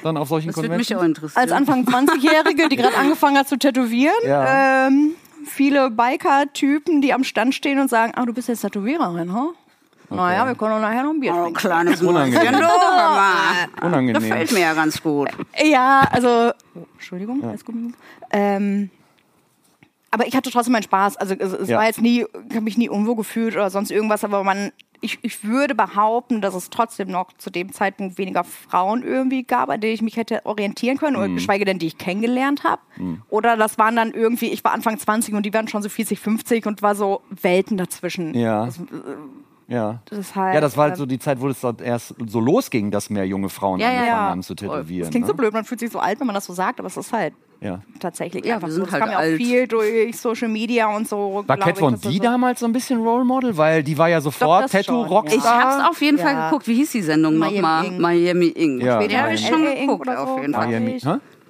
dann 0.04 0.18
auf 0.18 0.28
solchen 0.28 0.48
Das 0.48 0.58
würde 0.58 0.76
mich 0.78 0.96
auch 0.96 1.04
interessieren. 1.04 1.42
als 1.42 1.52
Anfang 1.52 1.86
20-Jährige, 1.86 2.70
die 2.70 2.76
gerade 2.76 2.98
angefangen 3.00 3.38
hat 3.38 3.48
zu 3.48 3.58
tätowieren. 3.58 4.14
Ja. 4.26 4.88
Ähm, 4.88 5.12
viele 5.46 5.90
Biker-Typen, 5.92 7.02
die 7.02 7.14
am 7.14 7.24
Stand 7.24 7.56
stehen 7.56 7.80
und 7.80 7.90
sagen, 7.90 8.12
ah, 8.16 8.26
du 8.26 8.34
bist 8.34 8.48
jetzt 8.50 8.62
Tätowiererin, 8.62 9.34
ha? 9.34 9.50
Naja, 10.10 10.46
wir 10.48 10.56
können 10.56 10.72
doch 10.72 10.80
nachher 10.80 11.04
noch 11.04 11.10
ein 11.12 11.20
Bier 11.20 11.34
Oh, 11.34 11.42
trinken. 11.44 11.54
kleines 11.60 12.02
Unangenehm. 12.02 12.56
Hör 12.56 12.62
mal. 12.62 13.68
Das 13.76 13.84
Unangenehm. 13.88 14.22
fällt 14.22 14.52
mir 14.54 14.62
ja 14.62 14.74
ganz 14.74 15.02
gut. 15.04 15.30
Ja, 15.62 16.02
also, 16.12 16.52
oh, 16.76 16.86
Entschuldigung, 16.94 17.44
alles 17.44 17.66
gut. 17.66 17.76
Ähm, 18.32 18.90
aber 20.12 20.28
ich 20.28 20.36
hatte 20.36 20.50
trotzdem 20.52 20.74
meinen 20.74 20.84
Spaß. 20.84 21.18
Also 21.18 21.36
es, 21.38 21.52
es 21.54 21.70
Ja. 21.70 21.78
war 21.78 21.86
jetzt 21.86 22.02
nie, 22.02 22.22
ich 22.50 22.56
habe 22.56 22.62
mich 22.62 22.78
nie 22.78 22.90
unwohl 22.90 23.16
gefühlt 23.16 23.56
oder 23.56 23.70
sonst 23.70 23.92
irgendwas, 23.92 24.24
aber 24.24 24.44
man, 24.44 24.72
ich, 25.02 25.20
ich 25.22 25.44
würde 25.44 25.76
behaupten, 25.76 26.42
dass 26.42 26.56
es 26.56 26.70
trotzdem 26.70 27.10
noch 27.12 27.32
zu 27.38 27.50
dem 27.52 27.72
Zeitpunkt 27.72 28.18
weniger 28.18 28.44
Frauen 28.44 29.04
irgendwie 29.04 29.44
gab, 29.44 29.70
an 29.70 29.80
denen 29.80 29.94
ich 29.94 30.02
mich 30.02 30.18
hätte 30.18 30.46
orientieren 30.46 30.98
können, 30.98 31.16
Mhm. 31.16 31.22
oder 31.24 31.34
geschweige 31.34 31.66
denn, 31.66 31.78
die 31.78 31.88
ich 31.88 31.98
kennengelernt 31.98 32.64
habe. 32.64 32.82
Oder 33.30 33.58
das 33.58 33.78
waren 33.78 33.96
dann 33.96 34.12
irgendwie, 34.12 34.48
ich 34.48 34.64
war 34.64 34.72
Anfang 34.74 34.98
20 34.98 35.36
und 35.36 35.46
die 35.46 35.54
waren 35.54 35.68
schon 35.68 35.84
so 35.84 35.90
40, 35.90 36.20
50 36.20 36.66
und 36.66 36.82
war 36.82 36.96
so 36.96 37.22
Welten 37.30 37.78
dazwischen. 37.78 38.34
Ja. 38.34 38.66
Das, 38.66 38.80
Ja. 39.68 40.02
das 40.06 40.18
ist 40.20 40.36
halt, 40.36 40.56
Ja, 40.56 40.62
das 40.62 40.78
war 40.78 40.86
halt 40.86 40.94
äh, 40.94 40.98
so 40.98 41.06
die 41.06 41.20
Zeit, 41.20 41.42
wo 41.42 41.48
es 41.50 41.60
dann 41.60 41.78
erst 41.80 42.16
so 42.26 42.40
losging, 42.40 42.90
dass 42.90 43.10
mehr 43.10 43.28
junge 43.28 43.50
Frauen 43.50 43.80
Ja, 43.82 43.88
ja, 43.88 43.98
angefangen 44.00 44.18
ja. 44.24 44.30
haben 44.30 44.44
zu 44.44 44.56
tätowieren. 44.56 45.02
Das 45.02 45.10
klingt 45.12 45.26
ne? 45.26 45.32
so 45.32 45.36
blöd, 45.36 45.54
man 45.54 45.66
fühlt 45.66 45.80
sich 45.82 45.92
so 45.92 46.00
alt, 46.00 46.20
wenn 46.22 46.28
man 46.28 46.34
das 46.36 46.46
so 46.46 46.54
sagt, 46.54 46.80
aber 46.80 46.88
es 46.88 46.96
ist 46.98 47.12
halt 47.14 47.34
Ja. 47.60 47.82
tatsächlich 48.00 48.46
Ja, 48.46 48.56
einfach 48.56 48.68
wir 48.68 48.72
so. 48.74 48.76
sind 48.82 48.86
Das 48.88 48.94
halt 48.94 49.04
kam 49.04 49.12
ja 49.12 49.18
auch 49.18 49.22
alt. 49.22 49.38
viel 49.38 49.68
durch 49.68 50.18
Social 50.18 50.48
Media 50.48 50.96
und 50.96 51.08
so. 51.08 51.44
War 51.48 51.58
Cat 51.58 51.78
Von 51.78 52.00
D 52.00 52.10
so- 52.18 52.20
damals 52.24 52.60
so 52.60 52.66
ein 52.68 52.74
bisschen 52.74 53.00
Role 53.02 53.26
Model? 53.26 53.58
Weil 53.58 53.82
die 53.84 53.98
war 53.98 54.10
ja 54.10 54.22
sofort 54.22 54.72
Tattoo-Rockstar. 54.72 55.38
Ich 55.38 55.44
hab's 55.44 55.90
auf 55.90 56.02
jeden 56.02 56.18
Fall 56.20 56.34
Ja. 56.34 56.50
geguckt. 56.50 56.68
Wie 56.68 56.76
hieß 56.76 56.92
die 56.92 57.02
Sendung 57.02 57.38
nochmal? 57.40 57.90
Miami 57.92 58.48
Ink. 58.50 58.84
Ja, 58.84 59.00
Die 59.06 59.18
habe 59.18 59.34
ich 59.34 59.48
schon 59.48 59.64
geguckt, 59.66 60.06
so. 60.08 60.12
auf 60.12 60.40
jeden 60.42 60.54
Fall. 60.54 60.68
Miami? 60.68 61.00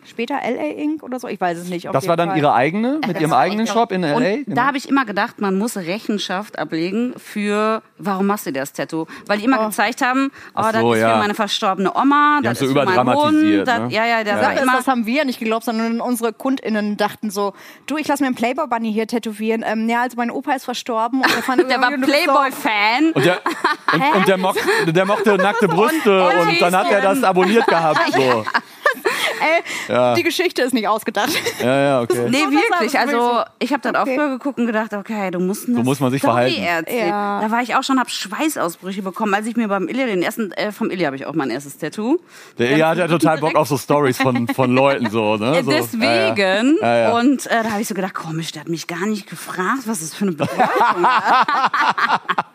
Später 0.09 0.35
LA 0.35 0.69
Ink 0.81 1.03
oder 1.03 1.19
so, 1.19 1.27
ich 1.27 1.39
weiß 1.39 1.57
es 1.57 1.69
nicht. 1.69 1.87
auf 1.87 1.93
Das 1.93 2.07
war 2.07 2.15
dann 2.17 2.29
Fall. 2.29 2.37
ihre 2.37 2.53
eigene, 2.53 2.99
mit 3.05 3.19
ihrem 3.19 3.33
eigenen 3.33 3.67
Shop 3.67 3.91
in 3.91 4.03
Und 4.03 4.21
L.A.? 4.23 4.37
Genau. 4.43 4.55
da 4.55 4.65
habe 4.67 4.77
ich 4.77 4.87
immer 4.89 5.05
gedacht, 5.05 5.39
man 5.41 5.57
muss 5.57 5.75
Rechenschaft 5.77 6.57
ablegen 6.57 7.13
für, 7.17 7.81
warum 7.97 8.27
machst 8.27 8.45
du 8.45 8.51
das 8.51 8.73
Tattoo? 8.73 9.05
Weil 9.25 9.39
die 9.39 9.45
immer 9.45 9.65
gezeigt 9.65 10.01
haben, 10.01 10.31
oh, 10.55 10.61
Ach 10.63 10.71
das 10.71 10.81
so, 10.81 10.93
ist 10.93 11.01
ja. 11.01 11.13
für 11.13 11.17
meine 11.19 11.33
verstorbene 11.35 11.91
Oma, 11.95 12.39
Die 12.39 12.43
das 12.43 12.49
haben's 12.49 12.59
so 12.59 12.65
ist 12.65 12.71
für 12.71 12.75
meinen 12.77 12.93
überdramatisiert, 12.93 13.59
Hund. 13.59 13.67
Das, 13.67 13.79
ne? 13.79 13.87
Ja, 13.95 14.05
ja, 14.05 14.23
der 14.23 14.35
Ja. 14.35 14.41
sagt 14.41 14.55
Das, 14.57 14.63
immer, 14.63 14.77
das 14.77 14.87
haben 14.87 15.05
wir 15.05 15.25
nicht 15.25 15.39
geglaubt, 15.39 15.65
sondern 15.65 15.99
unsere 16.01 16.33
KundInnen 16.33 16.97
dachten 16.97 17.29
so, 17.29 17.53
du, 17.87 17.97
ich 17.97 18.07
lasse 18.07 18.23
mir 18.23 18.27
einen 18.27 18.35
Playboy 18.35 18.67
Bunny 18.67 18.93
hier 18.93 19.07
tätowieren. 19.07 19.63
Ähm, 19.67 19.89
ja, 19.89 20.01
also 20.03 20.15
mein 20.17 20.31
Opa 20.31 20.53
ist 20.53 20.65
verstorben. 20.65 21.21
Und 21.21 21.29
der, 21.35 21.43
fand 21.43 21.61
der 21.69 21.81
war 21.81 21.91
so- 21.91 21.97
Playboy-Fan. 22.05 23.11
Und 23.13 23.25
der, 23.25 23.39
und, 23.93 24.15
und 24.15 24.27
der, 24.27 24.37
mochte, 24.37 24.59
der 24.93 25.05
mochte 25.05 25.35
nackte 25.37 25.67
Brüste 25.67 26.23
und 26.27 26.37
und, 26.47 26.61
dann 26.61 26.75
hat 26.75 26.89
er 26.91 27.01
das 27.01 27.23
abonniert 27.23 27.67
gehabt. 27.67 27.99
So. 28.17 28.45
Ey, 29.87 29.93
Ja. 29.93 30.13
die 30.15 30.23
Geschichte 30.23 30.61
ist 30.61 30.73
nicht 30.73 30.87
ausgedacht. 30.87 31.29
Ja, 31.61 31.79
ja, 31.79 32.01
okay. 32.01 32.27
Nee, 32.29 32.37
wirklich. 32.49 32.97
Also 32.99 33.17
so- 33.19 33.41
ich 33.59 33.71
habe 33.73 33.81
dann 33.81 33.95
Okay. 33.95 34.11
auch 34.11 34.15
früher 34.15 34.29
geguckt 34.29 34.59
und 34.59 34.65
gedacht, 34.67 34.93
okay, 34.93 35.31
du 35.31 35.39
musst 35.39 35.67
eine 35.67 35.77
So 35.77 35.83
muss 35.83 35.99
man 35.99 36.11
sich 36.11 36.21
Story 36.21 36.51
verhalten. 36.51 36.63
erzählen. 36.87 37.07
Ja. 37.09 37.41
Da 37.41 37.51
war 37.51 37.61
ich 37.61 37.75
auch 37.75 37.83
schon, 37.83 37.99
habe 37.99 38.09
Schweißausbrüche 38.09 39.01
bekommen, 39.01 39.33
als 39.33 39.45
ich 39.47 39.55
mir 39.55 39.67
beim 39.67 39.87
Ilya 39.87 40.05
den 40.05 40.21
ersten, 40.23 40.51
äh, 40.53 40.71
vom 40.71 40.89
Ilya 40.91 41.07
habe 41.07 41.15
ich 41.15 41.25
auch 41.25 41.33
mein 41.33 41.49
erstes 41.49 41.77
Tattoo. 41.77 42.19
Der 42.57 42.71
Ilja 42.71 42.89
hat 42.89 42.97
ja 42.97 43.07
total 43.07 43.37
Bock 43.39 43.55
auf 43.55 43.67
so 43.67 43.77
Stories 43.77 44.17
von, 44.17 44.47
von 44.47 44.73
Leuten. 44.73 45.09
So, 45.09 45.37
ne? 45.37 45.63
So, 45.63 45.71
Deswegen. 45.71 46.03
Ja, 46.03 46.33
ja. 46.35 46.63
Ja, 46.81 46.97
ja. 46.97 47.11
Und 47.13 47.45
äh, 47.47 47.63
da 47.63 47.71
habe 47.71 47.81
ich 47.81 47.87
so 47.87 47.93
gedacht, 47.93 48.13
komisch, 48.13 48.51
der 48.51 48.61
hat 48.61 48.69
mich 48.69 48.87
gar 48.87 49.05
nicht 49.05 49.29
gefragt, 49.29 49.83
was 49.85 49.99
das 49.99 50.13
für 50.13 50.23
eine 50.25 50.31
Bedeutung 50.37 50.57
hat. 51.05 52.45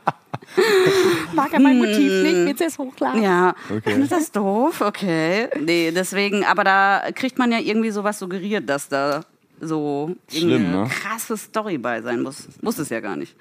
Mag 1.35 1.53
er 1.53 1.61
mein 1.61 1.79
Motiv 1.79 2.23
nicht, 2.23 2.35
willst 2.47 2.61
du 2.61 2.65
es 2.65 2.79
hochladen? 2.79 3.23
Ja, 3.23 3.55
Okay. 3.71 4.01
ist 4.03 4.13
das 4.13 4.31
doof? 4.33 4.81
Okay. 4.81 5.49
Nee, 5.61 5.91
deswegen, 5.93 6.45
aber 6.45 6.65
da 6.65 7.03
kriegt 7.15 7.39
man 7.39 7.53
ja 7.53 7.59
irgendwie 7.59 7.91
sowas 7.91 8.19
suggeriert, 8.19 8.69
dass 8.69 8.89
da 8.89 9.25
so 9.61 10.15
Schlimm, 10.29 10.51
irgendeine 10.51 10.83
ne? 10.85 10.89
krasse 10.89 11.37
Story 11.37 11.79
bei 11.79 12.03
sein 12.03 12.21
muss. 12.23 12.49
Muss 12.61 12.79
es 12.79 12.89
ja 12.89 13.01
gar 13.01 13.17
nicht. 13.17 13.35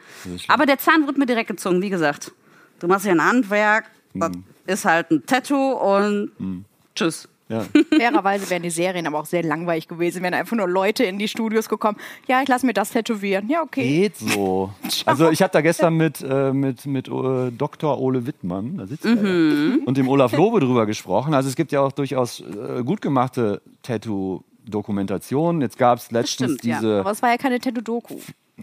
Aber 0.47 0.65
der 0.65 0.77
Zahn 0.77 1.05
wird 1.07 1.17
mir 1.17 1.25
direkt 1.25 1.49
gezogen, 1.49 1.81
wie 1.81 1.89
gesagt. 1.89 2.31
Du 2.79 2.87
machst 2.87 3.05
ja 3.05 3.11
ein 3.11 3.23
Handwerk, 3.23 3.85
das 4.13 4.29
Hm. 4.31 4.43
ist 4.67 4.85
halt 4.85 5.09
ein 5.11 5.25
Tattoo 5.25 5.71
und 5.73 6.31
tschüss. 6.95 7.27
Ja. 7.49 7.65
Fairerweise 8.01 8.49
wären 8.49 8.63
die 8.63 8.69
Serien 8.69 9.05
aber 9.05 9.19
auch 9.19 9.25
sehr 9.25 9.43
langweilig 9.43 9.87
gewesen, 9.87 10.23
wären 10.23 10.33
einfach 10.33 10.57
nur 10.57 10.67
Leute 10.67 11.03
in 11.03 11.19
die 11.19 11.27
Studios 11.27 11.69
gekommen. 11.69 11.97
Ja, 12.27 12.41
ich 12.41 12.47
lasse 12.47 12.65
mir 12.65 12.73
das 12.73 12.89
tätowieren. 12.89 13.47
Ja, 13.47 13.61
okay. 13.61 13.87
Geht 13.87 14.17
so. 14.17 14.71
Also 15.05 15.29
ich 15.29 15.41
habe 15.41 15.53
da 15.53 15.61
gestern 15.61 15.95
mit, 15.95 16.23
äh, 16.27 16.51
mit, 16.51 16.85
mit 16.85 17.07
äh, 17.07 17.51
Dr. 17.51 17.99
Ole 17.99 18.25
Wittmann, 18.25 18.77
da 18.77 18.87
sitzt 18.87 19.05
er, 19.05 19.15
ja, 19.15 19.77
und 19.85 19.97
dem 19.97 20.07
Olaf 20.07 20.31
Lobe 20.33 20.59
drüber 20.59 20.85
gesprochen. 20.85 21.33
Also 21.33 21.49
es 21.49 21.55
gibt 21.55 21.71
ja 21.71 21.81
auch 21.81 21.91
durchaus 21.91 22.41
äh, 22.41 22.83
gut 22.83 23.01
gemachte 23.01 23.61
Tattoo-Dokumentationen. 23.83 25.61
Jetzt 25.61 25.77
gab 25.77 25.99
es 25.99 26.11
letztens 26.11 26.53
stimmt, 26.53 26.63
ja. 26.63 26.79
diese... 26.79 26.99
Aber 27.01 27.11
es 27.11 27.21
war 27.21 27.29
ja 27.29 27.37
keine 27.37 27.59
Tattoo-Doku. 27.59 28.15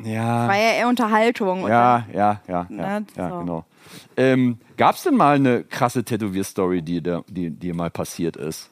Ja, 0.04 0.48
War 0.48 0.56
ja 0.56 0.72
eher 0.78 0.88
Unterhaltung. 0.88 1.66
Ja, 1.66 2.06
ja, 2.12 2.14
ja, 2.14 2.40
ja, 2.46 2.66
Na, 2.68 3.02
ja 3.16 3.30
so. 3.30 3.38
genau. 3.40 3.64
Ähm, 4.16 4.58
gab 4.76 4.94
es 4.94 5.02
denn 5.02 5.16
mal 5.16 5.36
eine 5.36 5.64
krasse 5.64 6.04
Tätowier-Story, 6.04 6.82
die, 6.82 7.02
die 7.28 7.50
dir 7.50 7.74
mal 7.74 7.90
passiert 7.90 8.36
ist? 8.36 8.70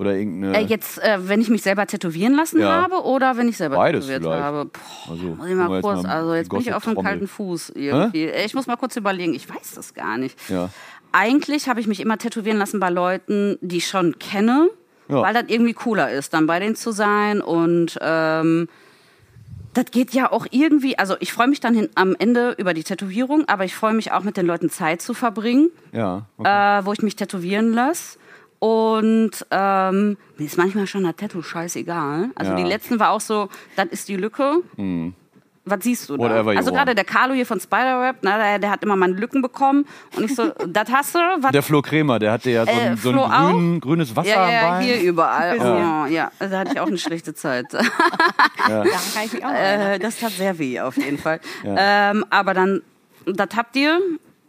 Oder 0.00 0.14
irgendeine... 0.16 0.56
Äh, 0.58 0.62
jetzt, 0.64 0.98
äh, 1.02 1.18
wenn 1.28 1.40
ich 1.42 1.50
mich 1.50 1.62
selber 1.62 1.86
tätowieren 1.86 2.34
lassen 2.34 2.58
Ja. 2.60 2.82
habe 2.82 3.04
oder 3.04 3.36
wenn 3.36 3.48
ich 3.48 3.56
selber 3.58 3.76
Beides 3.76 4.06
tätowiert 4.06 4.22
vielleicht. 4.22 4.42
habe. 4.42 4.64
Puh, 4.66 5.10
Also, 5.12 5.24
muss 5.26 5.46
ich 5.46 5.54
mal 5.54 5.80
kurz, 5.82 6.04
also 6.06 6.34
jetzt 6.34 6.48
bin 6.50 6.60
ich 6.60 6.72
auf 6.72 6.86
einem 6.88 7.02
kalten 7.02 7.28
Fuß 7.28 7.72
irgendwie. 7.74 8.24
Äh, 8.24 8.46
Ich 8.46 8.54
muss 8.54 8.66
mal 8.66 8.76
kurz 8.76 8.96
überlegen, 8.96 9.34
ich 9.34 9.48
weiß 9.48 9.72
das 9.74 9.92
gar 9.94 10.16
nicht. 10.16 10.38
Ja. 10.48 10.70
Eigentlich 11.12 11.68
habe 11.68 11.80
ich 11.80 11.86
mich 11.86 12.00
immer 12.00 12.16
tätowieren 12.18 12.56
lassen 12.58 12.80
bei 12.80 12.88
Leuten, 12.88 13.58
die 13.60 13.76
ich 13.78 13.88
schon 13.88 14.18
kenne, 14.18 14.68
Ja. 15.08 15.22
weil 15.22 15.34
das 15.34 15.44
irgendwie 15.48 15.74
cooler 15.74 16.10
ist, 16.10 16.32
dann 16.32 16.46
bei 16.46 16.58
denen 16.60 16.76
zu 16.76 16.92
sein 16.92 17.40
und 17.42 17.98
ähm, 18.00 18.68
das 19.74 19.84
geht 19.92 20.12
ja 20.14 20.32
auch 20.32 20.46
irgendwie, 20.50 20.98
also 20.98 21.14
ich 21.20 21.32
freue 21.32 21.46
mich 21.46 21.60
dann 21.60 21.74
hin, 21.74 21.88
am 21.94 22.16
Ende 22.18 22.54
über 22.58 22.74
die 22.74 22.82
Tätowierung, 22.82 23.44
aber 23.48 23.64
ich 23.64 23.74
freue 23.74 23.92
mich 23.94 24.10
auch 24.12 24.22
mit 24.24 24.36
den 24.36 24.46
Leuten 24.46 24.68
Zeit 24.70 25.00
zu 25.02 25.14
verbringen 25.14 25.70
ja, 25.92 26.26
okay. 26.38 26.78
äh, 26.80 26.84
wo 26.86 26.92
ich 26.92 27.02
mich 27.02 27.14
tätowieren 27.16 27.72
lasse. 27.72 28.18
Und 28.60 29.30
ähm, 29.50 30.16
mir 30.36 30.44
ist 30.46 30.58
manchmal 30.58 30.86
schon 30.86 31.02
das 31.04 31.16
Tattoo 31.16 31.42
scheißegal. 31.42 32.28
Also 32.34 32.52
Ja. 32.52 32.56
die 32.58 32.64
letzten 32.64 33.00
war 33.00 33.10
auch 33.10 33.20
so, 33.20 33.48
das 33.74 33.86
ist 33.88 34.08
die 34.08 34.16
Lücke. 34.16 34.58
was 35.64 35.84
siehst 35.84 36.08
du 36.10 36.16
da? 36.16 36.24
Whatever 36.24 36.52
you 36.52 36.58
also 36.58 36.70
gerade 36.72 36.94
der 36.94 37.04
Carlo 37.04 37.32
hier 37.32 37.46
von 37.46 37.58
Spiderweb, 37.60 38.22
ne, 38.22 38.30
der, 38.36 38.58
der 38.58 38.70
hat 38.70 38.82
immer 38.82 38.96
meine 38.96 39.14
Lücken 39.14 39.40
bekommen 39.40 39.86
und 40.16 40.24
ich 40.24 40.34
so, 40.34 40.48
das 40.66 40.90
hast 40.90 41.14
du? 41.14 41.18
Was? 41.40 41.52
Der 41.52 41.62
Flo 41.62 41.80
Kremer, 41.80 42.18
der 42.18 42.32
hatte 42.32 42.50
ja 42.50 42.64
so 42.66 42.70
ein, 42.72 42.92
Äh, 42.92 42.96
so 42.96 43.10
ein 43.10 43.52
grün, 43.52 43.80
grünes 43.80 44.14
Wasser 44.16 44.28
ja, 44.28 44.44
am 44.44 44.50
ja, 44.50 44.70
Bein. 44.72 44.82
hier 44.82 45.00
überall. 45.00 45.56
Ja. 45.56 46.02
Oh, 46.02 46.06
ja, 46.06 46.30
da 46.38 46.58
hatte 46.60 46.72
ich 46.74 46.80
auch 46.80 46.86
eine 46.88 46.98
schlechte 46.98 47.34
Zeit. 47.34 47.66
Da 47.72 48.84
kann 48.84 49.24
ich 49.24 49.32
mich 49.32 49.44
auch 49.44 49.50
erinnern. 49.50 49.92
Äh, 49.92 49.98
das 49.98 50.18
tat 50.20 50.32
sehr 50.32 50.58
weh, 50.58 50.80
auf 50.80 50.96
jeden 50.96 51.18
Fall. 51.18 51.40
Ähm, 51.64 52.24
aber 52.30 52.52
dann, 52.54 52.82
das 53.26 53.48
habt 53.56 53.74
ihr. 53.76 53.98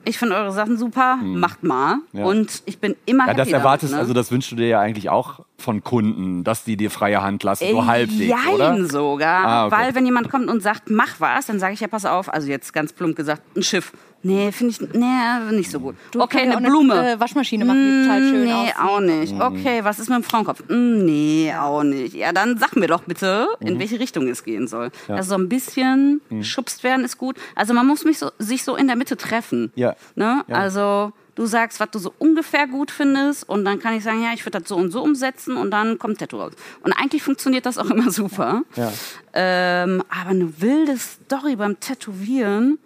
Ich 0.04 0.18
finde 0.18 0.36
eure 0.36 0.52
Sachen 0.52 0.78
super. 0.78 1.18
Macht 1.18 1.64
mal. 1.64 1.96
Hm. 2.12 2.20
Ja. 2.20 2.26
Und 2.26 2.64
ich 2.66 2.80
bin 2.80 2.96
immer 3.06 3.28
Ja, 3.28 3.34
das 3.34 3.48
happy 3.48 3.58
erwartest, 3.58 3.94
damit, 3.94 3.98
ne? 3.98 4.02
also 4.02 4.14
das 4.14 4.32
wünschst 4.32 4.52
du 4.52 4.56
dir 4.56 4.68
ja 4.68 4.80
eigentlich 4.80 5.10
auch 5.10 5.42
von 5.58 5.84
Kunden, 5.84 6.44
dass 6.44 6.64
die 6.64 6.76
dir 6.78 6.90
freie 6.90 7.22
Hand 7.22 7.44
lassen, 7.44 7.66
so 7.70 7.86
halbwegs, 7.86 8.30
Jein 8.30 8.54
oder? 8.56 8.86
sogar. 8.86 9.46
Ah, 9.46 9.66
okay. 9.68 9.76
Weil 9.78 9.96
wenn 9.96 10.06
jemand 10.06 10.30
kommt 10.30 10.48
und 10.50 10.62
sagt, 10.62 10.90
mach 10.90 11.20
was, 11.20 11.46
dann 11.46 11.60
sage 11.60 11.74
ich 11.74 11.80
ja, 11.82 11.88
pass 11.88 12.06
auf, 12.06 12.34
also 12.34 12.48
jetzt 12.48 12.74
ganz 12.74 12.94
plump 12.94 13.16
gesagt, 13.16 13.42
ein 13.56 13.64
Schiff. 13.64 13.94
Nee, 14.24 14.52
finde 14.52 14.72
ich 14.74 14.82
nee, 14.94 15.56
nicht 15.56 15.72
so 15.72 15.80
gut. 15.80 15.96
okay, 16.16 16.40
kannst 16.44 16.52
ja 16.52 16.58
eine 16.58 16.68
auch 16.68 16.72
Blume. 16.72 17.12
Äh, 17.14 17.20
Waschmaschine 17.20 17.66
machen, 17.66 17.84
die 17.84 18.04
total 18.04 18.22
schön 18.22 18.44
nee, 18.46 18.54
aussieht. 18.54 18.76
auch 18.80 19.00
nicht. 19.00 19.34
Mhm. 19.34 19.42
Okay, 19.42 19.84
was 19.84 20.00
ist 20.00 20.10
mit 20.10 20.18
dem 20.20 20.24
Frauenkopf? 20.24 20.64
Mm, 20.70 21.06
Nee, 21.06 21.54
auch 21.60 21.84
nicht. 21.84 22.14
Ja, 22.14 22.32
dann 22.32 22.58
sag 22.58 22.76
mir 22.76 22.88
doch 22.88 23.02
bitte, 23.04 23.48
Mhm. 23.60 23.68
in 23.68 23.80
welche 23.80 24.00
Richtung 24.00 24.28
es 24.28 24.44
gehen 24.44 24.68
soll. 24.68 24.92
Also 25.08 25.30
so 25.30 25.36
ein 25.42 25.50
bisschen 25.50 26.22
geschubst 26.30 26.84
werden 26.84 27.04
ist 27.04 27.18
gut. 27.18 27.38
Also 27.56 27.74
man 27.74 27.88
muss 27.88 28.06
mich 28.06 28.20
so, 28.20 28.30
sich 28.38 28.64
so 28.64 28.76
in 28.76 28.88
der 28.88 28.96
Mitte 28.96 29.18
treffen. 29.18 29.72
Ja. 29.76 29.96
Ne? 30.16 30.44
Ja. 30.48 30.56
Also 30.56 31.14
du 31.36 31.46
sagst, 31.48 31.80
was 31.80 31.90
du 31.90 31.98
so 31.98 32.14
ungefähr 32.20 32.68
gut 32.68 32.92
findest 32.92 33.50
und 33.50 33.66
dann 33.66 33.80
kann 33.80 33.96
ich 33.96 34.04
sagen, 34.04 34.22
ja, 34.22 34.30
ich 34.34 34.46
würde 34.46 34.60
das 34.60 34.70
so 34.70 34.76
und 34.76 34.92
so 34.92 35.02
umsetzen 35.02 35.58
und 35.58 35.72
dann 35.72 35.98
kommt 35.98 36.20
Tattoo 36.20 36.38
raus. 36.42 36.54
Und 36.84 36.94
eigentlich 36.94 37.24
funktioniert 37.24 37.66
das 37.66 37.78
auch 37.80 37.86
immer 37.90 38.12
super. 38.12 38.62
Ja. 38.76 38.92
Ähm, 39.34 40.04
aber 40.10 40.30
eine 40.30 40.62
wilde 40.62 40.96
Story 40.98 41.56
beim 41.56 41.80
Tätowieren. 41.80 42.78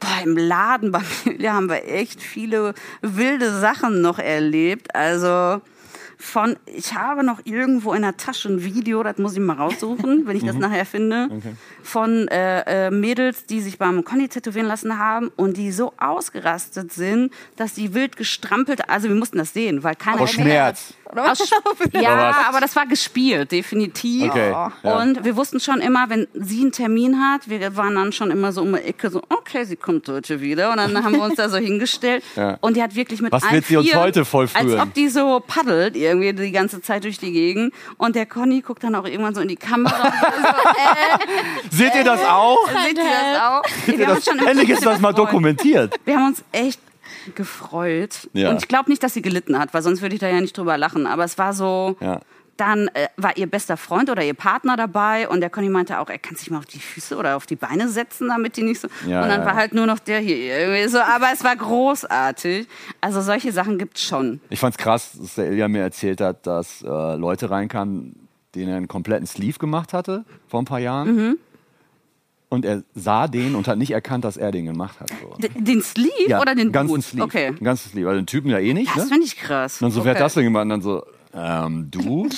Boah, 0.00 0.22
im 0.24 0.36
Laden 0.36 0.92
bei 0.92 1.00
mir 1.38 1.52
haben 1.52 1.68
wir 1.68 1.88
echt 1.88 2.22
viele 2.22 2.74
wilde 3.02 3.58
Sachen 3.58 4.00
noch 4.00 4.18
erlebt. 4.18 4.94
Also 4.94 5.60
von, 6.20 6.56
ich 6.66 6.94
habe 6.94 7.24
noch 7.24 7.40
irgendwo 7.44 7.92
in 7.92 8.02
der 8.02 8.16
Tasche 8.16 8.48
ein 8.48 8.64
Video, 8.64 9.04
das 9.04 9.18
muss 9.18 9.34
ich 9.34 9.38
mal 9.38 9.56
raussuchen, 9.56 10.26
wenn 10.26 10.36
ich 10.36 10.44
das 10.44 10.56
nachher 10.56 10.84
finde, 10.84 11.28
von 11.82 12.26
äh, 12.28 12.86
äh, 12.86 12.90
Mädels, 12.90 13.46
die 13.46 13.60
sich 13.60 13.78
beim 13.78 14.04
Conny 14.04 14.28
tätowieren 14.28 14.66
lassen 14.66 14.98
haben 14.98 15.30
und 15.36 15.56
die 15.56 15.70
so 15.70 15.92
ausgerastet 15.96 16.92
sind, 16.92 17.32
dass 17.54 17.74
die 17.74 17.94
wild 17.94 18.16
gestrampelt, 18.16 18.90
also 18.90 19.08
wir 19.08 19.14
mussten 19.14 19.38
das 19.38 19.52
sehen, 19.52 19.84
weil 19.84 19.94
keiner 19.94 20.18
Vor 20.18 20.26
Schmerz. 20.26 20.94
Oder 21.10 21.32
Oder 21.32 22.00
ja, 22.00 22.16
was? 22.30 22.46
aber 22.48 22.60
das 22.60 22.76
war 22.76 22.86
gespielt, 22.86 23.50
definitiv. 23.52 24.30
Okay, 24.30 24.50
ja. 24.50 24.72
Und 24.82 25.24
wir 25.24 25.36
wussten 25.36 25.60
schon 25.60 25.80
immer, 25.80 26.08
wenn 26.10 26.28
sie 26.34 26.60
einen 26.60 26.72
Termin 26.72 27.18
hat, 27.20 27.48
wir 27.48 27.76
waren 27.76 27.94
dann 27.94 28.12
schon 28.12 28.30
immer 28.30 28.52
so 28.52 28.62
um 28.62 28.74
die 28.74 28.80
Ecke, 28.80 29.10
so, 29.10 29.22
okay, 29.30 29.64
sie 29.64 29.76
kommt 29.76 30.08
heute 30.08 30.40
wieder. 30.40 30.70
Und 30.70 30.76
dann 30.78 31.04
haben 31.04 31.14
wir 31.14 31.22
uns 31.22 31.36
da 31.36 31.48
so 31.48 31.56
hingestellt. 31.68 32.22
Ja. 32.36 32.58
Und 32.60 32.76
die 32.76 32.82
hat 32.82 32.94
wirklich 32.94 33.20
mit 33.20 33.32
Was 33.32 33.42
allen 33.42 33.54
wird 33.54 33.66
sie 33.66 33.76
uns 33.76 33.94
heute 33.94 34.24
vollführen? 34.24 34.70
Als 34.72 34.80
ob 34.80 34.94
die 34.94 35.08
so 35.08 35.42
paddelt 35.46 35.96
irgendwie 35.96 36.32
die 36.32 36.52
ganze 36.52 36.82
Zeit 36.82 37.04
durch 37.04 37.18
die 37.18 37.32
Gegend. 37.32 37.72
Und 37.96 38.14
der 38.16 38.26
Conny 38.26 38.60
guckt 38.60 38.84
dann 38.84 38.94
auch 38.94 39.04
irgendwann 39.04 39.34
so 39.34 39.40
in 39.40 39.48
die 39.48 39.56
Kamera. 39.56 40.12
so, 40.12 40.48
äh, 40.48 41.70
Seht 41.70 41.94
ihr 41.94 42.04
das 42.04 42.20
auch? 42.24 42.68
seht 42.86 42.98
ihr 42.98 43.04
das 43.04 43.42
auch? 43.42 43.62
Seht 43.86 43.98
Wir 43.98 44.06
das? 44.06 44.26
Endlich 44.26 44.70
ist 44.70 44.84
das 44.84 45.00
mal 45.00 45.12
dokumentiert. 45.12 45.94
Wir 46.04 46.16
haben 46.16 46.26
uns 46.26 46.44
echt 46.52 46.80
gefreut. 47.36 48.28
Ja. 48.32 48.50
Und 48.50 48.58
ich 48.62 48.68
glaube 48.68 48.90
nicht, 48.90 49.02
dass 49.02 49.14
sie 49.14 49.22
gelitten 49.22 49.58
hat, 49.58 49.74
weil 49.74 49.82
sonst 49.82 50.02
würde 50.02 50.14
ich 50.14 50.20
da 50.20 50.28
ja 50.28 50.40
nicht 50.40 50.56
drüber 50.56 50.76
lachen. 50.78 51.06
Aber 51.06 51.24
es 51.24 51.38
war 51.38 51.52
so, 51.52 51.96
Ja. 52.00 52.20
dann 52.56 52.88
äh, 52.94 53.06
war 53.16 53.36
ihr 53.36 53.46
bester 53.46 53.76
Freund 53.76 54.10
oder 54.10 54.24
ihr 54.24 54.34
Partner 54.34 54.76
dabei 54.76 55.28
und 55.28 55.40
der 55.40 55.48
Conny 55.50 55.68
meinte 55.68 56.00
auch, 56.00 56.08
er 56.08 56.18
kann 56.18 56.34
sich 56.36 56.50
mal 56.50 56.58
auf 56.58 56.66
die 56.66 56.80
Füße 56.80 57.16
oder 57.16 57.36
auf 57.36 57.46
die 57.46 57.54
Beine 57.56 57.88
setzen, 57.88 58.28
damit 58.28 58.56
die 58.56 58.62
nicht 58.62 58.80
so. 58.80 58.88
Ja, 59.06 59.22
und 59.22 59.28
dann 59.28 59.44
war 59.44 59.54
halt 59.54 59.74
nur 59.74 59.86
noch 59.86 59.98
der 60.00 60.18
hier 60.18 60.36
irgendwie 60.58 60.88
so. 60.88 60.98
Aber 60.98 61.26
es 61.32 61.44
war 61.44 61.54
großartig. 61.54 62.66
Also 63.00 63.20
solche 63.20 63.52
Sachen 63.52 63.78
gibt's 63.78 64.02
schon. 64.02 64.40
Ich 64.50 64.58
fand's 64.60 64.76
krass, 64.78 65.12
dass 65.20 65.34
der 65.36 65.50
Ilja 65.52 65.68
mir 65.68 65.82
erzählt 65.82 66.20
hat, 66.20 66.46
dass 66.46 66.82
äh, 66.82 66.86
Leute 67.16 67.50
reinkamen, 67.50 68.28
denen 68.54 68.70
er 68.70 68.76
einen 68.76 68.88
kompletten 68.88 69.26
Sleeve 69.26 69.58
gemacht 69.58 69.92
hatte 69.92 70.24
vor 70.48 70.60
ein 70.60 70.64
paar 70.64 70.78
Jahren. 70.80 71.14
Mhm. 71.14 71.38
Und 72.50 72.64
er 72.64 72.82
sah 72.94 73.28
den 73.28 73.54
und 73.54 73.68
hat 73.68 73.76
nicht 73.76 73.90
erkannt, 73.90 74.24
dass 74.24 74.38
er 74.38 74.50
den 74.52 74.64
gemacht 74.64 74.98
hat. 75.00 75.10
So. 75.10 75.36
Den 75.60 75.82
Sleeve 75.82 76.38
oder 76.40 76.54
den 76.54 76.72
ganzen 76.72 76.94
Boot? 76.94 77.04
Sleeve. 77.04 77.24
Okay. 77.24 77.52
Ganzen 77.62 77.90
Sleeve. 77.90 78.08
Also 78.08 78.20
den 78.22 78.26
Typen 78.26 78.50
ja 78.50 78.58
eh 78.58 78.72
nicht. 78.72 78.88
Das 78.96 79.04
Ne? 79.04 79.10
finde 79.10 79.26
ich 79.26 79.36
krass. 79.36 79.74
Und 79.82 79.86
dann 79.86 79.90
so, 79.90 80.04
wer 80.04 80.10
hat 80.12 80.16
okay. 80.16 80.24
das 80.24 80.34
denn 80.34 80.44
gemacht? 80.44 80.62
Und 80.62 80.68
dann 80.70 80.80
so, 80.82 81.04
ähm, 81.40 81.88
du? 81.90 82.28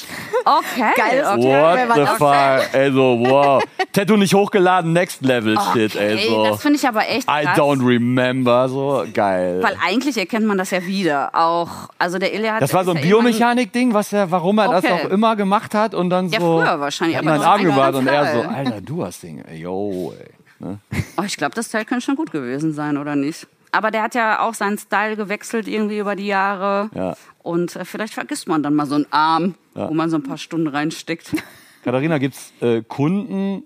Okay. 0.45 0.93
Geil. 0.97 1.25
okay. 1.27 1.89
What 1.89 1.95
the 1.95 2.01
das 2.01 2.11
fuck? 2.19 2.75
Ey, 2.75 2.93
so, 2.93 3.19
wow. 3.21 3.63
Tattoo 3.93 4.17
nicht 4.17 4.35
hochgeladen, 4.35 4.93
next 4.93 5.23
level 5.23 5.59
shit, 5.73 5.97
ey, 5.97 6.17
Ey, 6.19 6.29
so. 6.29 6.45
das 6.45 6.63
finde 6.63 6.77
ich 6.79 6.87
aber 6.87 7.09
echt 7.09 7.29
I 7.29 7.45
krass. 7.45 7.59
don't 7.59 7.85
remember, 7.85 8.69
so 8.69 9.05
geil. 9.13 9.61
Weil 9.63 9.77
eigentlich 9.85 10.17
erkennt 10.17 10.47
man 10.47 10.59
das 10.59 10.71
ja 10.71 10.85
wieder. 10.87 11.31
Auch, 11.35 11.89
also 11.99 12.19
der 12.19 12.33
Ilya 12.35 12.55
hat 12.55 12.63
Das 12.63 12.73
war 12.75 12.85
so 12.85 12.93
ein 12.93 12.99
ja 12.99 13.03
Biomechanik-Ding, 13.03 13.93
was 13.95 14.13
er, 14.13 14.31
warum 14.31 14.59
er 14.59 14.69
das 14.69 14.85
Okay. 14.85 14.93
auch 14.93 15.11
immer 15.11 15.35
gemacht 15.37 15.75
hat 15.75 15.95
und 15.95 16.11
dann 16.11 16.29
Ja, 16.29 16.41
so. 16.41 16.61
früher 16.61 16.79
wahrscheinlich, 16.81 17.17
Hat 17.17 17.23
aber 17.27 17.31
mir 17.31 17.35
einen 17.35 17.43
das 17.43 17.51
Arm 17.51 17.65
gewartet 17.65 18.01
und 18.01 18.07
er 18.07 18.33
so. 18.33 18.49
Alter, 18.49 18.81
du 18.81 19.05
hast 19.05 19.23
Ding, 19.23 19.43
ey, 19.49 19.59
yo, 19.61 20.15
ey. 20.19 20.31
Ne? 20.61 20.79
Oh, 21.17 21.23
ich 21.25 21.37
glaube, 21.37 21.55
das 21.55 21.69
Teil 21.71 21.85
könnte 21.85 22.05
schon 22.05 22.17
gut 22.17 22.31
gewesen 22.33 22.73
sein, 22.75 22.97
oder 22.99 23.17
nicht? 23.17 23.47
Aber 23.73 23.91
der 23.91 24.03
hat 24.03 24.15
ja 24.15 24.41
auch 24.41 24.55
seinen 24.55 24.79
Style 24.79 25.17
gewechselt 25.17 25.69
irgendwie 25.69 25.99
über 25.99 26.17
die 26.17 26.27
Jahre. 26.27 26.91
Ja. 26.95 27.17
Und 27.43 27.77
äh, 27.77 27.85
vielleicht 27.85 28.15
vergisst 28.15 28.49
man 28.49 28.63
dann 28.63 28.75
mal 28.75 28.87
so 28.87 28.97
einen 28.97 29.07
Arm, 29.11 29.55
wo 29.75 29.95
man 29.95 30.11
so 30.11 30.17
ein 30.17 30.23
paar 30.23 30.39
Stunden 30.39 30.67
reinsteckt. 30.67 31.33
Katharina, 31.85 32.19
gibt's 32.19 32.53
äh, 32.61 32.83
Kunden, 32.83 33.65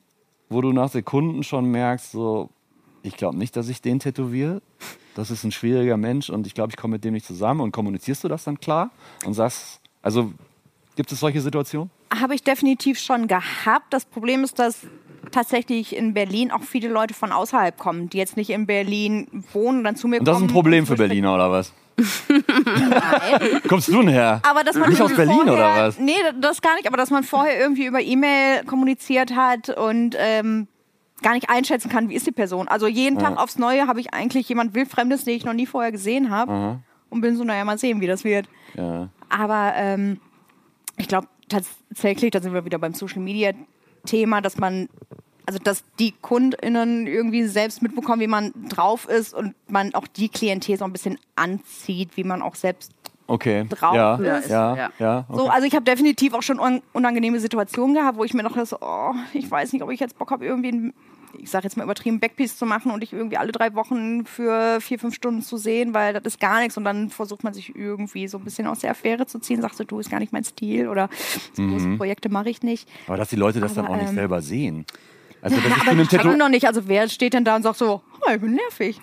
wo 0.49 0.61
du 0.61 0.73
nach 0.73 0.88
Sekunden 0.88 1.43
schon 1.43 1.67
merkst, 1.67 2.12
so, 2.12 2.51
ich 3.03 3.17
glaube 3.17 3.37
nicht, 3.37 3.57
dass 3.57 3.69
ich 3.69 3.83
den 3.83 3.99
tätowiere. 3.99 4.62
Das 5.14 5.31
ist 5.31 5.45
ein 5.45 5.53
schwieriger 5.53 5.97
Mensch 5.97 6.31
und 6.31 6.47
ich 6.47 6.55
glaube, 6.55 6.71
ich 6.71 6.77
komme 6.77 6.93
mit 6.93 7.05
dem 7.05 7.14
nicht 7.14 7.27
zusammen. 7.27 7.61
Und 7.61 7.73
kommunizierst 7.73 8.25
du 8.25 8.29
das 8.29 8.45
dann 8.45 8.59
klar 8.61 8.90
und 9.25 9.35
sagst, 9.35 9.81
also 10.03 10.33
gibt 10.97 11.11
es 11.12 11.21
solche 11.21 11.40
Situationen? 11.40 11.90
Habe 12.14 12.35
ich 12.35 12.43
definitiv 12.43 12.99
schon 12.99 13.27
gehabt. 13.27 13.93
Das 13.93 14.05
Problem 14.05 14.45
ist, 14.45 14.59
dass 14.59 14.87
tatsächlich 15.35 15.94
in 15.97 16.14
Berlin 16.14 16.51
auch 16.51 16.62
viele 16.62 16.88
Leute 16.88 17.14
von 17.14 17.33
außerhalb 17.33 17.77
kommen, 17.77 18.09
die 18.09 18.18
jetzt 18.18 18.37
nicht 18.37 18.51
in 18.51 18.66
Berlin 18.66 19.44
wohnen 19.53 19.79
und 19.79 19.85
dann 19.85 19.97
zu 19.97 20.09
mir 20.09 20.20
Und 20.20 20.29
das 20.29 20.37
ist 20.37 20.40
kommen. 20.40 20.51
ein 20.51 20.53
Problem 20.53 20.87
für 20.87 20.97
Berliner 20.97 21.35
oder 21.35 21.51
was? 21.51 21.73
Nein. 22.29 23.61
Kommst 23.68 23.88
du 23.88 23.99
denn 24.01 24.09
her? 24.09 24.40
Aber 24.49 24.64
dass 24.64 24.77
man 24.77 24.90
Nicht 24.90 25.01
aus 25.01 25.14
Berlin 25.14 25.35
vorher, 25.44 25.53
oder 25.55 25.87
was? 25.87 25.99
Nee, 25.99 26.12
das 26.40 26.61
gar 26.62 26.75
nicht, 26.75 26.87
aber 26.87 26.97
dass 26.97 27.11
man 27.11 27.23
vorher 27.23 27.59
irgendwie 27.59 27.87
über 27.87 28.01
E-Mail 28.01 28.64
kommuniziert 28.64 29.35
hat 29.37 29.68
und 29.68 30.16
ähm, 30.18 30.66
gar 31.23 31.35
nicht 31.35 31.49
einschätzen 31.51 31.88
kann, 31.88 32.09
wie 32.09 32.14
ist 32.14 32.27
die 32.27 32.33
Person. 32.33 32.68
Also 32.68 32.87
jeden 32.87 33.18
Tag 33.18 33.38
aufs 33.38 33.59
Neue 33.59 33.87
habe 33.87 34.01
ich 34.01 34.12
eigentlich 34.12 34.49
jemand 34.49 34.75
Wildfremdes, 34.75 35.25
den 35.25 35.37
ich 35.37 35.44
noch 35.44 35.55
nie 35.55 35.66
vorher 35.66 35.92
gesehen 35.92 36.31
habe 36.31 36.81
und 37.11 37.20
bin 37.20 37.37
so, 37.37 37.44
naja, 37.44 37.64
mal 37.64 37.79
sehen, 37.79 38.01
wie 38.01 38.07
das 38.07 38.25
wird. 38.25 38.49
Ja. 38.75 39.09
Aber 39.29 39.73
ähm, 39.77 40.20
ich 40.97 41.09
glaube 41.09 41.29
tatsächlich, 41.49 42.31
da 42.31 42.40
sind 42.40 42.53
wir 42.55 42.64
wieder 42.64 42.79
beim 42.79 42.94
Social 42.94 43.20
Media 43.20 43.53
Thema, 44.05 44.40
dass 44.40 44.59
man, 44.59 44.88
also 45.46 45.59
dass 45.59 45.85
die 45.98 46.12
KundInnen 46.22 47.07
irgendwie 47.07 47.44
selbst 47.44 47.83
mitbekommen, 47.83 48.20
wie 48.20 48.26
man 48.26 48.52
drauf 48.68 49.09
ist 49.09 49.35
und 49.35 49.54
man 49.68 49.94
auch 49.94 50.07
die 50.07 50.28
Klientel 50.28 50.76
so 50.78 50.85
ein 50.85 50.92
bisschen 50.92 51.18
anzieht, 51.37 52.11
wie 52.16 52.24
man 52.24 52.42
auch 52.42 52.54
selbst 52.54 52.92
Okay. 53.26 53.64
Drauf 53.70 53.94
ja, 53.94 54.16
ist. 54.16 54.50
ja, 54.50 54.76
Ja. 54.76 54.90
ja. 54.98 55.24
okay. 55.26 55.38
so, 55.38 55.48
also 55.48 55.66
ich 55.66 55.74
habe 55.74 55.85
definitiv 55.87 56.35
auch 56.35 56.42
schon 56.42 56.61
un 56.61 56.83
unangenehme 56.92 57.40
Situationen 57.40 57.94
gehabt, 57.94 58.18
wo 58.18 58.24
ich 58.24 58.35
mir 58.35 58.42
noch 58.42 58.54
so, 58.66 58.76
oh, 58.83 59.14
ich 59.33 59.50
weiß 59.50 59.72
nicht, 59.72 59.83
ob 59.83 59.90
ich 59.90 59.98
jetzt 59.98 60.18
Bock 60.18 60.30
habe, 60.30 60.44
irgendwie 60.44 60.72
ein, 60.72 60.92
ich 61.38 61.48
sage 61.50 61.64
jetzt 61.64 61.78
mal 61.78 61.85
übertrieben, 61.85 62.20
Backpiece 62.20 62.59
zu 62.59 62.66
machen 62.66 62.92
und 62.92 63.02
ich 63.02 63.14
irgendwie 63.14 63.38
alle 63.38 63.50
drei 63.50 63.74
Wochen 63.74 64.26
für 64.26 64.78
vier, 64.83 64.98
fünf 64.98 65.14
Stunden 65.14 65.40
zu 65.40 65.57
sehen, 65.57 65.94
weil 65.94 66.12
das 66.12 66.22
ist 66.24 66.38
gar 66.38 66.61
nichts 66.61 66.76
und 66.76 66.85
dann 66.85 67.09
versucht 67.09 67.44
man 67.44 67.54
sich 67.54 67.74
irgendwie 67.74 68.28
so 68.28 68.37
ein 68.37 68.44
bisschen 68.44 68.66
aus 68.66 68.80
der 68.80 68.90
Affäre 68.90 69.24
zu 69.24 69.38
ziehen, 69.38 69.62
sagst 69.62 69.80
du, 69.80 69.85
du 69.85 70.00
ist 70.00 70.11
gar 70.11 70.20
nicht 70.20 70.35
mein 70.35 70.44
Stil 70.44 70.88
oder 70.88 71.09
so 71.54 71.62
Mhm. 71.62 71.70
große 71.70 71.96
Projekte 71.96 72.28
mache 72.28 72.50
ich 72.50 72.62
nicht. 72.62 72.87
Aber 73.07 73.16
dass 73.16 73.30
die 73.30 73.37
Leute 73.37 73.59
das 73.59 73.72
dann 73.72 73.87
Aber, 73.87 73.94
auch 73.94 73.98
nicht 73.98 74.11
ähm, 74.11 74.16
selber 74.16 74.42
sehen. 74.42 74.85
Also, 75.44 75.59
ich 75.59 75.62
zu 75.62 75.70
aber 75.72 75.90
checken 75.90 76.09
Tattoo 76.09 76.37
noch 76.37 76.48
nicht, 76.48 76.66
also 76.66 76.88
wer 76.88 77.07
steht 77.07 77.35
denn 77.35 77.44
da 77.44 77.54
und 77.54 77.62
sagt 77.64 77.76
so, 77.76 78.00
oh, 78.26 78.30
ich 78.33 78.40
bin 78.40 78.54
nervig. 78.54 78.98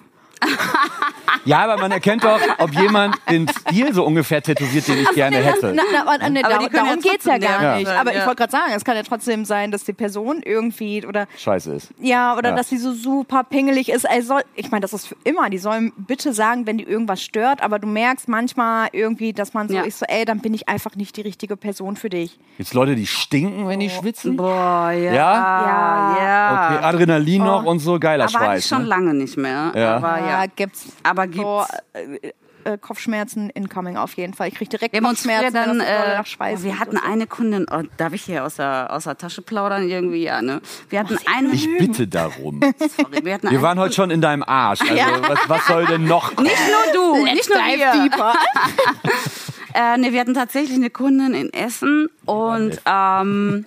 Ja, 1.46 1.60
aber 1.64 1.78
man 1.78 1.92
erkennt 1.92 2.24
doch, 2.24 2.40
ob 2.60 2.72
jemand 2.74 3.16
den 3.30 3.48
Stil 3.48 3.94
so 3.94 4.04
ungefähr 4.06 4.42
tätowiert, 4.42 4.88
den 4.88 5.00
ich 5.00 5.10
gerne 5.12 5.38
hätte. 5.38 5.74
Na, 5.76 5.84
na, 5.92 6.02
aber, 6.02 6.30
nee, 6.30 6.44
Aber 6.44 6.54
da, 6.54 6.60
die 6.60 6.66
können 6.70 6.86
darum 6.86 7.00
ja 7.04 7.12
geht's 7.12 7.26
ja 7.26 7.38
gar 7.38 7.62
nervig 7.62 7.88
nicht. 7.88 7.98
Aber 8.00 8.14
ja. 8.14 8.20
ich 8.20 8.26
wollte 8.26 8.38
gerade 8.38 8.52
sagen, 8.52 8.72
es 8.76 8.84
kann 8.86 8.96
ja 8.96 9.04
trotzdem 9.04 9.46
sein, 9.46 9.72
dass 9.72 9.84
die 9.84 9.94
Person 9.94 10.42
irgendwie 10.44 11.06
oder 11.06 11.28
Scheiße 11.38 11.74
ist. 11.74 11.90
Ja, 12.00 12.36
oder 12.38 12.50
Ja. 12.50 12.56
dass 12.56 12.70
sie 12.70 12.78
so 12.78 12.94
super 12.94 13.44
pingelig 13.44 13.90
ist. 13.90 14.06
Soll, 14.22 14.42
ich 14.56 14.70
meine, 14.72 14.82
das 14.82 14.94
ist 14.94 15.08
für 15.08 15.16
immer. 15.24 15.50
Die 15.50 15.58
sollen 15.58 15.92
bitte 15.98 16.34
sagen, 16.34 16.66
wenn 16.68 16.78
die 16.78 16.84
irgendwas 16.84 17.22
stört, 17.22 17.64
aber 17.64 17.80
du 17.80 17.88
merkst 17.88 18.28
manchmal 18.28 18.90
irgendwie, 18.92 19.34
dass 19.34 19.54
man 19.54 19.68
so 19.68 19.76
Ja. 19.76 19.82
ist, 19.84 20.00
so, 20.00 20.06
ey, 20.08 20.26
dann 20.26 20.40
bin 20.40 20.54
ich 20.54 20.68
einfach 20.70 20.96
nicht 20.96 21.18
die 21.18 21.22
richtige 21.22 21.58
Person 21.58 21.96
für 21.96 22.10
dich. 22.10 22.40
Gibt's 22.58 22.74
Leute, 22.74 22.96
die 22.96 23.08
stinken, 23.08 23.68
wenn 23.68 23.80
die 23.80 23.90
schwitzen? 23.90 24.38
Boah, 24.38 24.92
ja. 24.92 25.12
Ja? 25.14 25.14
Ja. 25.14 26.18
Ja. 26.22 26.76
Okay, 26.76 26.86
Adrenalin 26.86 27.44
noch 27.44 27.64
und 27.66 27.80
so 27.80 28.00
geiler 28.00 28.26
Aber 28.26 28.32
Schweiß. 28.32 28.68
schon 28.68 28.82
Ne? 28.84 28.88
lange 28.88 29.14
nicht 29.14 29.38
mehr. 29.38 29.72
Ja. 29.76 29.96
Aber 29.98 30.20
ja. 30.20 30.31
Gibt's. 30.56 30.88
Aber 31.04 31.28
gibt's. 31.28 31.42
So, 31.42 31.66
äh, 31.94 32.32
äh, 32.64 32.78
Kopfschmerzen 32.78 33.50
incoming 33.50 33.98
auf 33.98 34.14
jeden 34.14 34.34
Fall. 34.34 34.48
Ich 34.48 34.56
kriege 34.56 34.70
direkt 34.70 34.94
Wir 34.94 35.02
Kopfschmerzen, 35.02 35.54
dann, 35.54 35.80
äh, 35.80 36.16
nach 36.16 36.26
Schweiß 36.26 36.64
wir 36.64 36.80
hatten 36.80 36.98
eine 36.98 37.28
Kundin, 37.28 37.66
oh, 37.72 37.82
darf 37.98 38.14
ich 38.14 38.24
hier 38.24 38.44
aus 38.44 38.56
der, 38.56 38.90
aus 38.92 39.06
der 39.06 39.18
Tasche 39.18 39.42
plaudern 39.42 39.88
irgendwie, 39.88 40.24
ja, 40.24 40.42
ne? 40.42 40.62
Wir 40.90 41.00
hatten 41.00 41.18
eine, 41.26 41.54
Ich 41.54 41.68
bitte 41.78 42.08
darum. 42.08 42.62
sorry, 42.98 43.24
wir 43.24 43.42
Wir 43.42 43.62
waren 43.62 43.80
heute 43.80 43.96
schon 43.96 44.12
in 44.12 44.22
deinem 44.22 44.44
Arsch. 44.44 44.82
Also, 44.82 44.94
was, 44.94 45.40
was 45.48 45.68
soll 45.68 45.86
denn 45.86 46.06
noch 46.06 46.36
kommen? 46.36 46.48
nicht 46.48 46.62
nur 46.68 47.16
du, 47.16 47.24
nicht 47.24 47.50
nur 47.50 47.58
wir. 47.58 48.04
deeper. 48.04 48.34
Äh, 49.74 49.98
nee, 49.98 50.12
wir 50.12 50.20
hatten 50.20 50.34
tatsächlich 50.34 50.76
eine 50.76 50.90
Kundin 50.90 51.34
in 51.34 51.54
Essen 51.54 52.10
und 52.26 52.82
ähm, 52.86 53.66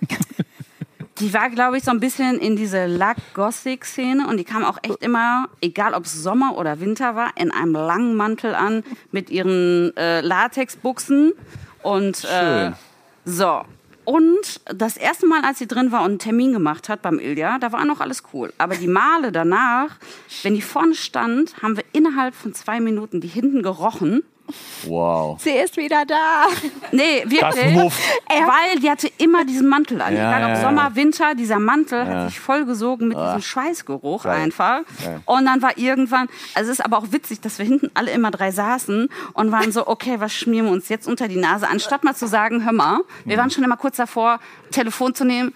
die 1.19 1.33
war, 1.33 1.49
glaube 1.49 1.77
ich, 1.77 1.83
so 1.83 1.91
ein 1.91 1.99
bisschen 1.99 2.39
in 2.39 2.55
diese 2.55 2.87
Lack-Gothic-Szene 2.87 4.27
und 4.27 4.37
die 4.37 4.43
kam 4.43 4.65
auch 4.65 4.77
echt 4.81 5.01
immer, 5.01 5.47
egal 5.61 5.93
ob 5.93 6.05
es 6.05 6.13
Sommer 6.13 6.57
oder 6.57 6.79
Winter 6.79 7.15
war, 7.15 7.31
in 7.35 7.51
einem 7.51 7.73
langen 7.73 8.15
Mantel 8.15 8.53
an 8.53 8.83
mit 9.11 9.29
ihren 9.29 9.95
äh, 9.95 10.21
Latexbuchsen 10.21 11.33
und 11.83 12.25
äh, 12.25 12.71
so. 13.23 13.61
Und 14.03 14.61
das 14.65 14.97
erste 14.97 15.25
Mal, 15.25 15.41
als 15.43 15.57
sie 15.57 15.67
drin 15.67 15.91
war 15.91 16.01
und 16.01 16.09
einen 16.09 16.19
Termin 16.19 16.53
gemacht 16.53 16.89
hat 16.89 17.01
beim 17.01 17.17
Ilja, 17.17 17.57
da 17.57 17.71
war 17.71 17.85
noch 17.85 18.01
alles 18.01 18.23
cool. 18.33 18.53
Aber 18.59 18.75
die 18.75 18.87
Male 18.87 19.31
danach, 19.31 19.97
wenn 20.43 20.53
die 20.53 20.61
vorne 20.61 20.93
stand, 20.93 21.61
haben 21.63 21.75
wir 21.75 21.85
innerhalb 21.91 22.35
von 22.35 22.53
zwei 22.53 22.79
Minuten 22.79 23.19
die 23.19 23.27
hinten 23.27 23.63
gerochen. 23.63 24.23
Wow. 24.85 25.41
Sie 25.41 25.49
ist 25.51 25.75
wieder 25.77 26.05
da. 26.05 26.45
Nee, 26.91 27.23
wirklich. 27.25 27.91
Weil 28.29 28.79
die 28.79 28.89
hatte 28.89 29.09
immer 29.17 29.43
diesen 29.45 29.67
Mantel 29.67 30.01
an. 30.01 30.15
Ja, 30.15 30.29
Egal 30.29 30.43
ob 30.43 30.49
ja, 30.49 30.55
ja. 30.55 30.61
Sommer, 30.61 30.95
Winter, 30.95 31.35
dieser 31.35 31.59
Mantel 31.59 31.99
Ja. 32.05 32.05
hat 32.23 32.29
sich 32.29 32.39
vollgesogen 32.39 33.07
mit 33.07 33.17
diesem 33.17 33.41
Schweißgeruch 33.41 34.23
Geil. 34.23 34.41
einfach. 34.43 34.81
Geil. 35.03 35.21
Und 35.25 35.45
dann 35.45 35.61
war 35.61 35.77
irgendwann, 35.77 36.27
also 36.53 36.71
es 36.71 36.79
ist 36.79 36.85
aber 36.85 36.97
auch 36.99 37.11
witzig, 37.11 37.41
dass 37.41 37.57
wir 37.57 37.65
hinten 37.65 37.89
alle 37.95 38.11
immer 38.11 38.31
drei 38.31 38.51
saßen 38.51 39.09
und 39.33 39.51
waren 39.51 39.71
so, 39.71 39.87
okay, 39.87 40.15
was 40.19 40.33
schmieren 40.33 40.67
wir 40.67 40.73
uns 40.73 40.89
jetzt 40.89 41.07
unter 41.07 41.27
die 41.27 41.37
Nase? 41.37 41.67
Anstatt 41.67 42.03
mal 42.03 42.15
zu 42.15 42.27
sagen, 42.27 42.63
hör 42.65 42.73
mal, 42.73 42.99
wir 43.25 43.37
waren 43.37 43.49
schon 43.49 43.63
immer 43.63 43.77
kurz 43.77 43.97
davor, 43.97 44.39
Telefon 44.71 45.15
zu 45.15 45.25
nehmen. 45.25 45.53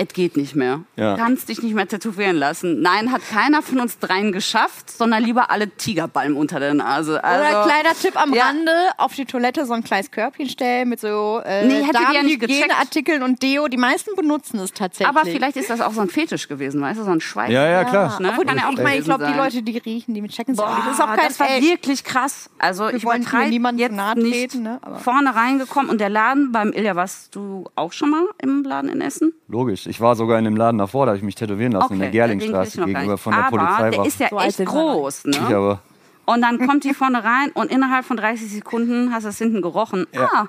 Es 0.00 0.08
geht 0.14 0.36
nicht 0.36 0.54
mehr. 0.54 0.82
Ja. 0.94 1.16
Du 1.16 1.20
kannst 1.20 1.48
dich 1.48 1.60
nicht 1.60 1.74
mehr 1.74 1.88
tätowieren 1.88 2.36
lassen. 2.36 2.80
Nein, 2.80 3.10
hat 3.10 3.20
keiner 3.28 3.62
von 3.62 3.80
uns 3.80 3.98
dreien 3.98 4.30
geschafft, 4.30 4.92
sondern 4.92 5.24
lieber 5.24 5.50
alle 5.50 5.68
Tigerbalm 5.70 6.36
unter 6.36 6.60
der 6.60 6.72
Nase. 6.72 7.22
Also, 7.24 7.44
Oder 7.44 7.64
kleiner 7.64 7.94
Tipp 8.00 8.16
am 8.16 8.32
ja. 8.32 8.44
Rande, 8.44 8.70
auf 8.96 9.16
die 9.16 9.24
Toilette 9.24 9.66
so 9.66 9.72
ein 9.72 9.82
kleines 9.82 10.12
Körbchen 10.12 10.48
stellen 10.48 10.88
mit 10.88 11.00
so 11.00 11.42
äh, 11.44 11.66
Nee, 11.66 11.82
hätte 11.82 11.98
die 12.10 12.14
ja 12.14 12.22
nicht 12.22 13.22
und 13.22 13.42
Deo. 13.42 13.66
Die 13.66 13.76
meisten 13.76 14.14
benutzen 14.14 14.60
es 14.60 14.72
tatsächlich. 14.72 15.08
Aber 15.08 15.28
vielleicht 15.28 15.56
ist 15.56 15.68
das 15.68 15.80
auch 15.80 15.92
so 15.92 16.00
ein 16.00 16.08
Fetisch 16.08 16.46
gewesen, 16.46 16.80
weißt 16.80 17.00
du, 17.00 17.04
so 17.04 17.10
ein 17.10 17.20
Schweiß. 17.20 17.50
Ja, 17.50 17.66
ja, 17.68 17.82
klar. 17.82 18.20
Ne? 18.22 18.30
Obwohl, 18.30 18.44
Kann 18.44 18.56
ja 18.56 18.68
auch 18.68 18.72
ich 18.72 18.78
meine, 18.78 18.98
ich 18.98 19.04
glaube, 19.04 19.26
die 19.26 19.36
Leute, 19.36 19.62
die 19.62 19.78
riechen, 19.78 20.14
die 20.14 20.22
checken 20.28 20.54
es 20.54 20.60
auch 20.60 20.66
Boah, 20.68 20.76
nicht. 20.76 20.86
Das 20.86 20.94
ist 20.94 21.00
auch 21.00 21.06
kein 21.08 21.26
das 21.26 21.40
war 21.40 21.48
wirklich 21.48 22.04
krass. 22.04 22.50
Also 22.58 22.88
ich 22.88 23.04
wollen 23.04 23.22
übertreibe 23.22 23.44
hier 23.44 23.50
niemandem 23.50 23.80
jetzt 23.80 23.96
nahe 23.96 24.16
nicht 24.16 24.52
treten, 24.52 24.62
ne? 24.62 24.78
Aber- 24.80 25.00
vorne 25.00 25.34
reingekommen 25.34 25.90
und 25.90 26.00
der 26.00 26.08
Laden 26.08 26.52
beim 26.52 26.72
Ilja, 26.72 26.94
warst 26.94 27.34
du 27.34 27.64
auch 27.74 27.92
schon 27.92 28.10
mal 28.10 28.24
im 28.40 28.62
Laden 28.62 28.90
in 28.90 29.00
Essen? 29.00 29.32
Logisch. 29.48 29.87
Ich 29.88 30.00
war 30.00 30.14
sogar 30.16 30.38
in 30.38 30.44
dem 30.44 30.56
Laden 30.56 30.76
davor, 30.78 31.06
da 31.06 31.10
habe 31.10 31.16
ich 31.18 31.24
mich 31.24 31.34
tätowieren 31.34 31.72
lassen, 31.72 31.94
in 31.94 31.98
der 32.00 32.08
ich 32.08 32.12
Gerlingstraße 32.12 32.84
gegenüber 32.84 33.16
von 33.16 33.32
der 33.32 33.46
Aber 33.46 33.56
Polizei. 33.56 33.90
der 33.90 34.04
ist 34.04 34.20
ja 34.20 34.28
So 34.28 34.38
echt 34.38 34.64
groß, 34.64 35.24
ich 35.24 35.40
ne? 35.40 35.56
aber. 35.56 35.80
Und 36.26 36.42
dann 36.42 36.58
kommt 36.66 36.84
die 36.84 36.92
vorne 36.92 37.24
rein 37.24 37.50
und 37.54 37.70
innerhalb 37.70 38.04
von 38.04 38.18
30 38.18 38.50
Sekunden 38.52 39.12
hast 39.14 39.24
du 39.24 39.30
es 39.30 39.38
hinten 39.38 39.62
gerochen. 39.62 40.06
Ah, 40.14 40.44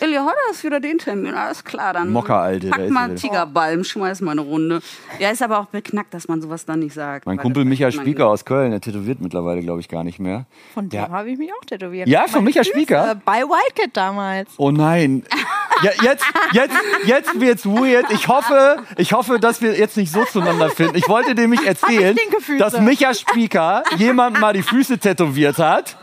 Ilja, 0.00 0.24
heute 0.24 0.36
ist 0.50 0.64
wieder 0.64 0.80
den 0.80 0.98
Termin. 0.98 1.34
Alles 1.34 1.64
klar, 1.64 1.92
dann 1.92 2.10
Mocker, 2.10 2.36
Alte, 2.38 2.70
da 2.70 2.76
pack 2.76 2.90
mal 2.90 3.10
er. 3.10 3.16
Tigerbalm, 3.16 3.84
schmeiß 3.84 4.20
mal 4.20 4.32
eine 4.32 4.40
Runde. 4.40 4.80
Ja, 5.18 5.30
ist 5.30 5.42
aber 5.42 5.58
auch 5.58 5.66
beknackt, 5.66 6.14
dass 6.14 6.28
man 6.28 6.40
sowas 6.40 6.64
dann 6.64 6.80
nicht 6.80 6.94
sagt. 6.94 7.26
Mein 7.26 7.38
Kumpel 7.38 7.64
Michael 7.64 7.92
Spieker 7.92 8.26
aus 8.28 8.44
Köln, 8.44 8.70
der 8.70 8.80
tätowiert 8.80 9.20
mittlerweile, 9.20 9.60
glaube 9.62 9.80
ich, 9.80 9.88
gar 9.88 10.04
nicht 10.04 10.18
mehr. 10.18 10.46
Von 10.72 10.84
dem 10.88 10.90
Der- 10.90 11.10
habe 11.10 11.30
ich 11.30 11.38
mich 11.38 11.50
auch 11.52 11.64
tätowiert. 11.64 12.08
Ja, 12.08 12.26
von 12.26 12.44
Michael 12.44 12.64
Spieker? 12.64 13.12
Äh, 13.12 13.16
bei 13.24 13.42
Wildcat 13.42 13.90
damals. 13.94 14.50
Oh 14.56 14.70
nein. 14.70 15.24
Ja, 15.82 15.90
jetzt, 16.02 16.24
jetzt, 16.52 16.74
jetzt 17.04 17.40
wird's 17.40 17.66
weird. 17.66 18.06
Ich 18.10 18.28
hoffe, 18.28 18.76
ich 18.96 19.12
hoffe, 19.12 19.40
dass 19.40 19.60
wir 19.60 19.76
jetzt 19.76 19.96
nicht 19.96 20.12
so 20.12 20.24
zueinander 20.24 20.70
finden. 20.70 20.96
Ich 20.96 21.08
wollte 21.08 21.34
nämlich 21.34 21.66
erzählen, 21.66 22.16
dass 22.58 22.80
Micha 22.80 23.12
Spieker 23.12 23.82
jemand 23.96 24.40
mal 24.40 24.52
die 24.52 24.62
Füße 24.62 24.98
tätowiert 24.98 25.58
hat. 25.58 25.96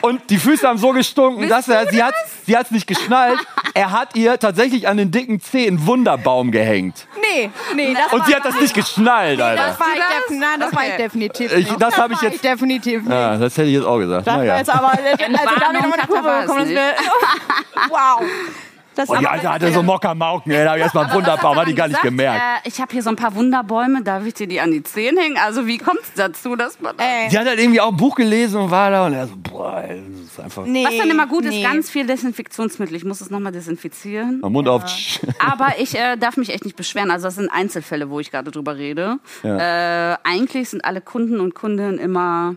Und 0.00 0.30
die 0.30 0.38
Füße 0.38 0.66
haben 0.66 0.78
so 0.78 0.90
gestunken, 0.92 1.48
dass 1.48 1.68
er, 1.68 1.88
sie 1.90 2.02
hat, 2.02 2.14
sie 2.46 2.56
hat's 2.56 2.70
nicht 2.70 2.86
geschnallt. 2.86 3.27
Er 3.74 3.92
hat 3.92 4.16
ihr 4.16 4.38
tatsächlich 4.38 4.88
an 4.88 4.96
den 4.96 5.10
dicken 5.10 5.40
Zeh 5.40 5.66
einen 5.66 5.86
Wunderbaum 5.86 6.50
gehängt. 6.50 7.06
Nee, 7.20 7.50
nee, 7.74 7.94
das 7.94 8.12
Und 8.12 8.20
war, 8.20 8.26
sie 8.26 8.34
hat 8.34 8.44
das 8.44 8.60
nicht 8.60 8.74
geschnallt, 8.74 9.40
Alter. 9.40 9.62
das 9.68 9.80
war 9.80 9.86
ich 9.94 9.98
das? 10.00 10.08
definitiv. 10.08 10.40
Nein, 10.40 10.60
das 10.60 10.74
war 10.74 10.86
ich 10.86 10.96
definitiv 10.96 11.52
Ich- 11.52 11.68
nicht. 11.70 11.82
das 11.82 11.96
habe 11.98 12.12
ich 12.14 12.22
war 12.22 12.30
jetzt- 12.30 12.44
definitiv 12.44 13.02
nicht. 13.02 13.10
Ja, 13.12 13.36
das 13.36 13.52
hätte 13.56 13.68
ich 13.68 13.74
jetzt 13.74 13.86
auch 13.86 13.98
gesagt. 13.98 14.26
Das 14.26 14.34
war 14.34 14.40
Naja. 14.42 14.58
jetzt 14.58 14.70
aber, 14.70 14.88
also 14.90 15.02
da 15.02 15.16
bin 15.16 15.34
ich 15.34 15.40
Warnung, 15.40 15.72
nochmal 15.72 15.92
eine 15.98 16.06
Kurve 16.08 16.22
Katha 16.22 16.24
war 16.26 16.38
es 16.40 16.46
gekommen. 16.46 16.64
Das 16.64 16.74
wär, 16.74 16.94
wow. 17.88 18.22
Das 18.98 19.08
Und 19.08 19.18
Oh, 19.18 19.20
die 19.20 19.28
Alte 19.28 19.48
hatte 19.48 19.72
so 19.72 19.80
Mockermauken, 19.84 20.50
ey. 20.50 20.64
Da 20.64 20.70
habe 20.70 20.78
ich 20.78 20.82
erstmal 20.82 21.04
einen 21.04 21.14
Wunderbaum, 21.14 21.56
hat 21.56 21.68
die 21.68 21.74
gar 21.74 21.86
nicht 21.86 22.00
gesagt, 22.00 22.16
gemerkt. 22.16 22.42
Äh, 22.64 22.68
ich 22.68 22.80
habe 22.80 22.90
hier 22.90 23.00
so 23.04 23.10
ein 23.10 23.14
paar 23.14 23.32
Wunderbäume, 23.36 24.02
darf 24.02 24.26
ich 24.26 24.34
dir 24.34 24.48
die 24.48 24.60
an 24.60 24.72
die 24.72 24.82
Zehen 24.82 25.16
hängen? 25.16 25.36
Also 25.38 25.68
wie 25.68 25.78
kommt 25.78 26.00
es 26.02 26.14
dazu, 26.14 26.56
dass 26.56 26.80
man... 26.80 26.98
Ey, 26.98 27.28
Die 27.28 27.38
hat 27.38 27.46
halt 27.46 27.60
irgendwie 27.60 27.80
auch 27.80 27.90
ein 27.92 27.96
Buch 27.96 28.16
gelesen 28.16 28.60
und 28.60 28.72
war 28.72 28.90
da 28.90 29.06
und 29.06 29.12
er 29.12 29.28
so, 29.28 29.34
boah, 29.36 29.84
ey, 29.84 30.02
das 30.10 30.32
ist 30.32 30.40
einfach. 30.40 30.66
nee, 30.66 30.84
Was 30.84 30.96
dann 30.98 31.10
immer 31.10 31.28
gut 31.28 31.44
nee. 31.44 31.62
ist, 31.62 31.70
ganz 31.70 31.88
viel 31.90 32.08
Desinfektionsmittel. 32.08 32.96
Ich 32.96 33.04
muss 33.04 33.20
es 33.20 33.30
nochmal 33.30 33.52
desinfizieren. 33.52 34.40
Am 34.42 34.50
Mund 34.50 34.66
auf. 34.66 34.82
Aber 35.38 35.78
ich 35.78 35.96
äh, 35.96 36.16
darf 36.16 36.36
mich 36.36 36.52
echt 36.52 36.64
nicht 36.64 36.76
beschweren. 36.76 37.12
Also 37.12 37.28
das 37.28 37.36
sind 37.36 37.50
Einzelfälle, 37.50 38.10
wo 38.10 38.18
ich 38.18 38.32
gerade 38.32 38.50
drüber 38.50 38.76
rede. 38.76 39.20
Äh, 39.44 40.16
eigentlich 40.24 40.70
sind 40.70 40.84
alle 40.84 41.00
Kunden 41.00 41.38
und 41.38 41.54
Kundinnen 41.54 41.98
immer... 42.00 42.56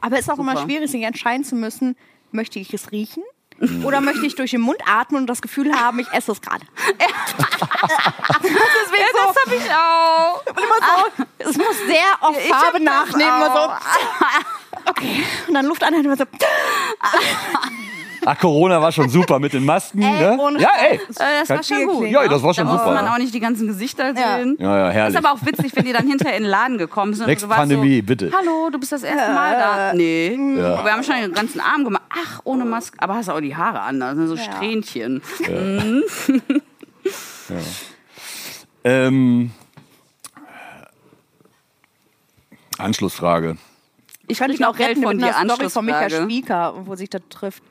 Aber 0.00 0.16
es 0.16 0.22
ist 0.22 0.30
auch 0.30 0.40
immer 0.40 0.56
Super. 0.56 0.64
schwierig, 0.64 0.90
sich 0.90 1.04
entscheiden 1.04 1.44
zu 1.44 1.54
müssen, 1.54 1.94
möchte 2.32 2.58
ich 2.58 2.74
es 2.74 2.90
riechen? 2.90 3.22
Oder 3.84 4.00
möchte 4.00 4.26
ich 4.26 4.34
durch 4.34 4.50
den 4.50 4.60
Mund 4.60 4.80
atmen 4.86 5.20
und 5.22 5.26
das 5.26 5.42
Gefühl 5.42 5.72
haben, 5.74 5.98
ich 5.98 6.10
esse 6.12 6.32
es 6.32 6.40
gerade? 6.40 6.64
Deswegen 8.42 9.04
so, 9.12 9.18
Das 9.26 9.36
habe 9.44 9.54
ich 9.56 9.70
auch. 9.72 10.46
und 10.50 10.58
immer 10.58 10.78
so, 10.80 11.24
es 11.38 11.56
muss 11.56 11.76
sehr 11.86 12.04
oft 12.20 12.38
Ich 12.38 12.48
Farbe 12.48 12.80
nachnehmen. 12.80 13.36
Immer 13.36 13.52
so, 13.52 14.90
okay. 14.90 15.24
Und 15.48 15.54
dann 15.54 15.66
Luft 15.66 15.82
anhalten. 15.82 16.06
Immer 16.06 16.16
so, 16.16 16.24
Ach, 18.24 18.38
Corona 18.38 18.80
war 18.80 18.92
schon 18.92 19.08
super 19.08 19.38
mit 19.40 19.52
den 19.52 19.64
Masken, 19.64 20.00
Ey, 20.02 20.12
ne? 20.20 20.38
ohne 20.40 20.60
Ja, 20.60 20.70
ey. 20.80 20.96
Äh, 20.96 21.00
das 21.40 21.48
war 21.50 21.62
schon 21.64 21.86
gut. 21.86 22.06
Ja, 22.08 22.28
das 22.28 22.42
war 22.42 22.54
schon 22.54 22.66
da 22.66 22.72
musste 22.72 22.88
super. 22.88 23.02
man 23.02 23.12
auch 23.12 23.18
nicht 23.18 23.34
die 23.34 23.40
ganzen 23.40 23.66
Gesichter 23.66 24.14
Ja. 24.14 24.38
sehen. 24.38 24.56
Ja, 24.60 24.78
ja, 24.78 24.90
herrlich. 24.90 25.14
Das 25.14 25.22
ist 25.22 25.28
aber 25.28 25.38
auch 25.40 25.44
witzig, 25.46 25.72
wenn 25.74 25.84
die 25.84 25.92
dann 25.92 26.06
hinterher 26.06 26.36
in 26.36 26.44
den 26.44 26.50
Laden 26.50 26.78
gekommen 26.78 27.14
sind. 27.14 27.24
und 27.24 27.28
Next 27.30 27.48
Pandemie, 27.48 27.98
so, 28.00 28.06
bitte. 28.06 28.30
Hallo, 28.36 28.70
du 28.70 28.78
bist 28.78 28.92
das 28.92 29.02
erste 29.02 29.32
Mal 29.32 29.52
da. 29.58 29.92
Nee. 29.94 30.36
Ja. 30.56 30.84
Wir 30.84 30.92
haben 30.92 31.02
schon 31.02 31.16
den 31.16 31.32
ganzen 31.32 31.60
Arm 31.60 31.84
gemacht. 31.84 32.02
Ach, 32.10 32.40
ohne 32.44 32.64
Maske. 32.64 32.96
Aber 33.00 33.14
hast 33.16 33.28
auch 33.28 33.40
die 33.40 33.56
Haare 33.56 33.80
anders, 33.80 34.16
ne? 34.16 34.28
so 34.28 34.36
Strähnchen. 34.36 35.20
Ähm, 38.84 39.50
Anschlussfrage. 42.78 43.56
Ich 44.28 44.38
könnte 44.38 44.52
krieg 44.52 44.54
ich 44.54 44.60
noch 44.60 44.68
auch 44.74 44.76
Geld 44.76 44.90
retten 44.90 45.02
von 45.02 45.18
dir. 45.18 45.36
einer 45.36 45.54
Story 45.54 45.70
von 45.70 45.84
Michael 45.84 46.04
Anschlussfrage. 46.04 46.30
Spieker, 46.32 46.74
wo 46.86 46.94
sich 46.94 47.10
das 47.10 47.22
trifft. 47.30 47.62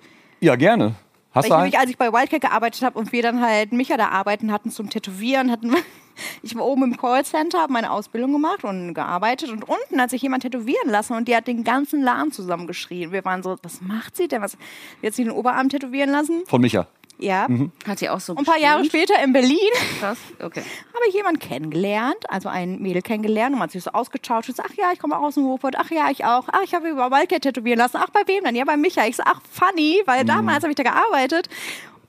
Ja, 0.41 0.55
gerne. 0.55 0.95
Hast 1.33 1.49
Weil 1.49 1.51
ich 1.51 1.57
nämlich, 1.57 1.79
als 1.79 1.89
ich 1.89 1.97
bei 1.97 2.11
Wildcat 2.11 2.41
gearbeitet 2.41 2.81
habe 2.81 2.99
und 2.99 3.13
wir 3.13 3.21
dann 3.23 3.41
halt 3.41 3.71
Micha 3.71 3.95
da 3.95 4.09
arbeiten 4.09 4.51
hatten 4.51 4.69
zum 4.69 4.89
Tätowieren, 4.89 5.49
hatten 5.49 5.73
ich 6.43 6.55
war 6.55 6.65
oben 6.65 6.83
im 6.83 6.97
Callcenter, 6.97 7.59
habe 7.59 7.71
meine 7.71 7.91
Ausbildung 7.91 8.33
gemacht 8.33 8.65
und 8.65 8.93
gearbeitet 8.93 9.49
und 9.49 9.63
unten 9.63 10.01
hat 10.01 10.09
sich 10.09 10.21
jemand 10.21 10.43
tätowieren 10.43 10.89
lassen 10.89 11.13
und 11.13 11.29
die 11.29 11.35
hat 11.35 11.47
den 11.47 11.63
ganzen 11.63 12.01
Laden 12.01 12.33
zusammengeschrien. 12.33 13.13
Wir 13.13 13.23
waren 13.23 13.43
so, 13.43 13.55
was 13.63 13.81
macht 13.81 14.17
sie 14.17 14.27
denn? 14.27 14.41
Was, 14.41 14.57
jetzt 15.01 15.15
sie 15.15 15.23
den 15.23 15.31
Oberarm 15.31 15.69
tätowieren 15.69 16.09
lassen? 16.09 16.43
Von 16.47 16.59
Micha. 16.59 16.87
Ja. 17.21 17.47
Hat 17.85 18.01
die 18.01 18.09
auch 18.09 18.19
so 18.19 18.33
Und 18.33 18.39
ein 18.39 18.45
paar 18.45 18.57
Jahre 18.57 18.83
später 18.83 19.13
in 19.23 19.31
Berlin 19.31 19.57
Krass. 19.99 20.17
Okay. 20.41 20.63
habe 20.93 21.05
ich 21.07 21.13
jemanden 21.13 21.39
kennengelernt, 21.39 22.17
also 22.29 22.49
ein 22.49 22.79
Mädel 22.79 23.01
kennengelernt 23.01 23.53
und 23.53 23.59
man 23.59 23.67
hat 23.67 23.71
sich 23.71 23.83
so 23.83 23.91
ausgetauscht 23.91 24.49
und 24.49 24.57
so, 24.57 24.63
ach 24.65 24.73
ja, 24.75 24.91
ich 24.91 24.99
komme 24.99 25.17
auch 25.17 25.23
aus 25.23 25.35
dem 25.35 25.45
Ruhrpott, 25.45 25.75
ach 25.77 25.91
ja, 25.91 26.09
ich 26.09 26.25
auch, 26.25 26.47
ach, 26.51 26.61
ich 26.63 26.73
habe 26.73 26.89
über 26.89 27.11
Wildcat 27.11 27.43
tätowieren 27.43 27.77
lassen, 27.77 27.97
ach, 27.99 28.09
bei 28.09 28.21
wem 28.25 28.43
dann? 28.43 28.55
Ja, 28.55 28.65
bei 28.65 28.75
Micha. 28.75 29.05
Ich 29.05 29.17
so, 29.17 29.23
ach, 29.25 29.39
funny, 29.51 30.01
weil 30.05 30.25
damals 30.25 30.63
habe 30.63 30.71
ich 30.71 30.75
da 30.75 30.83
gearbeitet 30.83 31.47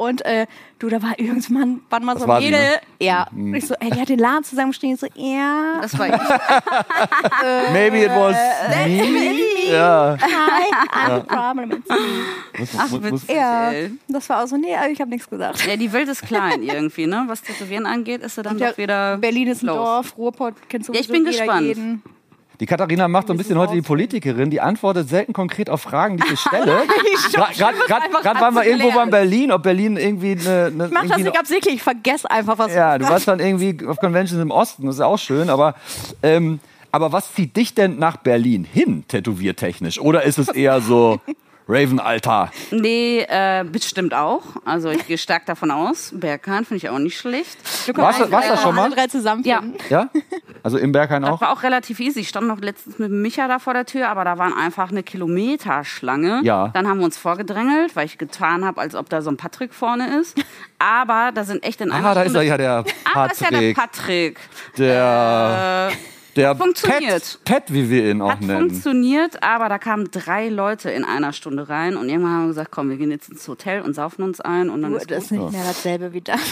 und 0.03 0.25
äh, 0.25 0.47
du, 0.79 0.89
da 0.89 1.03
war 1.03 1.19
irgendwann, 1.19 1.81
wann 1.91 2.05
mal 2.05 2.19
so 2.19 2.27
war 2.27 2.41
Mädel, 2.41 2.61
ne? 2.61 2.81
ja, 3.01 3.27
und 3.33 3.55
ich 3.55 3.67
so, 3.67 3.75
ey, 3.81 3.91
die 3.91 4.01
hat 4.01 4.09
den 4.09 4.19
Laden 4.19 4.45
zusammenstehen, 4.45 4.95
ich 4.95 5.01
so, 5.01 5.07
ja, 5.15 5.79
Das 5.81 5.99
war 5.99 6.09
ich. 6.09 6.13
Maybe 7.73 8.05
it 8.05 8.11
was 8.11 8.37
me. 8.87 9.73
Ja. 9.73 10.17
hi, 10.21 10.71
I'm 10.93 11.21
the 11.21 11.27
problem, 11.27 11.71
it's 11.73 11.89
me. 11.89 12.69
Ach, 12.79 12.93
witzig, 13.03 13.31
Ja, 13.31 13.73
das 14.09 14.29
war 14.29 14.43
auch 14.43 14.47
so, 14.47 14.57
nee, 14.57 14.75
ich 14.93 15.01
habe 15.01 15.11
nichts 15.11 15.29
gesagt. 15.29 15.67
Ja, 15.67 15.77
die 15.77 15.93
Welt 15.93 16.09
ist 16.09 16.23
klein 16.23 16.63
irgendwie, 16.63 17.07
ne? 17.07 17.25
Was 17.27 17.43
Tätowieren 17.43 17.87
angeht, 17.87 18.23
ist 18.23 18.35
sie 18.35 18.43
dann 18.43 18.59
doch 18.59 18.77
wieder. 18.77 19.19
Berlin 19.19 19.49
ist 19.49 19.63
ein 19.63 19.67
los. 19.67 19.77
Dorf, 19.77 20.19
Ruhrpott 20.19 20.55
kennst 20.69 20.89
du 20.89 20.93
Ja, 20.93 21.01
ich 21.01 21.09
bin 21.09 21.25
gespannt. 21.25 21.67
jeden. 21.67 22.03
Die 22.63 22.67
Katharina 22.67 23.09
macht 23.09 23.27
so 23.27 23.35
ein 23.35 23.37
bisschen 23.37 23.59
heute 23.59 23.73
die 23.73 23.83
Politikerin, 23.83 24.49
die 24.49 24.61
antwortet 24.61 25.09
selten 25.09 25.33
konkret 25.33 25.69
auf 25.69 25.81
Fragen, 25.81 26.19
die 26.19 26.33
ich 26.33 26.39
stelle. 26.49 26.85
Gerade 27.35 28.41
waren 28.41 28.55
wir 28.55 28.65
irgendwo 28.65 28.93
beim 28.93 29.11
Berlin, 29.11 29.51
ob 29.51 29.65
Berlin 29.65 29.97
irgendwie 29.97 30.39
eine. 30.41 30.67
eine 30.67 30.87
Ich 30.87 30.93
mach 30.93 31.07
das 31.07 31.19
nicht 31.19 31.37
absichtlich, 31.37 31.75
ich 31.75 31.83
vergesse 31.83 32.31
einfach, 32.31 32.57
was 32.61 32.73
Ja, 32.73 32.99
du 32.99 33.09
warst 33.09 33.27
dann 33.27 33.41
irgendwie 33.41 33.85
auf 33.85 33.97
Conventions 33.97 34.41
im 34.41 34.53
Osten, 34.53 34.87
das 34.87 34.95
ist 34.95 35.01
auch 35.01 35.19
schön, 35.19 35.51
aber, 35.51 35.75
ähm, 36.23 36.61
aber 36.93 37.11
was 37.11 37.35
zieht 37.35 37.57
dich 37.57 37.75
denn 37.75 37.99
nach 37.99 38.19
Berlin 38.19 38.63
hin, 38.63 39.03
tätowiertechnisch? 39.09 39.99
Oder 39.99 40.23
ist 40.23 40.39
es 40.39 40.47
eher 40.47 40.81
so, 40.81 41.21
Raven, 41.69 42.01
Alter. 42.01 42.51
Nee, 42.71 43.21
äh, 43.29 43.65
bestimmt 43.65 44.15
auch. 44.15 44.43
Also 44.65 44.91
ich 44.91 45.07
gehe 45.07 45.17
stark 45.17 45.47
davon 45.47 45.71
aus. 45.71 46.11
Berghain 46.13 46.65
finde 46.65 46.77
ich 46.79 46.89
auch 46.91 46.99
nicht 46.99 47.17
schlecht. 47.17 47.57
Warst 47.97 48.21
du- 48.21 48.31
warst 48.33 48.49
du 48.49 48.53
das 48.53 48.63
schon 48.63 48.75
mal? 48.75 48.91
Drei. 48.91 49.07
Ja. 49.45 49.63
Ja? 49.89 50.09
Also 50.65 50.79
im 50.79 50.93
Berghain 50.93 51.23
Das 51.23 51.31
auch? 51.33 51.41
war 51.41 51.53
auch 51.53 51.63
relativ 51.63 52.01
easy. 52.01 52.21
Ich 52.21 52.29
stand 52.29 52.47
noch 52.49 52.59
letztens 52.61 52.99
mit 52.99 53.11
Micha 53.11 53.47
da 53.49 53.59
vor 53.59 53.75
der 53.75 53.87
Tür, 53.87 54.09
aber 54.09 54.25
da 54.25 54.39
waren 54.39 54.53
einfach 54.53 54.91
eine 54.91 55.03
Kilometerschlange. 55.03 56.41
Ja. 56.43 56.69
Dann 56.69 56.89
haben 56.89 56.99
wir 56.99 57.05
uns 57.05 57.17
vorgedrängelt, 57.17 57.95
weil 57.97 58.07
ich 58.07 58.19
getan 58.19 58.65
habe, 58.65 58.81
als 58.81 58.95
ob 58.95 59.09
da 59.09 59.23
so 59.23 59.31
ein 59.31 59.37
Patrick 59.37 59.73
vorne 59.73 60.19
ist. 60.21 60.37
Aber 60.79 61.31
da 61.33 61.45
sind 61.45 61.63
echt 61.65 61.81
in 61.81 61.91
einer 61.93 62.09
Ah, 62.09 62.15
da 62.15 62.23
ist 62.23 62.35
er 62.35 62.43
ja, 62.43 62.57
der 62.57 62.85
Ah, 63.15 63.29
das 63.29 63.41
ist 63.41 63.41
ja 63.41 63.51
der 63.51 63.73
Patrick. 63.75 63.77
Patrick. 63.77 64.39
Der, 64.79 65.91
Äh, 65.93 65.95
der 66.37 66.57
funktioniert. 66.57 67.39
Pet, 67.45 67.65
Pet, 67.67 67.75
wie 67.75 67.91
wir 67.91 68.11
ihn 68.11 68.21
auch 68.23 68.31
hat 68.33 68.41
nennen. 68.41 68.71
funktioniert, 68.71 69.43
aber 69.43 69.69
da 69.69 69.79
kamen 69.79 70.11
drei 70.11 70.49
Leute 70.49 70.91
in 70.91 71.05
einer 71.05 71.33
Stunde 71.33 71.69
rein 71.69 71.97
und 71.97 72.09
irgendwann 72.09 72.33
haben 72.33 72.43
wir 72.43 72.49
gesagt, 72.49 72.71
komm, 72.71 72.91
wir 72.91 72.97
gehen 72.97 73.11
jetzt 73.11 73.29
ins 73.31 73.47
Hotel 73.49 73.83
und 73.83 73.95
saufen 73.95 74.23
uns 74.23 74.41
ein 74.41 74.71
und 74.71 74.83
dann 74.83 74.93
Du, 74.93 74.97
ist 74.99 75.11
das 75.11 75.29
gut. 75.29 75.39
nicht 75.39 75.53
mehr 75.53 75.65
dasselbe 75.65 76.13
wie 76.13 76.21
damals. 76.21 76.43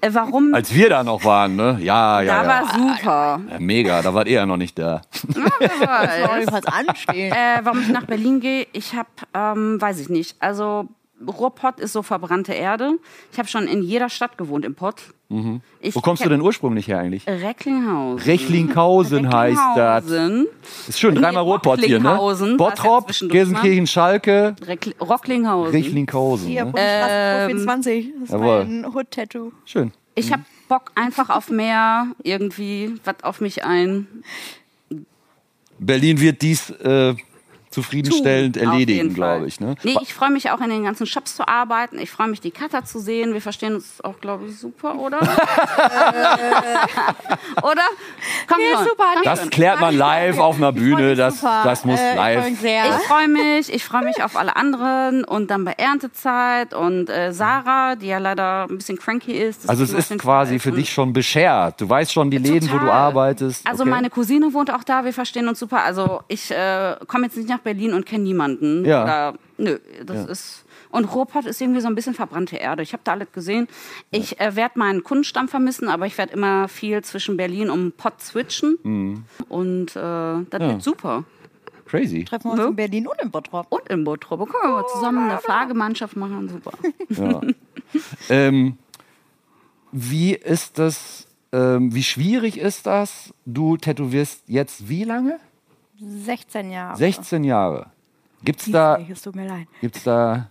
Äh, 0.00 0.10
warum? 0.12 0.54
Als 0.54 0.72
wir 0.72 0.88
da 0.90 1.02
noch 1.02 1.24
waren, 1.24 1.56
ne? 1.56 1.78
Ja, 1.82 2.20
ja, 2.22 2.42
da 2.42 2.42
ja. 2.42 2.48
war 2.48 2.72
super. 2.72 3.40
ja. 3.50 3.58
Mega, 3.58 4.00
da 4.00 4.14
wart 4.14 4.28
ihr 4.28 4.34
ja 4.34 4.46
noch 4.46 4.56
nicht 4.56 4.78
da. 4.78 5.02
Weiß. 5.26 6.46
was 6.52 6.66
anstehen. 6.66 7.32
Äh, 7.32 7.60
warum 7.64 7.80
ich 7.80 7.88
nach 7.88 8.04
Berlin 8.04 8.38
gehe, 8.40 8.66
ich 8.72 8.94
habe, 8.94 9.08
ähm, 9.34 9.80
weiß 9.80 9.98
ich 10.00 10.08
nicht. 10.08 10.36
Also 10.40 10.86
Ruhrpott 11.26 11.80
ist 11.80 11.92
so 11.92 12.02
verbrannte 12.04 12.52
Erde. 12.52 12.92
Ich 13.32 13.38
habe 13.38 13.48
schon 13.48 13.66
in 13.66 13.82
jeder 13.82 14.08
Stadt 14.08 14.38
gewohnt 14.38 14.64
im 14.64 14.76
Pott. 14.76 15.02
Ich 15.30 15.36
Mhm. 15.36 15.60
Wo 15.92 16.00
kommst 16.00 16.24
du 16.24 16.28
denn 16.30 16.40
ursprünglich 16.40 16.88
her 16.88 17.00
eigentlich? 17.00 17.26
Recklinghausen. 17.26 18.30
Recklinghausen 18.30 19.30
heißt 19.30 19.60
das. 19.76 20.04
Recklinghausen. 20.04 20.46
Ist 20.88 20.98
schön, 20.98 21.14
dreimal 21.16 21.44
Nee, 21.44 21.50
Ruhrpott 21.50 21.80
hier, 21.84 22.00
ne? 22.00 22.56
Bottrop, 22.56 23.12
Gelsenkirchen, 23.28 23.86
Schalke, 23.86 24.56
Reckli 24.66 24.94
Rocklinghausen. 24.98 25.74
Recklinghausen. 25.74 26.48
Hier, 26.48 26.64
Ne? 26.64 26.70
Bundesstraße 26.72 27.46
24. 27.46 28.08
Das 28.14 28.22
ist 28.22 28.30
Jawohl. 28.32 28.64
mein 28.64 28.86
Hood-Tattoo. 28.86 29.52
Schön. 29.66 29.92
Ich 30.14 30.32
habe 30.32 30.44
Bock 30.66 30.92
einfach 30.94 31.28
auf 31.28 31.50
mehr, 31.50 32.06
irgendwie, 32.22 32.94
was 33.04 33.22
auf 33.22 33.42
mich 33.42 33.64
ein. 33.64 34.06
Berlin 35.78 36.20
wird 36.20 36.40
dies 36.42 36.70
äh, 36.70 37.14
zufriedenstellend 37.70 38.56
Auf 38.58 38.64
erledigen, 38.64 39.14
glaube 39.14 39.46
ich. 39.46 39.60
Ne? 39.60 39.74
Nee, 39.82 39.96
ich 40.02 40.14
freue 40.14 40.30
mich 40.30 40.50
auch 40.50 40.60
in 40.60 40.70
den 40.70 40.84
ganzen 40.84 41.06
Shops 41.06 41.36
zu 41.36 41.46
arbeiten. 41.46 41.98
Ich 41.98 42.10
freue 42.10 42.28
mich, 42.28 42.40
die 42.40 42.50
Cutter 42.50 42.84
zu 42.84 42.98
sehen. 42.98 43.34
Wir 43.34 43.42
verstehen 43.42 43.74
uns 43.74 44.02
auch, 44.02 44.20
glaube 44.20 44.46
ich, 44.46 44.58
super, 44.58 44.98
oder? 44.98 45.20
oder? 47.62 47.82
Komm 48.46 48.58
schon. 48.74 48.84
super, 48.86 49.04
Das 49.24 49.48
klärt 49.50 49.80
man 49.80 49.96
live 49.96 50.38
auf 50.38 50.56
einer 50.56 50.72
Bühne. 50.72 51.14
Das, 51.14 51.40
das 51.40 51.84
muss 51.84 52.00
äh, 52.00 52.10
Ich 52.10 52.16
live. 52.16 52.40
freue 52.40 52.50
mich 52.50 52.60
sehr. 52.60 52.84
Ich 52.86 53.06
freue 53.06 53.28
mich, 53.28 53.72
ich 53.72 53.84
freue 53.84 54.04
mich 54.04 54.22
auf 54.22 54.36
alle 54.36 54.56
anderen 54.56 55.24
und 55.24 55.50
dann 55.50 55.64
bei 55.64 55.72
Erntezeit 55.72 56.74
und 56.74 57.08
äh, 57.10 57.32
Sarah, 57.32 57.96
die 57.96 58.06
ja 58.06 58.18
leider 58.18 58.66
ein 58.68 58.78
bisschen 58.78 58.98
cranky 58.98 59.32
ist. 59.32 59.64
das 59.64 59.70
Also 59.70 59.84
es 59.84 59.92
ist 59.92 60.16
quasi 60.18 60.58
für 60.58 60.72
dich 60.72 60.92
schon 60.92 61.12
beschert. 61.12 61.80
Du 61.80 61.88
weißt 61.88 62.12
schon 62.12 62.30
die 62.30 62.38
Läden, 62.38 62.68
wo 62.68 62.74
du 62.74 62.78
Total. 62.80 62.90
arbeitest. 62.90 63.66
Also 63.66 63.82
okay. 63.82 63.90
meine 63.90 64.10
Cousine 64.10 64.52
wohnt 64.52 64.72
auch 64.72 64.84
da, 64.84 65.04
wir 65.04 65.12
verstehen 65.12 65.48
uns 65.48 65.58
super. 65.58 65.82
Also 65.82 66.22
ich 66.28 66.50
äh, 66.50 66.96
komme 67.06 67.26
jetzt 67.26 67.36
nicht 67.36 67.48
nach 67.48 67.58
Berlin 67.68 67.92
und 67.92 68.06
kenne 68.06 68.24
niemanden. 68.24 68.86
Ja. 68.86 69.02
Oder, 69.02 69.34
nö, 69.58 69.78
das 70.06 70.26
ist. 70.26 70.64
Und 70.90 71.04
Ruhrpott 71.04 71.44
ist 71.44 71.60
irgendwie 71.60 71.82
so 71.82 71.88
ein 71.88 71.94
bisschen 71.94 72.14
verbrannte 72.14 72.56
Erde. 72.56 72.82
Ich 72.82 72.94
habe 72.94 73.02
da 73.04 73.12
alles 73.12 73.30
gesehen. 73.32 73.68
Ich 74.10 74.40
äh, 74.40 74.56
werde 74.56 74.78
meinen 74.78 75.04
Kundenstamm 75.04 75.46
vermissen, 75.48 75.88
aber 75.88 76.06
ich 76.06 76.16
werde 76.16 76.32
immer 76.32 76.66
viel 76.68 77.02
zwischen 77.02 77.36
Berlin 77.36 77.68
und 77.68 77.98
Pott 77.98 78.22
switchen. 78.22 78.78
Mhm. 78.82 79.24
Und 79.50 79.90
äh, 79.90 80.44
das 80.48 80.60
wird 80.60 80.82
super. 80.82 81.24
Crazy. 81.84 82.24
Treffen 82.24 82.48
wir 82.48 82.52
uns 82.52 82.64
in 82.70 82.76
Berlin 82.76 83.06
und 83.06 83.20
in 83.20 83.30
Bottrop. 83.30 83.66
Und 83.70 83.88
in 83.88 84.04
Bottrop. 84.04 84.48
Können 84.48 84.72
wir 84.72 84.80
mal 84.80 84.88
zusammen 84.94 85.30
eine 85.30 85.40
Fahrgemeinschaft 85.40 86.16
machen. 86.16 86.48
Super. 86.48 86.72
Ja. 87.10 87.40
ähm, 88.30 88.78
wie 89.92 90.34
ist 90.34 90.78
das, 90.78 91.26
ähm, 91.52 91.94
wie 91.94 92.02
schwierig 92.02 92.58
ist 92.58 92.86
das? 92.86 93.34
Du 93.44 93.76
tätowierst 93.76 94.44
jetzt 94.46 94.88
wie 94.88 95.04
lange? 95.04 95.38
16 96.00 96.70
Jahre. 96.70 96.96
16 96.96 97.44
Jahre. 97.44 97.86
Gibt's 98.44 98.70
da, 98.70 98.98
Es 98.98 99.22
gibt's 99.80 100.04
da 100.04 100.48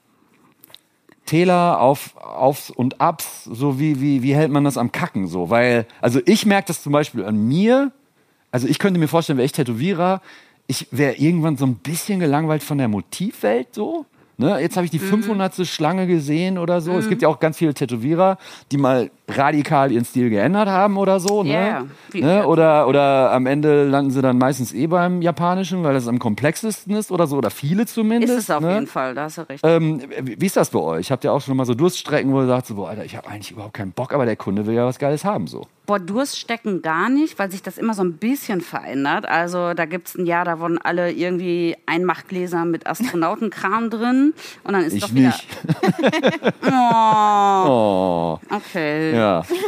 Täler 1.26 1.80
auf 1.80 2.18
Aufs 2.18 2.72
und 2.72 3.00
Abs? 3.00 3.44
So 3.44 3.80
wie, 3.80 4.02
wie, 4.02 4.24
wie 4.24 4.36
hält 4.36 4.52
man 4.52 4.64
das 4.64 4.78
am 4.78 4.92
Kacken 4.92 5.28
so? 5.28 5.50
Weil, 5.50 5.86
also 6.02 6.20
ich 6.26 6.46
merke 6.46 6.68
das 6.68 6.82
zum 6.82 6.94
Beispiel 6.94 7.24
an 7.24 7.48
mir. 7.48 7.92
Also 8.52 8.68
ich 8.68 8.80
könnte 8.80 9.00
mir 9.00 9.08
vorstellen, 9.08 9.38
wäre 9.38 9.46
ich 9.46 9.52
Tätowierer, 9.52 10.22
ich 10.68 10.88
wäre 10.92 11.16
irgendwann 11.16 11.58
so 11.58 11.66
ein 11.66 11.76
bisschen 11.76 12.20
gelangweilt 12.20 12.64
von 12.64 12.78
der 12.78 12.88
Motivwelt 12.88 13.74
so. 13.74 14.06
Ne? 14.38 14.60
Jetzt 14.60 14.78
habe 14.78 14.86
ich 14.86 14.92
die 14.92 15.00
500. 15.00 15.66
Schlange 15.68 16.08
gesehen 16.08 16.58
oder 16.58 16.82
so. 16.82 16.94
Es 16.98 17.10
gibt 17.10 17.22
ja 17.22 17.28
auch 17.28 17.40
ganz 17.40 17.58
viele 17.58 17.74
Tätowierer, 17.74 18.38
die 18.72 18.78
mal 18.78 19.12
radikal 19.30 19.92
ihren 19.92 20.06
Stil 20.06 20.30
geändert 20.30 20.70
haben 20.70 20.98
oder 20.98 21.20
so. 21.20 21.44
Ne? 21.44 21.88
Wie- 22.12 22.22
Ne? 22.22 22.48
Oder, 22.48 22.88
oder 22.88 23.32
am 23.32 23.46
Ende 23.46 23.84
landen 23.88 24.12
sie 24.12 24.22
dann 24.22 24.38
meistens 24.38 24.74
eh 24.74 24.88
beim 24.88 25.22
Japanischen, 25.22 25.84
weil 25.84 25.94
das 25.94 26.08
am 26.08 26.18
komplexesten 26.20 26.96
ist 26.96 27.12
oder 27.12 27.28
so. 27.28 27.38
Oder 27.38 27.50
viele 27.52 27.84
Ist 27.84 27.94
zumindest. 27.94 28.38
es 28.40 28.50
auf 28.50 28.62
ne? 28.62 28.74
jeden 28.74 28.88
Fall, 28.88 29.14
da 29.14 29.24
hast 29.24 29.38
du 29.38 29.42
recht. 29.50 29.64
Ähm, 29.66 30.02
wie 30.24 30.46
ist 30.46 30.56
das 30.58 30.70
bei 30.70 30.80
euch? 30.80 31.12
Habt 31.12 31.24
ihr 31.26 31.34
auch 31.34 31.42
schon 31.42 31.58
mal 31.58 31.66
so 31.66 31.74
Durststrecken, 31.74 32.32
wo 32.34 32.42
ihr 32.42 32.48
sagt, 32.48 32.68
so, 32.68 32.76
boah, 32.76 32.90
Alter, 32.90 33.04
ich 33.06 33.16
habe 33.18 33.28
eigentlich 33.30 33.52
überhaupt 33.52 33.74
keinen 33.74 33.92
Bock, 33.92 34.14
aber 34.14 34.26
der 34.26 34.36
Kunde 34.38 34.66
will 34.66 34.74
ja 34.74 34.86
was 34.86 34.98
Geiles 35.00 35.26
haben, 35.26 35.48
so. 35.48 35.68
Boah, 35.86 36.00
Durststecken 36.00 36.82
gar 36.82 37.10
nicht, 37.10 37.38
weil 37.40 37.50
sich 37.52 37.62
das 37.64 37.78
immer 37.78 37.94
so 37.94 38.04
ein 38.04 38.14
bisschen 38.14 38.62
verändert. 38.62 39.26
Also 39.28 39.74
da 39.74 39.86
gibt's 39.86 40.16
ein 40.18 40.26
Jahr, 40.26 40.44
da 40.46 40.60
wurden 40.60 40.78
alle 40.82 41.12
irgendwie 41.12 41.76
Einmachgläser 41.86 42.66
mit 42.66 42.88
Astronautenkram 42.88 43.90
drin 43.92 44.34
und 44.64 44.74
dann 44.74 44.84
ist 44.84 44.94
Ich 44.94 45.02
doch 45.02 45.14
wieder. 45.14 45.28
nicht. 45.28 45.48
Oh, 46.70 48.38
Oh, 48.40 48.40
okay. 48.56 49.16
ja. 49.16 49.17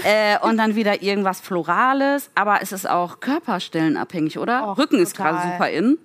Äh, 0.04 0.38
und 0.42 0.58
dann 0.58 0.76
wieder 0.76 1.02
irgendwas 1.02 1.40
Florales, 1.42 2.30
aber 2.36 2.62
es 2.62 2.72
ist 2.72 2.90
auch 2.90 3.20
körperstellenabhängig, 3.20 4.38
oder? 4.40 4.70
Och, 4.72 4.78
Rücken 4.78 5.00
ist 5.00 5.16
gerade 5.16 5.40
super 5.52 5.70
in. 5.70 5.98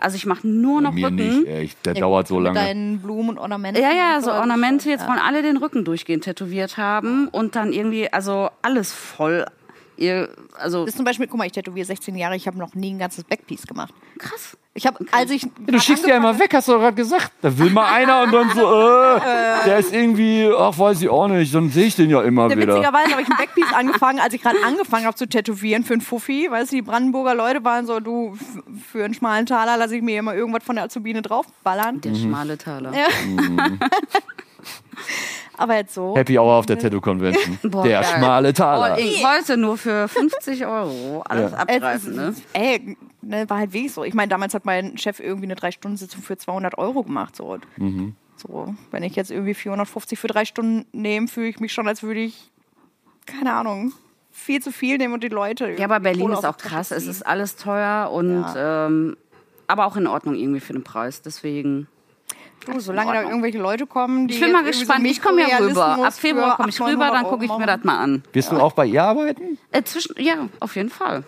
Also 0.00 0.14
ich 0.16 0.26
mache 0.26 0.46
nur 0.46 0.80
noch 0.80 0.92
Mir 0.92 1.06
Rücken. 1.06 1.16
nicht, 1.16 1.46
ey. 1.48 1.70
Der 1.84 1.94
dauert 1.94 2.28
so 2.28 2.36
Mit 2.36 2.44
lange. 2.44 2.58
deinen 2.60 3.00
Blumen 3.00 3.30
und 3.30 3.38
Ornamenten. 3.38 3.82
Ja, 3.82 3.90
ja, 3.90 4.20
so 4.20 4.30
Ornamente. 4.30 4.88
Jetzt 4.90 5.02
Ja. 5.02 5.08
wollen 5.08 5.18
alle 5.18 5.42
den 5.42 5.56
Rücken 5.56 5.84
durchgehend 5.84 6.22
tätowiert 6.24 6.76
haben 6.76 7.26
und 7.28 7.56
dann 7.56 7.72
irgendwie, 7.72 8.12
also 8.12 8.48
alles 8.62 8.92
voll. 8.92 9.44
Ihr, 9.96 10.28
also 10.56 10.82
Das 10.84 10.90
ist 10.90 10.96
zum 10.96 11.04
Beispiel, 11.04 11.26
guck 11.26 11.38
mal, 11.38 11.46
ich 11.46 11.52
tätowiere 11.52 11.84
16 11.84 12.14
Jahre, 12.14 12.36
ich 12.36 12.46
habe 12.46 12.56
noch 12.56 12.74
nie 12.74 12.92
ein 12.94 12.98
ganzes 13.00 13.24
Backpiece 13.24 13.66
gemacht. 13.66 13.92
krass. 14.18 14.56
Ich 14.78 14.86
habe, 14.86 15.04
als 15.10 15.30
ich. 15.32 15.42
Ja, 15.42 15.48
du 15.66 15.80
schickst 15.80 16.06
ja 16.06 16.16
immer 16.16 16.38
weg, 16.38 16.54
hast 16.54 16.68
du 16.68 16.72
doch 16.72 16.78
gerade 16.78 16.94
gesagt. 16.94 17.32
Da 17.42 17.58
will 17.58 17.70
mal 17.70 17.92
einer 17.92 18.22
und 18.22 18.32
dann 18.32 18.48
so, 18.54 18.60
äh, 18.62 19.64
der 19.66 19.78
ist 19.78 19.92
irgendwie, 19.92 20.48
ach, 20.56 20.78
weiß 20.78 21.02
ich 21.02 21.08
auch 21.08 21.26
nicht, 21.26 21.52
dann 21.52 21.68
sehe 21.70 21.86
ich 21.86 21.96
den 21.96 22.08
ja 22.10 22.22
immer 22.22 22.48
Ja, 22.48 22.56
wieder. 22.56 22.74
witzigerweise 22.76 23.10
habe 23.10 23.22
ich 23.22 23.28
ein 23.28 23.36
Backpiece 23.36 23.72
angefangen, 23.74 24.20
als 24.20 24.34
ich 24.34 24.40
gerade 24.42 24.58
angefangen 24.64 25.04
habe 25.06 25.16
zu 25.16 25.26
tätowieren 25.28 25.82
für 25.82 25.94
einen 25.94 26.00
Fuffi. 26.00 26.46
Weißt 26.48 26.70
du, 26.70 26.76
die 26.76 26.82
Brandenburger 26.82 27.34
Leute 27.34 27.64
waren 27.64 27.86
so, 27.86 27.98
du, 27.98 28.38
für 28.92 29.04
einen 29.04 29.14
schmalen 29.14 29.46
Taler 29.46 29.76
lasse 29.76 29.96
ich 29.96 30.02
mir 30.02 30.18
immer 30.20 30.34
irgendwas 30.36 30.62
von 30.62 30.76
der 30.76 30.84
Azubine 30.84 31.22
draufballern. 31.22 32.00
Der 32.00 32.14
schmale 32.14 32.56
Taler. 32.56 32.92
Ja. 32.92 33.08
Aber 35.56 35.74
jetzt 35.74 35.94
so. 35.94 36.14
Happy 36.16 36.38
Hour 36.38 36.54
auf 36.54 36.66
der 36.66 36.78
Tattoo 36.78 37.00
Convention. 37.00 37.58
Boah, 37.70 37.82
der 37.82 38.00
geil. 38.02 38.10
schmale 38.16 38.52
Taler. 38.52 38.94
Oh, 38.96 39.00
ich 39.00 39.22
wollte 39.24 39.56
nur 39.56 39.76
für 39.76 40.06
50 40.06 40.64
Euro 40.66 41.24
alles 41.28 41.50
Ja. 41.50 41.58
abgreifen, 41.58 42.14
ne? 42.14 42.34
Ey, 42.52 42.96
ne, 43.28 43.48
war 43.48 43.58
halt 43.58 43.72
wirklich 43.72 43.92
so. 43.92 44.04
Ich 44.04 44.14
meine, 44.14 44.28
damals 44.28 44.54
hat 44.54 44.64
mein 44.64 44.98
Chef 44.98 45.20
irgendwie 45.20 45.46
eine 45.46 45.54
Drei-Stunden-Sitzung 45.54 46.22
für 46.22 46.36
200 46.36 46.76
Euro 46.78 47.02
gemacht. 47.02 47.36
So. 47.36 47.58
Mhm. 47.76 48.16
so, 48.36 48.74
wenn 48.90 49.02
ich 49.02 49.14
jetzt 49.16 49.30
irgendwie 49.30 49.54
450 49.54 50.18
für 50.18 50.28
drei 50.28 50.44
Stunden 50.44 50.86
nehme, 50.92 51.28
fühle 51.28 51.48
ich 51.48 51.60
mich 51.60 51.72
schon, 51.72 51.86
als 51.86 52.02
würde 52.02 52.20
ich, 52.20 52.50
keine 53.26 53.52
Ahnung, 53.52 53.92
viel 54.30 54.62
zu 54.62 54.72
viel 54.72 54.98
nehmen 54.98 55.14
und 55.14 55.22
die 55.22 55.28
Leute. 55.28 55.72
Ja, 55.72 55.84
aber 55.84 56.00
Berlin 56.00 56.30
ist 56.30 56.46
auch 56.46 56.56
krass. 56.56 56.90
Es 56.90 57.06
ist 57.06 57.26
alles 57.26 57.56
teuer 57.56 58.10
und 58.12 58.44
ähm, 58.56 59.16
aber 59.66 59.86
auch 59.86 59.96
in 59.96 60.06
Ordnung 60.06 60.34
irgendwie 60.34 60.60
für 60.60 60.72
den 60.72 60.84
Preis. 60.84 61.22
Deswegen. 61.22 61.88
Du, 62.64 62.80
solange 62.80 63.12
da 63.12 63.22
irgendwelche 63.22 63.58
Leute 63.58 63.86
kommen, 63.86 64.28
die. 64.28 64.34
Ich 64.34 64.40
bin 64.40 64.52
mal 64.52 64.64
gespannt. 64.64 65.04
so 65.04 65.10
ich 65.10 65.22
komme 65.22 65.48
ja 65.48 65.58
rüber. 65.58 66.04
Ab 66.04 66.12
Februar 66.14 66.56
komme 66.56 66.70
ich 66.70 66.80
800, 66.80 66.94
rüber, 66.94 67.04
dann 67.06 67.22
900 67.22 67.30
gucke 67.30 67.44
ich 67.44 67.58
mir 67.58 67.66
das 67.66 67.84
mal 67.84 67.98
an. 67.98 68.22
Wirst 68.32 68.52
du 68.52 68.56
auch 68.56 68.72
bei 68.72 68.86
ihr 68.86 69.02
arbeiten? 69.02 69.58
Äh, 69.70 69.82
zwischen, 69.84 70.14
ja, 70.18 70.48
auf 70.60 70.76
jeden 70.76 70.90
Fall. 70.90 71.24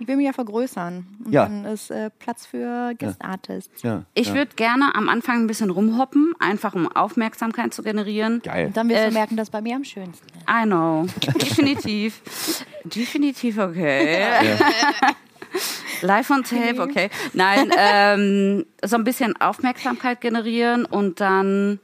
Ich 0.00 0.08
will 0.08 0.16
mich 0.16 0.26
ja 0.26 0.32
vergrößern. 0.32 1.06
Und 1.26 1.32
Ja. 1.32 1.44
dann 1.44 1.64
ist 1.66 1.90
äh, 1.90 2.10
Platz 2.18 2.46
für 2.46 2.94
Guest 2.98 3.22
Artists. 3.22 3.82
Ja. 3.82 4.04
Ich 4.14 4.28
ja. 4.28 4.34
würde 4.34 4.56
gerne 4.56 4.94
am 4.94 5.08
Anfang 5.10 5.36
ein 5.42 5.46
bisschen 5.46 5.70
rumhoppen, 5.70 6.32
einfach 6.40 6.74
um 6.74 6.90
Aufmerksamkeit 6.90 7.72
zu 7.74 7.82
generieren. 7.82 8.40
Geil. 8.42 8.66
Und 8.68 8.76
dann 8.76 8.88
wirst 8.88 9.00
Äh, 9.02 9.08
du 9.08 9.12
merken, 9.14 9.36
dass 9.36 9.50
bei 9.50 9.60
mir 9.60 9.76
am 9.76 9.84
schönsten 9.84 10.26
ist. 10.28 10.44
I 10.50 10.64
know. 10.64 11.06
Definitiv. 11.40 12.22
Definitiv 12.84 13.58
okay. 13.58 14.56
Live 16.02 16.30
on 16.30 16.44
tape, 16.44 16.80
okay. 16.80 17.10
Nein, 17.34 17.70
ähm, 17.76 18.64
so 18.84 18.96
ein 18.96 19.04
bisschen 19.04 19.38
Aufmerksamkeit 19.40 20.20
generieren 20.20 20.84
und 20.86 21.20
dann 21.20 21.78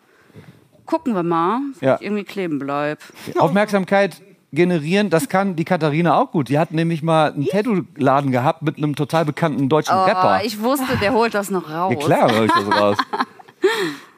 gucken 0.86 1.14
wir 1.14 1.22
mal, 1.24 1.60
wie 1.80 1.84
Ja. 1.86 1.96
ich 1.96 2.02
irgendwie 2.02 2.24
kleben 2.24 2.58
bleib. 2.58 3.00
Aufmerksamkeit 3.36 4.22
generieren, 4.56 5.08
das 5.10 5.28
kann 5.28 5.54
die 5.54 5.64
Katharina 5.64 6.20
auch 6.20 6.32
gut. 6.32 6.48
Die 6.48 6.58
hat 6.58 6.72
nämlich 6.72 7.04
mal 7.04 7.32
einen 7.32 7.46
Tattoo-Laden 7.46 8.32
gehabt 8.32 8.62
mit 8.62 8.78
einem 8.78 8.96
total 8.96 9.24
bekannten 9.24 9.68
deutschen 9.68 9.94
Rapper. 9.96 10.40
Oh, 10.42 10.44
ich 10.44 10.60
wusste, 10.60 10.96
der 11.00 11.12
holt 11.12 11.34
das 11.34 11.50
noch 11.50 11.70
raus. 11.70 11.94
ja 11.96 12.04
klar, 12.04 12.44
ich 12.44 12.50
das 12.50 12.80
raus. 12.80 12.96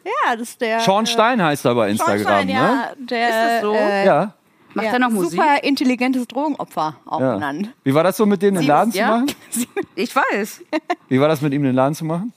Ja, 0.04 0.36
das 0.36 0.48
ist 0.50 0.60
der. 0.62 0.80
Sean 0.80 1.04
Stein 1.04 1.42
heißt 1.42 1.66
er 1.66 1.74
bei 1.74 1.88
äh, 1.88 1.90
Instagram, 1.90 2.46
ne? 2.46 2.52
ja. 2.52 2.92
Der, 2.98 3.28
Ist 3.28 3.36
das 3.36 3.60
so? 3.60 3.74
Äh, 3.74 4.06
Ja. 4.06 4.34
Macht 4.74 4.86
ja, 4.86 4.92
er 4.92 4.98
noch 5.00 5.10
Musik? 5.10 5.32
Super 5.40 5.62
intelligentes 5.64 6.26
Drogenopfer 6.28 6.96
auch 7.06 7.20
ja. 7.20 7.34
genannt. 7.34 7.74
Wie 7.84 7.94
war 7.94 8.04
das 8.04 8.16
so 8.16 8.26
mit 8.26 8.40
dem 8.42 8.54
den 8.54 8.64
Laden 8.64 8.92
zu 8.92 8.98
ja? 8.98 9.08
machen? 9.18 9.26
Ich 9.96 10.14
weiß. 10.14 10.62
Wie 11.08 11.20
war 11.20 11.28
das 11.28 11.40
mit 11.40 11.52
ihm 11.52 11.62
den 11.62 11.74
Laden 11.74 11.94
zu 11.94 12.04
machen? 12.04 12.32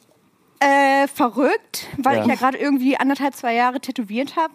Äh, 0.60 1.08
verrückt, 1.08 1.88
weil 1.98 2.18
Ja. 2.18 2.22
ich 2.24 2.28
ja 2.28 2.36
gerade 2.36 2.58
irgendwie 2.58 2.98
anderthalb, 2.98 3.36
zwei 3.36 3.54
Jahre 3.54 3.80
tätowiert 3.80 4.36
habe. 4.36 4.54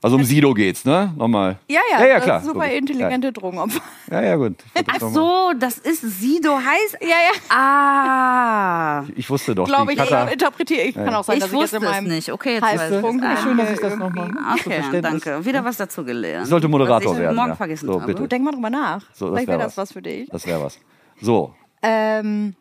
Also 0.00 0.14
um 0.16 0.22
Sido 0.22 0.54
geht's, 0.54 0.84
ne? 0.84 1.12
Nochmal. 1.16 1.58
Ja, 1.68 1.80
ja, 1.90 1.98
ja, 2.00 2.06
ja 2.06 2.14
das 2.16 2.24
klar. 2.24 2.40
super 2.42 2.70
intelligente 2.70 3.32
Drogenopfer. 3.32 3.80
Ja, 4.10 4.22
ja, 4.22 4.36
gut. 4.36 4.54
Ich 4.74 4.84
Ach 4.86 4.98
das 4.98 5.12
so, 5.12 5.52
das 5.58 5.78
ist 5.78 6.02
Sido 6.20 6.56
heißt. 6.56 6.98
Ja, 7.00 7.08
ja, 7.08 7.40
Ah. 7.48 9.04
Ich 9.16 9.28
wusste 9.28 9.56
doch. 9.56 9.66
glaube 9.66 9.92
ich, 9.92 9.98
Cutter- 9.98 10.30
interpretiere 10.30 10.82
ich. 10.82 10.94
Kann 10.94 11.12
auch 11.14 11.24
sein, 11.24 11.38
Ich 11.38 11.42
dass 11.42 11.52
ich 11.52 11.58
jetzt 11.58 11.62
wusste 11.72 11.76
in 11.78 11.82
es 11.82 11.88
meinem 11.90 12.06
nicht. 12.08 12.32
Okay, 12.32 12.54
jetzt 12.54 12.62
weiß 12.62 12.90
ich 12.92 12.96
es. 13.04 13.42
Schön, 13.42 13.56
dass 13.56 13.70
ich 13.72 13.80
das 13.80 13.96
nochmal. 13.96 14.30
Okay, 14.54 15.00
danke. 15.00 15.44
Wieder 15.44 15.64
was 15.64 15.76
dazu 15.78 16.04
gelernt. 16.04 16.44
Ich 16.44 16.50
sollte 16.50 16.68
Moderator 16.68 17.10
was 17.10 17.16
ich 17.18 17.22
werden, 17.22 17.36
morgen 17.36 17.48
ja. 17.50 17.56
vergessen 17.56 17.86
So, 17.86 18.00
habe. 18.00 18.06
bitte. 18.14 18.28
Denk 18.28 18.44
mal 18.44 18.52
drüber 18.52 18.70
nach. 18.70 19.02
So, 19.14 19.26
das 19.26 19.34
Vielleicht 19.34 19.48
wär 19.48 19.54
wäre 19.58 19.58
das 19.66 19.76
was. 19.76 19.88
was 19.88 19.92
für 19.94 20.02
dich. 20.02 20.28
Das 20.30 20.46
wäre 20.46 20.62
was. 20.62 20.78
So. 21.20 21.54
Ähm, 21.82 22.54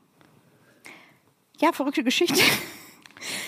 ja, 1.59 1.71
verrückte 1.71 2.03
Geschichte. 2.03 2.41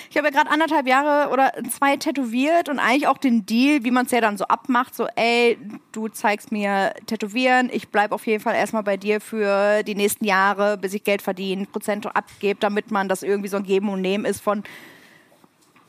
Ich 0.09 0.17
habe 0.17 0.27
ja 0.27 0.31
gerade 0.33 0.49
anderthalb 0.49 0.87
Jahre 0.87 1.29
oder 1.31 1.51
zwei 1.69 1.97
tätowiert 1.97 2.69
und 2.69 2.79
eigentlich 2.79 3.07
auch 3.07 3.17
den 3.17 3.45
Deal, 3.45 3.83
wie 3.83 3.91
man 3.91 4.05
es 4.05 4.11
ja 4.11 4.21
dann 4.21 4.37
so 4.37 4.45
abmacht, 4.45 4.95
so 4.95 5.07
ey, 5.15 5.57
du 5.91 6.07
zeigst 6.07 6.51
mir 6.51 6.93
Tätowieren, 7.05 7.69
ich 7.71 7.89
bleib 7.89 8.11
auf 8.11 8.25
jeden 8.27 8.41
Fall 8.43 8.55
erstmal 8.55 8.83
bei 8.83 8.97
dir 8.97 9.21
für 9.21 9.83
die 9.83 9.95
nächsten 9.95 10.25
Jahre, 10.25 10.77
bis 10.77 10.93
ich 10.93 11.03
Geld 11.03 11.21
verdiene, 11.21 11.65
Prozente 11.65 12.15
abgebe, 12.15 12.59
damit 12.59 12.91
man 12.91 13.07
das 13.09 13.23
irgendwie 13.23 13.49
so 13.49 13.57
ein 13.57 13.63
Geben 13.63 13.89
und 13.89 14.01
Nehmen 14.01 14.25
ist 14.25 14.41
von 14.41 14.63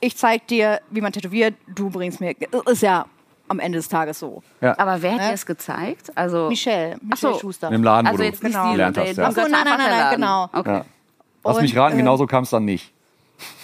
ich 0.01 0.16
zeig 0.16 0.47
dir, 0.47 0.81
wie 0.91 1.01
man 1.03 1.12
tätowiert, 1.12 1.55
du 1.68 1.91
bringst 1.91 2.20
mir, 2.20 2.35
ist 2.70 2.83
ja 2.83 3.05
am 3.49 3.59
Ende 3.59 3.78
des 3.78 3.89
Tages 3.89 4.18
so. 4.20 4.43
Aber 4.61 5.03
wer 5.03 5.12
hat 5.12 5.20
Ne? 5.20 5.26
dir 5.28 5.35
es 5.35 5.45
gezeigt? 5.45 6.11
Also, 6.14 6.49
Michelle, 6.49 6.97
Ach 7.11 7.16
so. 7.16 7.26
Michelle 7.28 7.41
Schuster. 7.41 7.70
Im 7.70 7.83
Laden, 7.83 8.07
also 8.07 8.20
wo 8.20 8.22
jetzt 8.22 8.43
du 8.43 8.47
Genau. 8.47 8.70
gelernt 8.72 8.97
hast. 8.97 9.09
Ja. 9.09 9.12
das 9.26 9.37
Ach 9.39 9.43
so, 9.43 9.49
nein, 9.51 9.61
nein, 9.64 9.76
nein, 9.78 9.91
Laden. 9.91 10.14
genau. 10.20 10.45
Okay. 10.53 10.70
Ja. 10.76 10.85
Lass 11.45 11.57
Und, 11.57 11.62
mich 11.62 11.76
raten, 11.76 11.95
äh, 11.95 11.99
genauso 11.99 12.26
kam 12.26 12.45
es 12.45 12.51
dann 12.51 12.64
nicht. 12.64 12.93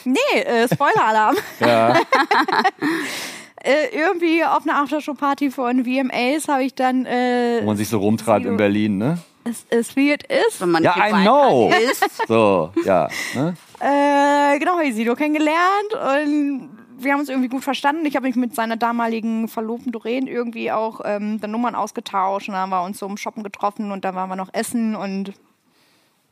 Nee, 0.05 0.18
äh, 0.35 0.68
Spoiler-Alarm. 0.72 1.37
Ja. 1.61 1.95
äh, 3.62 3.89
irgendwie 3.93 4.45
auf 4.45 4.62
einer 4.62 4.81
Aftershow-Party 4.81 5.51
von 5.51 5.85
VMAs 5.85 6.49
habe 6.49 6.64
ich 6.64 6.74
dann 6.74 7.07
äh, 7.07 7.61
Wo 7.62 7.66
man 7.66 7.77
sich 7.77 7.89
so 7.89 7.99
rumtreibt 7.99 8.47
in 8.47 8.57
Berlin, 8.57 8.99
ne? 8.99 9.18
es, 9.47 9.66
es 9.70 9.97
wie 9.97 10.12
es 10.12 10.18
ist. 10.49 10.61
Wenn 10.61 10.70
man 10.70 10.83
Ja, 10.83 10.95
nicht 10.97 11.07
I 11.07 11.22
know. 11.22 11.70
Ist. 11.70 12.05
So, 12.29 12.72
ja. 12.85 13.09
Ne? 13.35 13.55
Äh, 13.81 14.59
genau, 14.59 14.72
habe 14.72 14.87
ich 14.87 14.95
Sido 14.95 15.14
kennengelernt 15.14 15.93
und 15.93 16.70
wir 16.99 17.12
haben 17.12 17.20
uns 17.20 17.29
irgendwie 17.29 17.49
gut 17.49 17.62
verstanden. 17.62 18.07
Ich 18.07 18.16
habe 18.16 18.27
mich 18.27 18.37
mit 18.37 18.55
seiner 18.55 18.77
damaligen 18.77 19.49
Verlobten 19.49 19.93
Doreen 19.93 20.27
irgendwie 20.27 20.72
auch 20.72 21.01
ähm, 21.05 21.41
dann 21.41 21.51
Nummern 21.51 21.74
ausgetauscht 21.74 22.49
und 22.49 22.55
dann 22.55 22.62
haben 22.62 22.70
wir 22.70 22.85
uns 22.85 22.99
so 22.99 23.07
im 23.07 23.16
Shoppen 23.16 23.43
getroffen 23.43 23.93
und 23.93 24.05
dann 24.05 24.14
waren 24.14 24.29
wir 24.29 24.37
noch 24.37 24.53
essen 24.53 24.97
und 24.97 25.33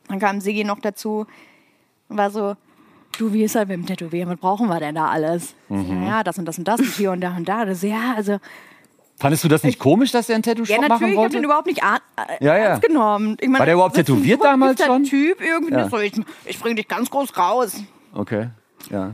dann 0.07 0.19
kam 0.19 0.41
Sigi 0.41 0.63
noch 0.63 0.79
dazu 0.79 1.25
und 2.09 2.17
war 2.17 2.31
so, 2.31 2.55
du, 3.19 3.33
wie 3.33 3.43
ist 3.43 3.55
das 3.55 3.67
mit 3.67 3.77
dem 3.77 3.85
Tätowieren? 3.85 4.29
Was 4.29 4.37
brauchen 4.39 4.67
wir 4.67 4.79
denn 4.79 4.95
da 4.95 5.07
alles? 5.07 5.55
Mhm. 5.69 6.03
Ja, 6.05 6.23
das 6.23 6.37
und 6.37 6.45
das 6.45 6.57
und 6.57 6.67
das 6.67 6.79
und 6.79 6.87
hier 6.87 7.11
und 7.11 7.21
da 7.21 7.35
und 7.35 7.47
da. 7.47 7.65
Das, 7.65 7.81
ja, 7.81 8.13
also 8.15 8.37
Fandest 9.17 9.45
du 9.45 9.47
das 9.47 9.63
nicht 9.63 9.79
komisch, 9.79 10.11
dass 10.11 10.27
er 10.27 10.35
einen 10.35 10.43
Tattoo-Shop 10.43 10.75
Ja, 10.75 10.81
machen 10.81 10.89
natürlich, 10.89 11.11
ich 11.13 11.17
habe 11.17 11.23
wollte? 11.23 11.37
den 11.37 11.43
überhaupt 11.45 11.67
nicht 11.67 11.81
an, 11.83 11.99
Ja, 12.41 12.57
ja. 12.57 12.63
ernst 12.65 12.81
genommen. 12.85 13.37
Ich 13.39 13.47
meine, 13.47 13.59
War 13.59 13.65
der 13.65 13.75
überhaupt 13.75 13.95
ein 13.97 14.03
tätowiert 14.05 14.43
damals 14.43 14.83
schon? 14.83 15.05
Typ 15.05 15.39
irgendwie. 15.41 15.73
Ja. 15.73 15.87
So, 15.89 15.99
ich, 15.99 16.13
ich 16.43 16.59
bringe 16.59 16.75
dich 16.75 16.87
ganz 16.89 17.09
groß 17.09 17.37
raus. 17.37 17.81
Okay, 18.13 18.49
ja. 18.91 19.11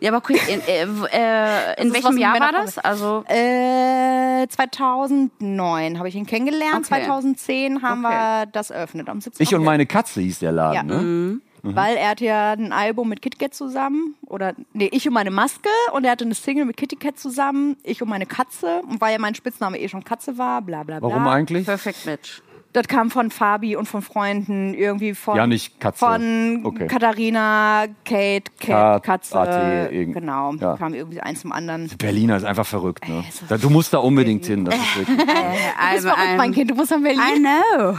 Ja, 0.00 0.10
aber 0.10 0.20
quick, 0.20 0.46
in, 0.46 0.60
äh, 0.68 0.82
äh, 1.10 1.82
in 1.82 1.94
welchem 1.94 2.18
Jahr 2.18 2.38
war 2.38 2.52
das? 2.52 2.76
Also, 2.76 3.24
Äh, 3.28 4.46
2009 4.48 5.98
habe 5.98 6.08
ich 6.10 6.14
ihn 6.14 6.26
kennengelernt. 6.26 6.74
Okay. 6.74 6.84
2010 7.06 7.80
haben 7.82 8.04
Okay. 8.04 8.14
wir 8.14 8.46
das 8.52 8.70
eröffnet. 8.70 9.08
Am 9.08 9.22
17. 9.22 9.42
Ich 9.42 9.54
und 9.54 9.64
meine 9.64 9.86
Katze 9.86 10.20
hieß 10.20 10.40
der 10.40 10.52
Laden, 10.52 10.74
Ja. 10.74 10.82
ne? 10.82 10.94
Mhm. 11.02 11.42
Weil 11.74 11.96
er 11.96 12.10
hat 12.10 12.20
ja 12.20 12.52
ein 12.52 12.72
Album 12.72 13.08
mit 13.08 13.22
KitKat 13.22 13.54
zusammen. 13.54 14.14
Oder, 14.26 14.54
nee, 14.72 14.88
ich 14.92 15.06
und 15.08 15.14
meine 15.14 15.30
Maske. 15.30 15.68
Und 15.92 16.04
er 16.04 16.12
hatte 16.12 16.24
eine 16.24 16.34
Single 16.34 16.64
mit 16.64 16.76
KitKat 16.76 17.18
zusammen. 17.18 17.76
Ich 17.82 18.02
und 18.02 18.08
meine 18.08 18.26
Katze. 18.26 18.82
Und 18.88 19.00
weil 19.00 19.12
ja 19.12 19.18
mein 19.18 19.34
Spitzname 19.34 19.78
eh 19.78 19.88
schon 19.88 20.04
Katze 20.04 20.38
war, 20.38 20.62
bla 20.62 20.82
bla 20.82 21.00
bla. 21.00 21.08
Warum 21.08 21.26
eigentlich? 21.26 21.66
Perfect 21.66 22.06
Match. 22.06 22.42
Das 22.76 22.88
kam 22.88 23.10
von 23.10 23.30
Fabi 23.30 23.74
und 23.74 23.86
von 23.86 24.02
Freunden. 24.02 24.74
Irgendwie 24.74 25.14
von, 25.14 25.34
Ja, 25.34 25.46
nicht 25.46 25.80
Katze. 25.80 25.98
von 26.04 26.60
Okay. 26.62 26.86
Katharina, 26.88 27.86
Kate, 28.04 28.52
Kat, 28.60 29.02
Kat, 29.02 29.30
Katze. 29.30 29.38
AT, 29.38 29.90
genau, 30.12 30.52
ja. 30.56 30.76
kam 30.76 30.92
irgendwie 30.92 31.22
eins 31.22 31.40
zum 31.40 31.52
anderen. 31.52 31.88
Berliner 31.96 32.36
ist 32.36 32.44
einfach 32.44 32.66
verrückt, 32.66 33.08
ne? 33.08 33.24
ist 33.26 33.44
Da, 33.48 33.56
du 33.56 33.70
musst 33.70 33.94
da 33.94 33.98
unbedingt 33.98 34.44
hin, 34.44 34.66
das 34.66 34.74
ist 34.74 34.96
wirklich 34.98 35.16
Du 35.16 35.24
bist 35.24 36.06
verrückt, 36.06 36.36
mein 36.36 36.52
Kind, 36.52 36.70
du 36.70 36.74
musst 36.74 36.90
nach 36.90 37.00
Berlin. 37.00 37.18
I 37.18 37.38
know. 37.40 37.96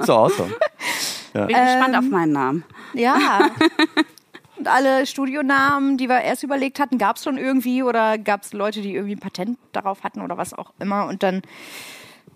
so 0.00 0.12
awesome. 0.12 0.50
Bin 1.44 1.56
gespannt 1.56 1.96
auf 1.96 2.08
meinen 2.08 2.32
Namen. 2.32 2.64
Ja. 2.94 3.50
Und 4.56 4.68
alle 4.68 5.04
Studionamen, 5.04 5.98
die 5.98 6.08
wir 6.08 6.22
erst 6.22 6.42
überlegt 6.42 6.80
hatten, 6.80 6.96
gab 6.96 7.16
es 7.16 7.24
schon 7.24 7.36
irgendwie 7.36 7.82
oder 7.82 8.16
gab 8.16 8.42
es 8.42 8.54
Leute, 8.54 8.80
die 8.80 8.94
irgendwie 8.94 9.16
ein 9.16 9.20
Patent 9.20 9.58
darauf 9.72 10.02
hatten 10.02 10.22
oder 10.22 10.38
was 10.38 10.54
auch 10.54 10.72
immer. 10.78 11.06
Und 11.06 11.22
dann 11.22 11.42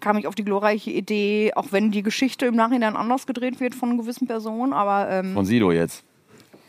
kam 0.01 0.19
ich 0.19 0.27
auf 0.27 0.35
die 0.35 0.45
glorreiche 0.45 0.91
Idee, 0.91 1.53
auch 1.55 1.69
wenn 1.71 1.91
die 1.91 2.03
Geschichte 2.03 2.47
im 2.47 2.57
Nachhinein 2.57 2.97
anders 2.97 3.27
gedreht 3.27 3.61
wird 3.61 3.75
von 3.75 3.97
gewissen 3.97 4.27
Personen, 4.27 4.73
aber 4.73 5.11
ähm, 5.11 5.35
Von 5.35 5.45
Sido 5.45 5.73
jetzt. 5.73 6.05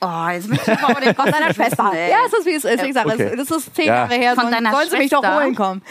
Oh, 0.04 0.30
jetzt 0.34 0.50
bin 0.50 0.58
ich 0.62 0.84
aber 0.84 1.00
den 1.00 1.14
von 1.14 1.26
seiner 1.32 1.54
Schwester. 1.54 1.92
ey. 1.94 2.10
Ja, 2.10 2.18
es 2.26 2.34
ist 2.34 2.46
wie 2.48 2.54
es 2.56 2.66
ist. 2.66 2.84
Ich 2.84 2.94
sage, 2.94 3.12
Okay. 3.14 3.36
das 3.38 3.52
ist 3.52 3.76
zehn 3.76 3.86
Ja. 3.86 3.96
Jahre 3.98 4.16
her. 4.16 4.34
Von 4.36 4.50
deiner 4.52 4.72
sollen 4.72 4.90
sie 4.90 4.98
mich 4.98 5.12
doch 5.12 5.20
Schwester? 5.22 5.36
holen 5.44 5.56
kommen. 5.56 5.82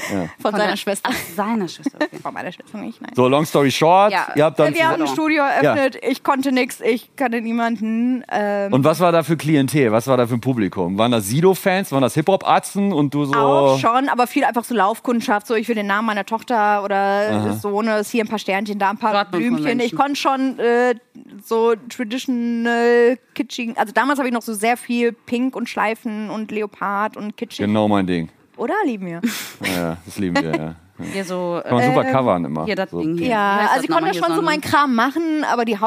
Von, 0.43 0.53
seiner 0.57 0.77
Schwester. 0.77 1.11
Ach, 1.13 1.17
seiner 1.37 1.69
Schwester. 1.69 1.97
Okay. 2.03 2.19
Von 2.21 2.35
meiner 2.35 2.51
Schwester 2.51 2.79
nicht, 2.79 3.01
nein. 3.01 3.13
So, 3.15 3.29
long 3.29 3.45
story 3.47 3.71
short, 3.71 4.13
Ja. 4.13 4.27
ihr 4.35 4.45
habt 4.45 4.59
dann 4.59 4.75
wir 4.75 4.89
haben 4.89 5.01
ein 5.01 5.07
Studio 5.09 5.45
eröffnet, 5.45 5.97
ich 6.03 6.25
konnte 6.25 6.51
nichts, 6.51 6.81
ich 6.81 7.15
kannte 7.15 7.41
niemanden. 7.41 8.25
Ähm, 8.33 8.73
Und 8.73 8.83
was 8.83 8.99
war 8.99 9.13
da 9.13 9.23
für 9.23 9.37
Klientel? 9.37 9.93
Was 9.93 10.09
war 10.09 10.17
da 10.17 10.27
für 10.27 10.35
ein 10.35 10.41
Publikum? 10.41 10.99
Waren 10.99 11.13
das 11.13 11.29
Sido-Fans? 11.29 11.93
Waren 11.93 12.03
das 12.03 12.15
Hip-Hop-Atzen? 12.15 12.93
Und 12.93 13.15
du 13.15 13.27
so. 13.27 13.35
Auch 13.35 13.79
schon, 13.79 14.09
aber 14.09 14.27
viel 14.27 14.43
einfach 14.45 14.65
so 14.65 14.75
Laufkundschaft. 14.75 15.47
So, 15.47 15.55
ich 15.55 15.69
will 15.69 15.77
den 15.77 15.87
Namen 15.87 16.07
meiner 16.07 16.27
Tochter 16.27 16.83
oder 16.83 17.45
des 17.45 17.63
Sohnes, 17.63 18.11
hier 18.11 18.25
ein 18.25 18.29
paar 18.29 18.39
Sternchen, 18.41 18.79
da 18.81 18.91
ein 18.91 18.99
paar 18.99 19.25
Blümchen. 19.27 19.79
Ich 19.79 19.95
konnte 19.95 20.17
schon 20.17 20.59
äh, 20.59 20.97
so 21.45 21.75
traditional 21.89 23.19
kitschig. 23.35 23.77
Also 23.79 23.93
damals 24.01 24.19
habe 24.19 24.29
ich 24.29 24.35
noch 24.35 24.43
so 24.43 24.55
sehr 24.55 24.77
viel 24.77 25.13
Pink 25.13 25.55
und 25.55 25.69
Schleifen 25.69 26.31
und 26.31 26.51
Leopard 26.51 27.17
und 27.17 27.37
kitschig. 27.37 27.67
Genau 27.67 27.87
mein 27.87 28.07
Ding. 28.07 28.31
Oder 28.57 28.75
lieben 28.85 29.07
wir? 29.07 29.21
Ja, 29.77 29.99
das 30.05 30.19
lieben 30.19 30.37
wir, 30.43 30.57
ja. 30.57 30.75
Hier 31.13 31.25
so, 31.25 31.61
Kann 31.63 31.75
man 31.77 31.85
super 31.85 32.05
covern 32.05 32.45
immer. 32.45 32.65
hier 32.67 32.77
das 32.77 32.91
so. 32.91 33.01
Ding 33.01 33.17
hier. 33.17 33.29
Ja, 33.29 33.69
also 33.73 33.85
ich 33.85 33.91
konnte 33.91 34.13
schon 34.15 34.35
so 34.35 34.43
meinen 34.43 34.61
Kram 34.61 34.95
machen, 34.95 35.45
aber 35.51 35.65
die 35.65 35.79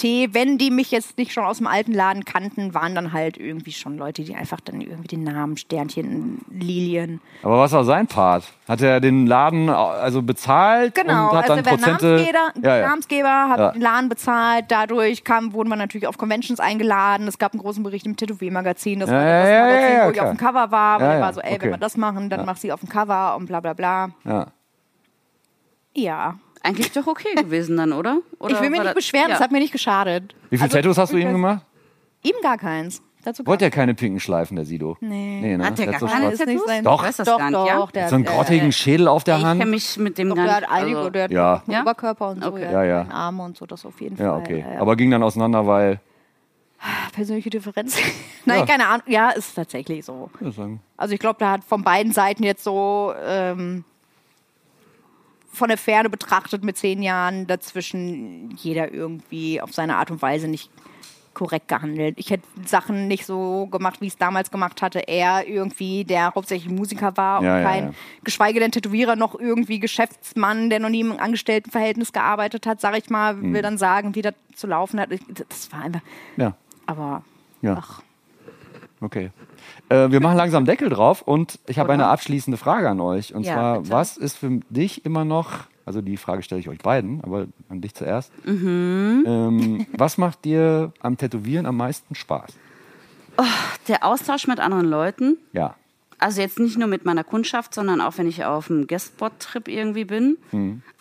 Hauptklientel, 0.00 0.34
wenn 0.34 0.58
die 0.58 0.70
mich 0.70 0.90
jetzt 0.90 1.18
nicht 1.18 1.32
schon 1.32 1.44
aus 1.44 1.58
dem 1.58 1.66
alten 1.66 1.92
Laden 1.92 2.24
kannten, 2.24 2.74
waren 2.74 2.94
dann 2.94 3.12
halt 3.12 3.36
irgendwie 3.36 3.72
schon 3.72 3.96
Leute, 3.98 4.22
die 4.24 4.34
einfach 4.34 4.60
dann 4.60 4.80
irgendwie 4.80 5.08
den 5.08 5.24
Namen, 5.24 5.56
Sternchen, 5.56 6.44
Lilien. 6.50 7.20
Aber 7.42 7.58
was 7.58 7.72
war 7.72 7.84
sein 7.84 8.06
Part? 8.06 8.44
Hat 8.68 8.80
er 8.80 9.00
den 9.00 9.26
Laden 9.26 9.68
also 9.68 10.22
bezahlt 10.22 10.94
Genau, 10.94 11.30
und 11.30 11.36
hat 11.36 11.50
also 11.50 11.62
dann 11.62 11.64
der 11.64 11.70
Prozente? 11.70 12.06
Namensgeber, 12.06 12.52
ja, 12.62 12.76
ja. 12.76 12.88
Namensgeber 12.88 13.48
hat 13.48 13.58
Ja. 13.58 13.70
den 13.72 13.82
Laden 13.82 14.08
bezahlt, 14.08 14.64
dadurch 14.68 15.24
kam, 15.24 15.52
wurden 15.52 15.68
wir 15.68 15.76
natürlich 15.76 16.06
auf 16.06 16.18
Conventions 16.18 16.60
eingeladen. 16.60 17.26
Es 17.28 17.38
gab 17.38 17.52
einen 17.52 17.60
großen 17.62 17.82
Bericht 17.82 18.06
im 18.06 18.16
Tätowier-Magazin, 18.16 19.00
das 19.00 19.10
war 19.10 19.22
das 19.22 19.48
Magazin, 19.48 20.06
wo 20.06 20.10
ich 20.10 20.20
auf 20.20 20.28
dem 20.30 20.38
Cover 20.38 20.70
war, 20.70 20.96
ich 20.96 21.02
ja, 21.02 21.20
war 21.20 21.32
so, 21.32 21.40
ey, 21.40 21.54
okay. 21.54 21.62
wenn 21.62 21.70
wir 21.70 21.78
das 21.78 21.96
machen, 21.96 22.30
dann 22.30 22.44
mach 22.46 22.56
sie 22.56 22.72
auf 22.72 22.80
dem 22.80 22.88
Cover 22.88 23.36
und 23.36 23.46
bla 23.46 23.60
bla 23.60 23.72
bla. 23.72 24.10
ja. 24.24 24.46
Ja. 25.92 26.38
Eigentlich 26.62 26.92
doch 26.92 27.06
okay 27.06 27.34
gewesen 27.36 27.76
dann, 27.76 27.92
oder? 27.92 28.18
oder 28.38 28.54
Ich 28.54 28.60
will 28.60 28.70
mich 28.70 28.78
nicht 28.80 28.88
das- 28.88 28.94
beschweren, 28.94 29.28
ja. 29.28 29.34
das 29.34 29.40
hat 29.40 29.50
mir 29.52 29.58
nicht 29.60 29.72
geschadet. 29.72 30.34
Wie 30.50 30.56
viele 30.56 30.64
Also, 30.64 30.76
Tattoos 30.76 30.98
hast 30.98 31.12
du 31.12 31.16
ihm 31.16 31.32
gemacht? 31.32 31.64
Ihm 32.22 32.34
gar 32.42 32.58
keins. 32.58 33.02
Dazu 33.22 33.46
Wollte 33.46 33.64
er 33.66 33.70
keine 33.70 33.94
pinken 33.94 34.18
Schleifen, 34.18 34.56
der 34.56 34.64
Sido? 34.64 34.96
Nee. 35.00 35.56
ne? 35.56 35.64
Hat 35.66 35.78
der 35.78 35.88
gar 35.88 36.00
so 36.00 36.06
keine 36.06 36.34
Tattoos? 36.34 36.64
sein. 36.66 36.82
Doch. 36.84 37.06
Ich 37.06 37.16
doch, 37.16 37.24
gar 37.38 37.50
nicht, 37.50 37.54
doch, 37.54 37.66
ja? 37.66 37.86
Der, 37.92 38.08
So 38.08 38.14
einen 38.14 38.26
hat, 38.26 38.34
grottigen 38.34 38.72
Schädel 38.72 39.08
auf 39.08 39.24
der 39.24 39.36
Ich 39.38 39.44
Hand? 39.44 39.60
kenne 39.60 39.70
mich 39.72 39.98
mit 39.98 40.16
dem 40.16 40.30
Doch, 40.30 40.36
gar 40.36 40.46
der 40.46 40.56
hat 40.56 40.70
einige, 40.70 40.96
also- 40.98 41.10
der 41.10 41.24
hat 41.24 41.30
Ja. 41.30 41.54
einen 41.66 41.72
Ja? 41.72 41.80
Oberkörper 41.82 42.28
und 42.30 42.42
so, 42.42 42.48
Okay. 42.50 42.72
Ja, 42.72 42.82
ja. 42.82 42.98
hat 43.04 43.12
Arme 43.12 43.42
und 43.42 43.58
so, 43.58 43.66
das 43.66 43.84
auf 43.84 44.00
jeden 44.00 44.16
Ja, 44.16 44.30
Fall. 44.32 44.40
okay. 44.40 44.64
Ja, 44.66 44.74
ja. 44.74 44.80
Aber 44.80 44.96
ging 44.96 45.10
dann 45.10 45.22
auseinander, 45.22 45.66
weil. 45.66 46.00
persönliche 47.12 47.50
Differenz. 47.50 47.96
Nein, 48.46 48.60
Ja. 48.60 48.66
keine 48.66 48.86
Ahnung. 48.88 49.02
Ja, 49.06 49.30
ist 49.30 49.54
tatsächlich 49.54 50.02
so. 50.04 50.30
Ja. 50.40 50.50
Also 50.96 51.12
ich 51.14 51.20
glaube, 51.20 51.36
da 51.38 51.50
hat 51.52 51.64
von 51.64 51.82
beiden 51.82 52.12
Seiten 52.12 52.42
jetzt 52.42 52.64
so 52.64 53.12
ähm, 53.22 53.84
von 55.52 55.68
der 55.68 55.78
Ferne 55.78 56.08
betrachtet 56.10 56.62
mit 56.64 56.76
zehn 56.78 57.02
Jahren 57.02 57.46
dazwischen 57.46 58.50
jeder 58.56 58.92
irgendwie 58.92 59.60
auf 59.60 59.72
seine 59.72 59.96
Art 59.96 60.10
und 60.10 60.22
Weise 60.22 60.48
nicht 60.48 60.70
korrekt 61.32 61.68
gehandelt. 61.68 62.16
Ich 62.18 62.30
hätte 62.30 62.44
Sachen 62.66 63.06
nicht 63.08 63.24
so 63.24 63.66
gemacht, 63.66 64.00
wie 64.00 64.06
ich 64.06 64.14
es 64.14 64.18
damals 64.18 64.50
gemacht 64.50 64.82
hatte. 64.82 64.98
Er 65.08 65.46
irgendwie, 65.46 66.04
der 66.04 66.34
hauptsächlich 66.34 66.70
Musiker 66.72 67.16
war 67.16 67.42
Ja, 67.42 67.54
und 67.56 67.62
ja, 67.62 67.64
kein, 67.68 67.84
ja. 67.84 67.90
geschweige 68.24 68.58
denn 68.60 68.72
Tätowierer, 68.72 69.14
noch 69.16 69.38
irgendwie 69.38 69.78
Geschäftsmann, 69.78 70.70
der 70.70 70.80
noch 70.80 70.88
nie 70.88 71.00
im 71.00 71.12
Angestelltenverhältnis 71.18 72.12
gearbeitet 72.12 72.66
hat, 72.66 72.80
sag 72.80 72.98
ich 72.98 73.10
mal, 73.10 73.34
Hm. 73.34 73.54
will 73.54 73.62
dann 73.62 73.78
sagen, 73.78 74.14
wie 74.16 74.22
das 74.22 74.34
zu 74.56 74.66
laufen 74.66 74.98
hat. 75.00 75.10
Das 75.48 75.72
war 75.72 75.82
einfach, 75.82 76.00
Ja. 76.36 76.54
aber 76.86 77.22
Ja. 77.62 77.76
ach, 77.80 78.02
Okay. 79.02 79.30
Äh, 79.88 80.10
wir 80.10 80.20
machen 80.20 80.36
langsam 80.36 80.64
Deckel 80.64 80.88
drauf 80.88 81.22
und 81.22 81.58
ich 81.66 81.78
habe 81.78 81.92
eine 81.92 82.06
abschließende 82.06 82.56
Frage 82.56 82.88
an 82.88 83.00
euch. 83.00 83.34
Und 83.34 83.44
Ja, 83.44 83.54
zwar, 83.54 83.78
bitte. 83.80 83.92
was 83.92 84.16
ist 84.16 84.38
für 84.38 84.60
dich 84.70 85.04
immer 85.04 85.24
noch, 85.24 85.50
also 85.86 86.00
die 86.02 86.16
Frage 86.16 86.42
stelle 86.42 86.60
ich 86.60 86.68
euch 86.68 86.78
beiden, 86.78 87.20
aber 87.22 87.46
an 87.68 87.80
dich 87.80 87.94
zuerst. 87.94 88.30
Mhm. 88.46 89.24
Ähm, 89.26 89.86
was 89.96 90.18
macht 90.18 90.44
dir 90.44 90.92
am 91.00 91.16
Tätowieren 91.16 91.66
am 91.66 91.76
meisten 91.76 92.14
Spaß? 92.14 92.52
Der 93.88 94.04
Austausch 94.04 94.46
mit 94.46 94.60
anderen 94.60 94.86
Leuten, 94.86 95.38
Ja. 95.52 95.74
also 96.18 96.40
jetzt 96.42 96.58
nicht 96.58 96.76
nur 96.76 96.88
mit 96.88 97.04
meiner 97.06 97.24
Kundschaft, 97.24 97.74
sondern 97.74 98.00
auch 98.02 98.18
wenn 98.18 98.28
ich 98.28 98.44
auf 98.44 98.70
einem 98.70 98.86
Guestspot-Trip 98.86 99.66
irgendwie 99.68 100.04
bin. 100.04 100.36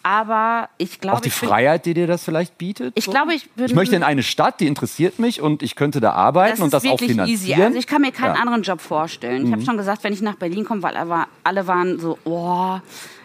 Aber 0.03 0.69
ich 0.77 0.99
glaube, 1.01 1.17
Auch 1.17 1.21
die 1.21 1.29
Freiheit, 1.29 1.85
die 1.85 1.93
dir 1.93 2.07
das 2.07 2.23
vielleicht 2.23 2.57
bietet? 2.57 2.93
Ich 2.95 3.05
glaube, 3.05 3.33
ich 3.33 3.49
bin. 3.51 3.65
Ich 3.65 3.73
möchte 3.75 3.95
in 3.95 4.03
eine 4.03 4.23
Stadt, 4.23 4.59
die 4.59 4.67
interessiert 4.67 5.19
mich 5.19 5.41
und 5.41 5.61
ich 5.61 5.75
könnte 5.75 5.99
da 5.99 6.11
arbeiten 6.13 6.51
das 6.51 6.59
und 6.61 6.67
ist 6.67 6.73
das 6.73 6.83
auch 6.85 6.91
wirklich 6.91 7.11
finanzieren. 7.11 7.51
easy. 7.51 7.61
Also 7.61 7.77
ich 7.77 7.87
kann 7.87 8.01
mir 8.01 8.11
keinen 8.11 8.27
Ja. 8.29 8.35
Mhm. 8.35 8.41
anderen 8.41 8.63
Job 8.63 8.81
vorstellen. 8.81 9.45
Ich 9.45 9.51
habe 9.51 9.61
schon 9.63 9.77
gesagt, 9.77 10.03
wenn 10.03 10.13
ich 10.13 10.21
nach 10.21 10.35
Berlin 10.35 10.63
komme, 10.65 10.81
weil 10.83 10.95
alle, 11.43 11.67
waren 11.67 11.99
so, 11.99 12.17
oh, 12.23 12.77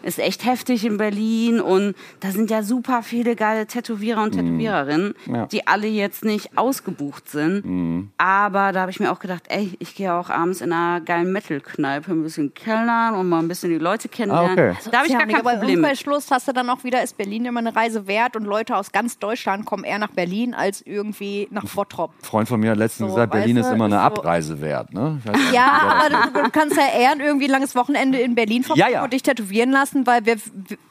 ist 0.03 0.19
echt 0.19 0.45
heftig 0.45 0.85
in 0.85 0.99
Berlin 0.99 1.61
und 1.61 1.95
da 2.21 2.31
sind 2.31 2.51
ja 2.51 2.63
super 2.63 3.03
viele 3.03 3.37
geile 3.37 3.67
Tätowierer 3.67 4.23
und 4.23 4.33
Tätowiererinnen, 4.33 5.15
Mhm. 5.27 5.35
Ja. 5.35 5.47
die 5.47 5.67
alle 5.67 5.87
jetzt 5.87 6.25
nicht 6.25 6.59
ausgebucht 6.59 7.29
sind. 7.31 7.65
Mhm. 7.65 8.11
Aber 8.19 8.73
da 8.73 8.81
habe 8.83 8.91
ich 8.91 9.01
mir 9.01 9.11
auch 9.13 9.19
gedacht, 9.21 9.45
ey, 9.49 9.73
ich 9.79 9.95
gehe 9.95 10.13
auch 10.13 10.29
abends 10.29 10.61
in 10.61 10.73
einer 10.73 11.01
geilen 11.01 11.33
Metal-Kneipe 11.33 12.11
ein 12.13 12.23
bisschen 12.23 12.53
kellern 12.53 13.15
und 13.15 13.29
mal 13.29 13.39
ein 13.39 13.49
bisschen 13.49 13.71
die 13.71 13.79
Leute 13.79 14.09
kennenlernen. 14.09 14.59
Ah, 14.59 14.71
okay. 14.73 14.91
Da 14.91 14.99
habe 14.99 15.07
ich 15.07 15.13
gar 15.15 15.27
kein 15.27 15.37
aber 15.41 15.53
Problem 15.53 15.71
im 15.77 15.81
mit. 15.81 15.91
Umkehrschluss 15.91 16.31
hast 16.31 16.49
du 16.49 16.53
dann 16.53 16.64
auch 16.71 16.85
wieder, 16.85 17.03
ist 17.03 17.17
Berlin 17.17 17.45
immer 17.45 17.61
eine 17.61 17.75
Reise 17.75 18.07
wert 18.07 18.37
und 18.37 18.45
Leute 18.45 18.77
aus 18.77 18.93
ganz 18.93 19.19
Deutschland 19.19 19.65
kommen 19.67 19.85
eher 19.85 19.99
nach 19.99 20.11
Berlin 20.11 20.55
als 20.55 20.83
irgendwie 20.83 21.49
nach 21.51 21.65
Bottrop. 21.65 22.11
Ein 22.21 22.25
Freund 22.25 22.49
von 22.49 22.61
mir 22.61 22.71
hat 22.73 22.79
letztens 22.79 23.11
So, 23.11 23.15
gesagt, 23.15 23.33
Berlin 23.33 23.57
ist 23.57 23.71
immer 23.71 23.85
eine 23.87 23.95
so- 23.97 24.01
Abreise 24.01 24.61
wert. 24.61 24.93
Ne? 24.93 25.21
Weiß 25.25 25.37
nicht, 25.37 25.53
Ja, 25.53 25.99
aber 26.07 26.31
du, 26.33 26.43
du 26.45 26.51
kannst 26.51 26.77
ja 26.77 26.87
eher 26.99 27.19
irgendwie 27.19 27.47
ein 27.47 27.51
langes 27.51 27.75
Wochenende 27.75 28.19
in 28.19 28.35
Berlin 28.35 28.63
verbringen 28.65 28.89
Ja, 28.91 28.99
ja. 29.01 29.05
und 29.05 29.13
dich 29.13 29.23
tätowieren 29.23 29.71
lassen, 29.71 30.07
weil 30.07 30.25
wir, 30.27 30.37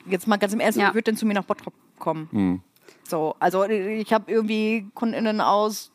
jetzt 0.07 0.27
mal 0.27 0.37
ganz 0.37 0.53
im 0.53 0.59
Ernst, 0.59 0.79
Ja. 0.79 0.87
wer 0.87 0.93
wird 0.95 1.07
denn 1.07 1.17
zu 1.17 1.25
mir 1.25 1.33
nach 1.33 1.43
Bottrop 1.45 1.73
kommen? 1.99 2.27
Hm. 2.31 2.61
So, 3.07 3.35
also 3.39 3.65
ich 3.65 4.13
habe 4.13 4.31
irgendwie 4.31 4.87
KundInnen 4.93 5.41
aus 5.41 5.91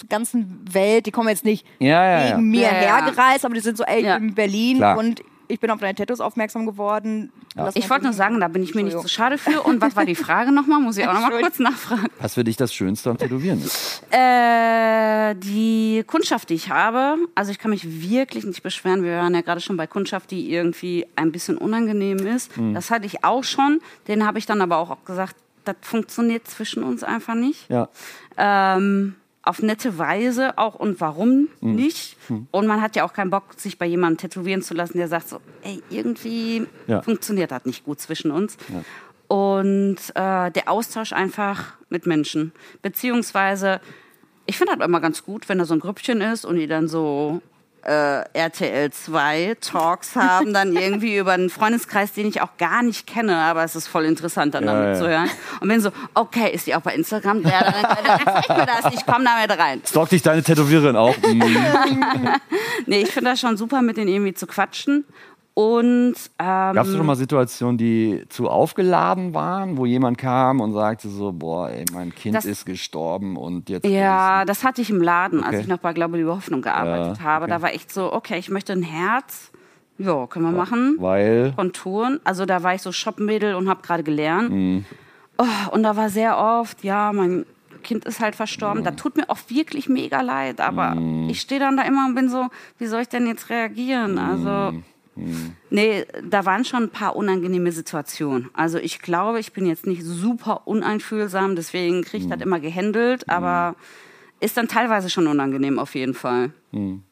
der 0.00 0.08
ganzen 0.08 0.60
Welt, 0.70 1.06
die 1.06 1.10
kommen 1.10 1.28
jetzt 1.30 1.44
nicht 1.44 1.66
Ja, 1.78 2.04
ja, 2.04 2.24
ja. 2.26 2.36
wegen 2.36 2.50
mir 2.50 2.62
Ja, 2.62 2.74
ja. 2.82 2.96
hergereist, 2.96 3.44
aber 3.46 3.54
die 3.54 3.60
sind 3.60 3.78
so, 3.78 3.84
ey, 3.84 4.00
ich 4.00 4.04
Ja. 4.06 4.18
bin 4.18 4.28
in 4.28 4.34
Berlin 4.34 4.76
Klar. 4.78 4.98
und 4.98 5.22
ich 5.48 5.60
bin 5.60 5.70
auf 5.70 5.80
deine 5.80 5.94
Tattoos 5.94 6.20
aufmerksam 6.20 6.66
geworden. 6.66 7.32
Lass 7.54 7.76
Ich 7.76 7.88
wollte 7.88 8.04
nur 8.04 8.12
sagen, 8.12 8.40
da 8.40 8.48
bin 8.48 8.62
ich 8.62 8.74
mir 8.74 8.82
nicht 8.82 8.98
so 8.98 9.08
schade 9.08 9.38
für. 9.38 9.62
Und 9.62 9.80
was 9.80 9.96
war 9.96 10.04
die 10.04 10.14
Frage 10.14 10.52
nochmal? 10.52 10.80
Muss 10.80 10.96
ich 10.96 11.06
auch 11.06 11.14
nochmal 11.14 11.40
kurz 11.40 11.58
nachfragen. 11.58 12.08
Was 12.20 12.34
für 12.34 12.44
dich 12.44 12.56
das 12.56 12.74
Schönste 12.74 13.10
am 13.10 13.18
Tätowieren 13.18 13.62
ist? 13.62 14.02
Äh, 14.10 15.34
die 15.36 16.04
Kundschaft, 16.06 16.50
die 16.50 16.54
ich 16.54 16.70
habe, 16.70 17.16
also 17.34 17.50
ich 17.50 17.58
kann 17.58 17.70
mich 17.70 18.10
wirklich 18.10 18.44
nicht 18.44 18.62
beschweren. 18.62 19.02
Wir 19.02 19.18
waren 19.18 19.34
ja 19.34 19.40
gerade 19.40 19.60
schon 19.60 19.76
bei 19.76 19.86
Kundschaft, 19.86 20.30
die 20.30 20.50
irgendwie 20.52 21.06
ein 21.16 21.32
bisschen 21.32 21.56
unangenehm 21.58 22.26
ist. 22.26 22.52
Das 22.74 22.90
hatte 22.90 23.06
ich 23.06 23.24
auch 23.24 23.44
schon. 23.44 23.80
Den 24.08 24.26
habe 24.26 24.38
ich 24.38 24.46
dann 24.46 24.60
aber 24.60 24.78
auch 24.78 25.04
gesagt, 25.04 25.36
das 25.64 25.76
funktioniert 25.80 26.46
zwischen 26.46 26.82
uns 26.82 27.02
einfach 27.02 27.34
nicht. 27.34 27.68
Ja. 27.68 27.88
Ähm, 28.36 29.16
auf 29.46 29.62
nette 29.62 29.96
Weise 29.98 30.58
auch 30.58 30.74
und 30.74 31.00
warum 31.00 31.48
nicht. 31.60 32.16
Und 32.50 32.66
man 32.66 32.80
hat 32.82 32.96
ja 32.96 33.04
auch 33.04 33.12
keinen 33.12 33.30
Bock, 33.30 33.54
sich 33.56 33.78
bei 33.78 33.86
jemandem 33.86 34.18
tätowieren 34.18 34.60
zu 34.62 34.74
lassen, 34.74 34.98
der 34.98 35.08
sagt 35.08 35.28
so, 35.28 35.40
ey, 35.62 35.82
irgendwie 35.90 36.66
Ja. 36.86 37.00
funktioniert 37.02 37.50
das 37.50 37.64
nicht 37.64 37.84
gut 37.84 38.00
zwischen 38.00 38.30
uns. 38.30 38.56
Und 39.28 39.96
äh, 40.14 40.50
der 40.50 40.68
Austausch 40.68 41.12
einfach 41.12 41.74
mit 41.88 42.06
Menschen. 42.06 42.52
Beziehungsweise, 42.82 43.80
ich 44.46 44.56
finde 44.58 44.76
das 44.76 44.86
immer 44.86 45.00
ganz 45.00 45.24
gut, 45.24 45.48
wenn 45.48 45.58
da 45.58 45.64
so 45.64 45.74
ein 45.74 45.80
Grüppchen 45.80 46.20
ist 46.20 46.44
und 46.44 46.56
die 46.56 46.66
dann 46.66 46.86
so 46.88 47.40
äh, 47.86 48.24
RTL 48.32 48.90
2 48.90 49.56
Talks 49.60 50.16
haben, 50.16 50.52
dann 50.52 50.74
irgendwie 50.74 51.16
über 51.18 51.32
einen 51.32 51.50
Freundeskreis, 51.50 52.12
den 52.12 52.26
ich 52.26 52.40
auch 52.40 52.56
gar 52.58 52.82
nicht 52.82 53.06
kenne, 53.06 53.36
aber 53.36 53.62
es 53.62 53.76
ist 53.76 53.86
voll 53.86 54.04
interessant, 54.04 54.54
dann 54.54 54.64
Ja, 54.64 54.72
damit 54.72 54.88
ja. 54.96 55.00
zu 55.00 55.08
hören. 55.08 55.30
Und 55.60 55.68
wenn 55.68 55.80
so, 55.80 55.90
okay, 56.14 56.50
ist 56.52 56.66
die 56.66 56.74
auch 56.74 56.80
bei 56.80 56.94
Instagram? 56.94 57.42
Ja, 57.42 57.62
dann, 57.62 57.82
dann, 57.82 58.04
dann 58.04 58.42
zeig 58.44 58.56
mir 58.56 58.66
das, 58.66 58.92
ich 58.94 59.06
komm 59.06 59.24
damit 59.24 59.56
rein. 59.58 59.80
Stalkt 59.86 60.12
dich 60.12 60.22
deine 60.22 60.42
Tätowiererin 60.42 60.96
auch? 60.96 61.16
Mhm. 61.18 61.46
Nee, 62.86 63.02
ich 63.02 63.10
finde 63.10 63.30
das 63.30 63.40
schon 63.40 63.56
super, 63.56 63.82
mit 63.82 63.96
denen 63.96 64.08
irgendwie 64.08 64.34
zu 64.34 64.46
quatschen. 64.46 65.04
Und 65.58 66.12
ähm, 66.38 66.74
Gab 66.74 66.84
es 66.84 66.94
schon 66.94 67.06
mal 67.06 67.16
Situationen, 67.16 67.78
die 67.78 68.24
zu 68.28 68.50
aufgeladen 68.50 69.32
waren, 69.32 69.78
wo 69.78 69.86
jemand 69.86 70.18
kam 70.18 70.60
und 70.60 70.74
sagte 70.74 71.08
so, 71.08 71.32
boah, 71.32 71.70
ey, 71.70 71.86
mein 71.94 72.14
Kind 72.14 72.34
Das- 72.34 72.44
ist 72.44 72.66
gestorben 72.66 73.38
und 73.38 73.70
jetzt... 73.70 73.86
Ja, 73.86 74.44
das 74.44 74.64
hatte 74.64 74.82
ich 74.82 74.90
im 74.90 75.00
Laden, 75.00 75.42
als 75.42 75.54
Okay. 75.54 75.60
ich 75.62 75.66
noch 75.66 75.78
bei 75.78 75.94
Glaube 75.94 76.18
Liebe 76.18 76.28
Hoffnung 76.36 76.60
gearbeitet 76.60 77.16
Ja, 77.16 77.24
habe. 77.24 77.44
okay. 77.46 77.54
Da 77.54 77.62
war 77.62 77.72
echt 77.72 77.90
so, 77.90 78.12
okay, 78.12 78.36
ich 78.38 78.50
möchte 78.50 78.74
ein 78.74 78.82
Herz. 78.82 79.50
Ja, 79.96 80.26
können 80.26 80.44
wir 80.44 80.52
machen. 80.52 80.96
Weil... 80.98 81.54
Konturen. 81.56 82.20
Also 82.22 82.44
da 82.44 82.62
war 82.62 82.74
ich 82.74 82.82
so 82.82 82.92
Shopmädel 82.92 83.54
und 83.54 83.70
habe 83.70 83.80
gerade 83.80 84.02
gelernt. 84.02 84.50
Mhm. 84.50 84.84
Oh, 85.38 85.44
und 85.70 85.84
da 85.84 85.96
war 85.96 86.10
sehr 86.10 86.36
oft, 86.36 86.84
ja, 86.84 87.12
mein 87.14 87.46
Kind 87.82 88.04
ist 88.04 88.20
halt 88.20 88.34
verstorben. 88.36 88.80
Mhm. 88.80 88.84
Da 88.84 88.90
tut 88.90 89.16
mir 89.16 89.30
auch 89.30 89.38
wirklich 89.48 89.88
mega 89.88 90.20
leid. 90.20 90.60
Aber 90.60 90.94
ich 91.28 91.40
stehe 91.40 91.60
dann 91.60 91.78
da 91.78 91.84
immer 91.84 92.04
und 92.04 92.14
bin 92.14 92.28
so, 92.28 92.48
wie 92.76 92.86
soll 92.88 93.00
ich 93.00 93.08
denn 93.08 93.26
jetzt 93.26 93.48
reagieren? 93.48 94.18
Also... 94.18 94.74
Mhm. 95.16 95.56
Nee, 95.70 96.04
da 96.22 96.44
waren 96.44 96.64
schon 96.64 96.84
ein 96.84 96.90
paar 96.90 97.16
unangenehme 97.16 97.72
Situationen. 97.72 98.50
Also 98.52 98.78
ich 98.78 99.00
glaube, 99.00 99.40
ich 99.40 99.52
bin 99.52 99.66
jetzt 99.66 99.86
nicht 99.86 100.02
super 100.02 100.66
uneinfühlsam, 100.66 101.56
deswegen 101.56 102.02
kriege 102.02 102.24
ich 102.24 102.30
das 102.30 102.40
immer 102.40 102.60
gehandelt, 102.60 103.28
aber 103.28 103.74
ist 104.40 104.56
dann 104.56 104.68
teilweise 104.68 105.08
schon 105.10 105.26
unangenehm 105.26 105.78
auf 105.78 105.94
jeden 105.94 106.14
Fall. 106.14 106.50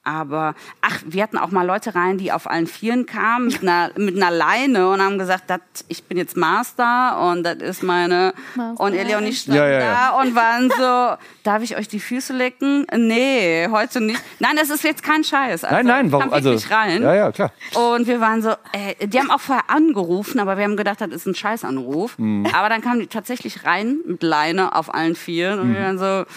Aber, 0.03 0.55
ach, 0.83 1.01
wir 1.07 1.23
hatten 1.23 1.39
auch 1.39 1.51
mal 1.51 1.67
Leute 1.67 1.95
rein, 1.95 2.19
die 2.19 2.31
auf 2.33 2.51
allen 2.51 2.67
Vieren 2.67 3.07
kamen 3.07 3.47
mit 3.47 3.63
einer, 3.63 3.91
mit 3.97 4.15
einer 4.15 4.31
Leine 4.31 4.91
und 4.91 5.01
haben 5.01 5.17
gesagt, 5.19 5.49
dat, 5.49 5.63
ich 5.89 6.05
bin 6.05 6.19
jetzt 6.19 6.37
Master 6.37 7.19
und 7.31 7.45
das 7.45 7.57
ist 7.57 7.83
meine... 7.83 8.35
Und 8.77 8.93
Ellie 8.93 9.17
und 9.17 9.25
ich 9.25 9.41
standen 9.41 9.57
Ja, 9.63 9.67
ja, 9.69 9.79
ja. 9.81 10.11
da 10.13 10.21
und 10.21 10.35
waren 10.35 10.69
so, 10.69 11.17
darf 11.45 11.63
ich 11.63 11.79
euch 11.79 11.89
die 11.89 12.01
Füße 12.01 12.35
lecken? 12.35 12.87
Nee, 12.95 13.67
heute 13.71 14.03
nicht. 14.03 14.21
Nein, 14.39 14.57
das 14.57 14.69
ist 14.69 14.85
jetzt 14.85 15.03
kein 15.03 15.25
Scheiß. 15.25 15.65
Also, 15.65 15.77
Nein, 15.77 15.87
nein, 15.87 16.13
warum? 16.13 16.31
Also, 16.31 16.51
wirklich 16.51 16.71
rein. 16.71 17.03
ja, 17.03 17.15
ja, 17.15 17.33
klar. 17.33 17.51
Und 17.73 18.07
wir 18.07 18.21
waren 18.21 18.43
so, 18.43 18.51
äh, 18.73 19.07
die 19.07 19.19
haben 19.19 19.31
auch 19.31 19.41
vorher 19.41 19.71
angerufen, 19.71 20.41
aber 20.41 20.59
wir 20.59 20.65
haben 20.65 20.77
gedacht, 20.77 21.01
das 21.01 21.09
ist 21.09 21.27
ein 21.27 21.35
Scheißanruf. 21.35 22.19
Mhm. 22.19 22.47
Aber 22.53 22.69
dann 22.69 22.83
kamen 22.83 23.01
die 23.01 23.07
tatsächlich 23.07 23.65
rein 23.65 23.97
mit 24.05 24.23
Leine 24.23 24.75
auf 24.75 24.93
allen 24.95 25.15
Vieren 25.17 25.59
und 25.61 25.73
wir 25.73 25.81
Mhm. 25.81 25.85
waren 25.85 25.99
so, 25.99 26.31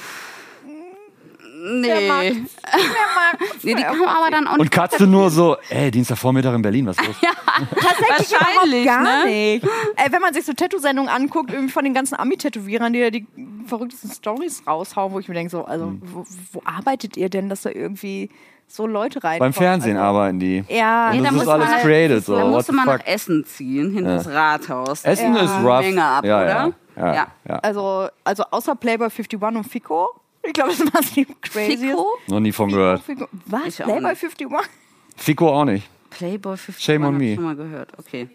nee. 1.82 1.88
Wer 1.88 2.02
mag's? 2.08 2.56
Wer 2.64 3.40
mag's? 3.42 3.64
nee 3.64 3.74
die 3.76 3.84
kamen 3.84 4.04
aber 4.08 4.30
dann 4.32 4.48
auch 4.48 4.58
Und. 4.58 4.72
Katze 4.72 5.08
nur 5.08 5.30
so, 5.30 5.58
ey, 5.70 5.92
Dienstagvormittag 5.92 6.54
in 6.56 6.62
Berlin, 6.62 6.86
was 6.88 6.98
ist 6.98 7.08
los? 7.08 7.16
Tatsächlich 7.22 8.32
Wahrscheinlich, 8.40 8.86
gar 8.86 9.04
ne? 9.04 9.26
nicht. 9.26 9.66
Ey, 9.96 10.12
wenn 10.12 10.22
man 10.22 10.34
sich 10.34 10.46
so 10.46 10.54
Tattoo-Sendungen 10.54 11.10
anguckt, 11.10 11.52
irgendwie 11.52 11.72
von 11.72 11.84
den 11.84 11.94
ganzen 11.94 12.16
Ami-Tätowierern, 12.16 12.94
die 12.94 13.02
da 13.02 13.10
die 13.10 13.26
verrücktesten 13.66 14.12
Stories 14.12 14.64
raushauen, 14.68 15.12
wo 15.14 15.20
ich 15.20 15.28
mir 15.28 15.34
denke, 15.36 15.50
so, 15.52 15.66
also, 15.66 15.86
Hm. 15.88 16.02
wo, 16.04 16.26
wo 16.54 16.62
arbeitet 16.66 17.18
ihr 17.18 17.30
denn, 17.30 17.50
dass 17.50 17.62
da 17.64 17.70
irgendwie 17.72 18.30
so 18.70 18.86
Leute 18.86 19.24
rein 19.24 19.40
Beim 19.40 19.54
Fernsehen 19.54 19.96
arbeiten 19.98 20.40
die. 20.40 20.64
Ja, 20.68 21.12
da 21.12 21.18
das 21.18 21.26
ist 21.28 21.32
musste 21.38 21.52
alles 21.54 21.70
man- 21.70 21.80
created. 21.82 22.26
So, 22.26 22.36
da 22.36 22.46
musste 22.46 22.72
the 22.74 22.76
man 22.76 22.86
nach 22.86 23.06
Essen 23.06 23.46
ziehen, 23.46 23.92
hinter 23.92 24.16
das 24.18 24.28
Rathaus. 24.28 25.04
Essen 25.06 25.36
Ja. 25.36 25.42
ist 25.44 25.52
rough. 25.66 25.80
Menge 25.86 26.04
ab, 26.04 26.26
ja, 26.26 26.42
oder? 26.42 26.48
Ja, 26.48 26.72
ja, 26.98 27.14
Ja. 27.14 27.28
ja. 27.48 27.56
also, 27.60 28.08
also 28.26 28.44
außer 28.52 28.76
Playboy 28.76 29.08
51 29.10 29.42
und 29.42 29.64
Fico. 29.64 30.10
Ich 30.48 30.54
glaube, 30.54 30.70
das 30.72 30.80
war 30.80 31.02
die 31.16 31.26
craziest. 31.42 31.84
Fico? 31.84 32.18
Noch 32.28 32.40
nie 32.40 32.52
von 32.54 32.70
gehört. 32.70 33.04
Fico. 33.04 33.28
Was? 33.46 33.68
Ich 33.68 33.82
auch 33.82 33.86
Playboy 33.86 34.12
nicht. 34.12 34.24
51? 34.24 34.48
Fico 35.18 35.50
auch 35.50 35.66
nicht. 35.66 35.88
Playboy 36.10 36.56
50 36.58 36.84
Shame 36.86 37.04
on 37.06 37.18
me. 37.18 37.36
schon 37.36 37.44
mal 37.44 37.56
gehört. 37.56 37.90
Okay. 38.00 38.30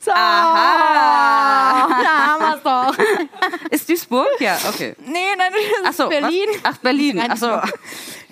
So. 0.00 0.10
Aha. 0.10 1.88
Da 2.02 2.26
haben 2.26 2.42
wir's 2.42 2.62
doch. 2.64 2.94
Ist 3.70 3.88
Duisburg? 3.88 4.26
Ja, 4.40 4.58
okay. 4.68 4.96
Nee, 5.06 5.36
nein, 5.38 5.52
das 5.52 5.62
Ach 5.84 5.90
ist 5.90 5.96
so, 5.98 6.08
Berlin. 6.08 6.48
Was? 6.50 6.60
Ach, 6.64 6.76
Berlin. 6.78 7.16
Nein, 7.16 7.30
Ach 7.30 7.36
so. 7.36 7.60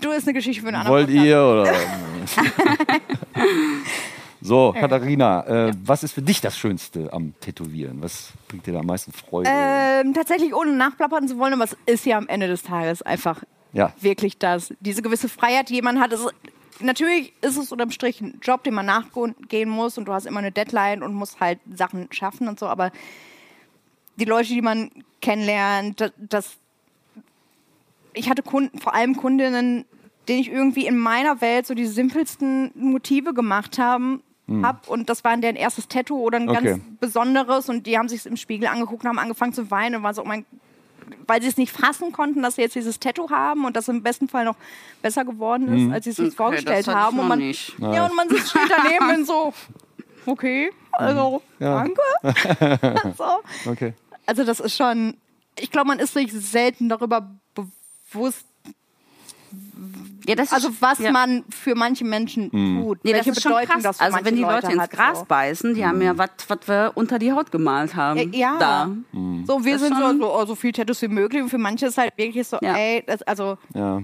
Du 0.01 0.11
ist 0.11 0.25
eine 0.25 0.35
Geschichte 0.35 0.63
für 0.63 0.69
einen 0.69 0.77
anderen 0.79 0.97
Wollt 0.97 1.07
Podcast. 1.07 1.27
ihr 1.27 1.41
oder? 1.41 1.73
so, 4.41 4.75
Katharina, 4.79 5.69
äh, 5.69 5.73
was 5.85 6.03
ist 6.03 6.13
für 6.13 6.23
dich 6.23 6.41
das 6.41 6.57
Schönste 6.57 7.13
am 7.13 7.35
Tätowieren? 7.41 8.01
Was 8.03 8.33
bringt 8.49 8.67
dir 8.67 8.73
da 8.73 8.81
am 8.81 8.87
meisten 8.87 9.13
Freude? 9.13 9.51
Ähm, 9.53 10.15
tatsächlich 10.15 10.55
ohne 10.55 10.73
nachplappern 10.73 11.27
zu 11.29 11.39
wollen, 11.39 11.53
aber 11.55 11.65
es 11.65 11.77
ist 11.87 12.07
ja 12.07 12.17
am 12.19 12.29
Ende 12.29 12.47
des 12.47 12.63
Tages 12.63 13.03
einfach 13.03 13.43
Ja. 13.73 13.93
wirklich 14.01 14.39
das. 14.39 14.73
Diese 14.81 15.03
gewisse 15.03 15.29
Freiheit, 15.29 15.69
die 15.69 15.75
jemand 15.75 16.01
hat. 16.01 16.13
Es, 16.13 16.27
natürlich 16.81 17.33
ist 17.41 17.57
es 17.57 17.73
unterm 17.73 17.91
Strich 17.91 18.21
ein 18.21 18.39
Job, 18.43 18.63
den 18.65 18.75
man 18.75 18.87
nachgehen 18.87 19.69
muss 19.69 19.99
und 19.99 20.07
du 20.07 20.13
hast 20.13 20.27
immer 20.27 20.39
eine 20.39 20.53
Deadline 20.53 21.03
und 21.03 21.15
musst 21.15 21.41
halt 21.41 21.59
Sachen 21.75 22.09
schaffen 22.13 22.49
und 22.49 22.59
so, 22.59 22.67
aber 22.67 22.93
die 24.17 24.25
Leute, 24.25 24.49
die 24.49 24.63
man 24.63 24.91
kennenlernt, 25.21 26.01
das, 26.01 26.13
das 26.17 26.57
ich 28.15 28.29
hatte 28.29 28.43
Kunden, 28.43 28.79
vor 28.79 28.95
allem 28.95 29.17
Kundinnen, 29.17 29.85
denen 30.29 30.41
ich 30.41 30.51
irgendwie 30.51 30.87
in 30.87 30.99
meiner 30.99 31.41
Welt 31.41 31.67
so 31.67 31.75
die 31.75 31.87
simpelsten 31.87 32.71
Motive 32.75 33.33
gemacht 33.33 33.79
haben. 33.79 34.23
Hab, 34.63 34.89
und 34.89 35.11
das 35.11 35.25
war 35.25 35.37
deren 35.37 35.57
erstes 35.57 35.89
Tattoo 35.89 36.17
oder 36.19 36.39
ein 36.39 36.49
Okay. 36.49 36.65
ganz 36.65 36.81
besonderes 37.01 37.69
und 37.69 37.87
die 37.87 37.99
haben 37.99 38.09
sich 38.09 38.25
im 38.27 38.37
Spiegel 38.37 38.69
angeguckt 38.69 39.03
und 39.05 39.09
haben 39.11 39.19
angefangen 39.19 39.53
zu 39.53 39.71
weinen 39.71 39.97
und 39.97 40.03
waren 40.03 40.15
so, 40.15 40.23
oh 40.23 40.27
mein 40.27 40.47
weil 41.27 41.41
sie 41.41 41.49
es 41.49 41.57
nicht 41.57 41.73
fassen 41.73 42.13
konnten, 42.13 42.43
dass 42.43 42.57
sie 42.57 42.63
jetzt 42.63 42.75
dieses 42.75 42.99
Tattoo 43.01 43.31
haben 43.31 43.65
und 43.65 43.77
das 43.77 43.89
im 43.89 44.03
besten 44.03 44.29
Fall 44.29 44.45
noch 44.45 44.57
besser 45.01 45.25
geworden 45.25 45.69
ist, 45.69 45.91
als 45.93 46.05
sie 46.05 46.11
es 46.11 46.17
sich 46.17 46.27
Okay, 46.29 46.37
vorgestellt 46.37 46.87
das 46.87 46.95
hatte 46.95 46.99
ich 46.99 47.05
haben. 47.05 47.19
Und 47.21 47.29
man, 47.29 47.39
nicht. 47.39 47.75
ja, 47.79 48.07
und 48.07 48.15
man 48.15 48.29
sitzt 48.29 48.51
steht 48.51 48.71
daneben 48.71 49.09
und 49.21 49.27
so, 49.27 49.53
okay, 50.27 50.71
also 50.93 51.43
Ja. 51.59 51.85
danke. 51.85 53.15
so. 53.17 53.71
Okay. 53.71 53.95
Also 54.27 54.45
das 54.45 54.61
ist 54.61 54.77
schon, 54.77 55.17
ich 55.59 55.71
glaube, 55.71 55.89
man 55.89 55.99
ist 55.99 56.13
sich 56.15 56.33
selten 56.33 56.89
darüber 56.89 57.31
bewusst, 57.55 58.45
Ja, 60.27 60.35
das 60.35 60.53
also 60.53 60.69
ist, 60.69 60.83
was 60.83 60.99
ja. 60.99 61.11
man 61.13 61.45
für 61.49 61.75
manche 61.75 62.05
Menschen 62.05 62.51
tut, 62.51 63.05
Nee, 63.05 63.13
welche 63.13 63.31
das 63.31 63.37
ist 63.39 63.43
schon 63.43 63.53
Bedeutung 63.53 63.83
krass. 63.83 64.01
Also 64.01 64.19
wenn 64.23 64.37
die 64.37 64.43
Leute, 64.43 64.73
ins 64.73 64.83
hat, 64.83 64.91
Gras 64.91 65.19
so. 65.21 65.25
beißen, 65.27 65.75
die 65.75 65.87
haben 65.87 66.03
ja 66.03 66.17
was, 66.19 66.31
was 66.49 66.59
wir 66.67 66.93
unter 66.95 67.19
die 67.19 67.33
Haut 67.33 67.51
gemalt 67.53 67.95
haben. 67.95 68.33
Ja, 68.33 68.39
ja. 68.39 68.57
Da. 68.59 68.91
So, 69.47 69.65
wir 69.65 69.73
Das 69.75 69.83
sind 69.83 69.97
so, 69.97 70.19
so, 70.19 70.35
oh, 70.35 70.45
so 70.47 70.55
viel 70.55 70.73
Tattoos 70.73 71.01
wie 71.03 71.09
möglich 71.09 71.43
und 71.43 71.49
für 71.49 71.59
manche 71.59 71.87
ist 71.87 71.99
halt 71.99 72.13
wirklich 72.17 72.47
so, 72.47 72.59
Ja. 72.61 72.75
ey, 72.77 73.05
das, 73.07 73.23
also 73.23 73.59
Ja. 73.75 74.03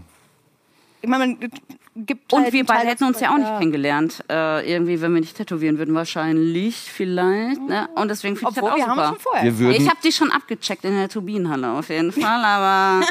ich 1.03 1.09
meine, 1.09 1.27
man 1.37 1.51
gibt 1.97 2.33
Und 2.33 2.43
halt 2.45 2.53
wir 2.53 2.65
beide 2.65 2.89
hätten 2.89 3.05
uns 3.05 3.21
ja 3.21 3.31
auch 3.33 3.39
nicht 3.39 3.59
kennengelernt. 3.59 4.25
Äh, 4.31 4.73
irgendwie, 4.73 5.01
wenn 5.01 5.15
wir 5.15 5.21
nicht 5.21 5.37
tätowieren 5.37 5.79
würden, 5.79 5.95
wahrscheinlich, 5.95 6.77
vielleicht. 6.91 7.61
Ne? 7.61 7.89
Und 7.95 8.09
deswegen 8.09 8.37
finde 8.37 8.51
ich 8.51 8.55
das 8.57 8.65
Obwohl, 8.65 8.79
wir 8.79 8.85
auch 8.85 8.89
haben 8.89 8.97
super. 8.97 9.09
schon 9.11 9.19
vorher. 9.21 9.45
Wir 9.45 9.59
würden, 9.59 9.81
Ich 9.83 9.89
habe 9.89 9.99
die 10.03 10.11
schon 10.12 10.31
abgecheckt 10.31 10.85
in 10.85 10.97
der 10.97 11.09
Turbinenhalle 11.09 11.71
auf 11.71 11.89
jeden 11.91 12.11
Fall, 12.21 12.45
aber 12.45 13.07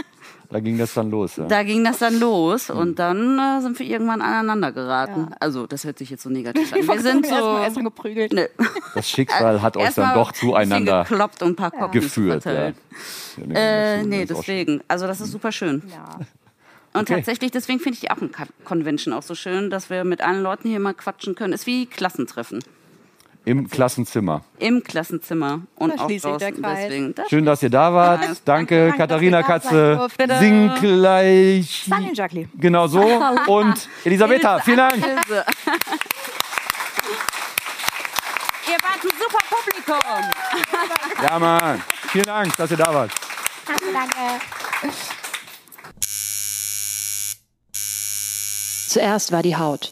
da 0.54 0.60
ging 0.60 0.78
das 0.78 0.94
dann 0.94 1.10
los. 1.12 1.36
Ja. 1.36 1.46
da 1.48 1.64
ging 1.64 1.84
das 1.84 1.98
dann 1.98 2.20
los 2.20 2.70
und 2.70 3.00
dann 3.00 3.40
äh, 3.40 3.62
sind 3.62 3.78
wir 3.80 3.86
irgendwann 3.86 4.22
aneinander 4.22 4.72
geraten. 4.72 5.30
Also 5.40 5.68
das 5.68 5.84
hört 5.84 5.98
sich 5.98 6.10
jetzt 6.10 6.24
so 6.24 6.30
negativ 6.30 6.72
an. 6.72 6.80
Wir 6.88 7.02
sind 7.02 7.26
so... 7.26 7.34
erstmal 7.34 7.64
erstmal 7.64 7.84
geprügelt. 7.86 8.34
Ne. 8.34 8.50
Das 8.96 9.10
Schicksal 9.10 9.62
hat 9.62 9.76
euch 9.76 9.94
dann 9.96 10.14
doch 10.14 10.28
ein 10.28 10.32
bisschen 10.34 10.50
zueinander 10.50 11.04
gekloppt 11.04 11.42
und 11.42 11.50
ein 11.54 11.56
paar 11.56 11.72
Kopf 11.72 11.92
geführt. 11.92 12.46
Ja. 12.46 12.54
Ja, 12.54 12.74
Äh, 13.54 14.04
nee, 14.04 14.26
deswegen. 14.26 14.82
Also 14.88 15.08
das 15.08 15.20
ist 15.20 15.32
super 15.32 15.52
schön. 15.52 15.82
Ja. 15.92 16.20
Und 16.94 17.02
Okay. 17.02 17.16
tatsächlich, 17.16 17.50
deswegen 17.50 17.80
finde 17.80 17.96
ich 17.96 18.02
die 18.02 18.12
auch 18.12 18.22
eine 18.22 18.30
Convention 18.66 19.14
auch 19.16 19.24
so 19.24 19.34
schön, 19.34 19.72
dass 19.72 19.90
wir 19.90 20.04
mit 20.04 20.22
allen 20.22 20.44
Leuten 20.44 20.70
hier 20.70 20.80
mal 20.80 20.94
quatschen 20.94 21.34
können. 21.34 21.52
Ist 21.54 21.66
wie 21.66 21.88
Klassentreffen. 21.88 22.64
Im 23.46 23.70
Klassenzimmer. 23.70 24.42
Im 24.60 24.84
Klassenzimmer 24.84 25.62
und 25.76 25.90
Da 26.00 26.04
auch 26.06 26.08
draußen. 26.10 26.62
Kreis. 26.62 26.80
Deswegen. 26.84 27.14
Das 27.14 27.30
Schön, 27.30 27.46
dass 27.46 27.62
ihr 27.62 27.70
da 27.70 27.94
wart. 27.94 28.22
Danke, 28.46 28.86
Danke, 28.86 28.94
Katharina 28.98 29.42
da 29.42 29.48
Katze. 29.48 30.08
Sing 30.40 30.72
gleich. 30.80 31.84
Sunny 31.90 32.14
Jacqueline. 32.14 32.50
Genau 32.58 32.88
so. 32.88 33.02
Und 33.48 33.90
Elisabetta, 34.06 34.60
vielen 34.60 34.78
Dank. 34.78 34.96
Ihr 38.66 38.78
wart 38.82 39.04
ein 39.04 39.10
super 39.20 39.44
Publikum. 39.50 40.00
Ja, 41.22 41.40
Mann. 41.40 41.84
Vielen 42.12 42.26
Dank, 42.26 42.56
dass 42.56 42.72
ihr 42.72 42.78
da 42.78 42.94
wart. 42.94 43.12
Danke, 43.68 43.86
danke. 43.94 44.42
Zuerst 48.88 49.32
war 49.32 49.44
die 49.44 49.58
Haut. 49.58 49.92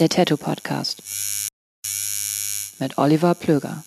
Der 0.00 0.08
Tattoo 0.08 0.36
Podcast. 0.36 1.03
Mit 2.78 2.98
Oliver 2.98 3.34
Plöger. 3.34 3.84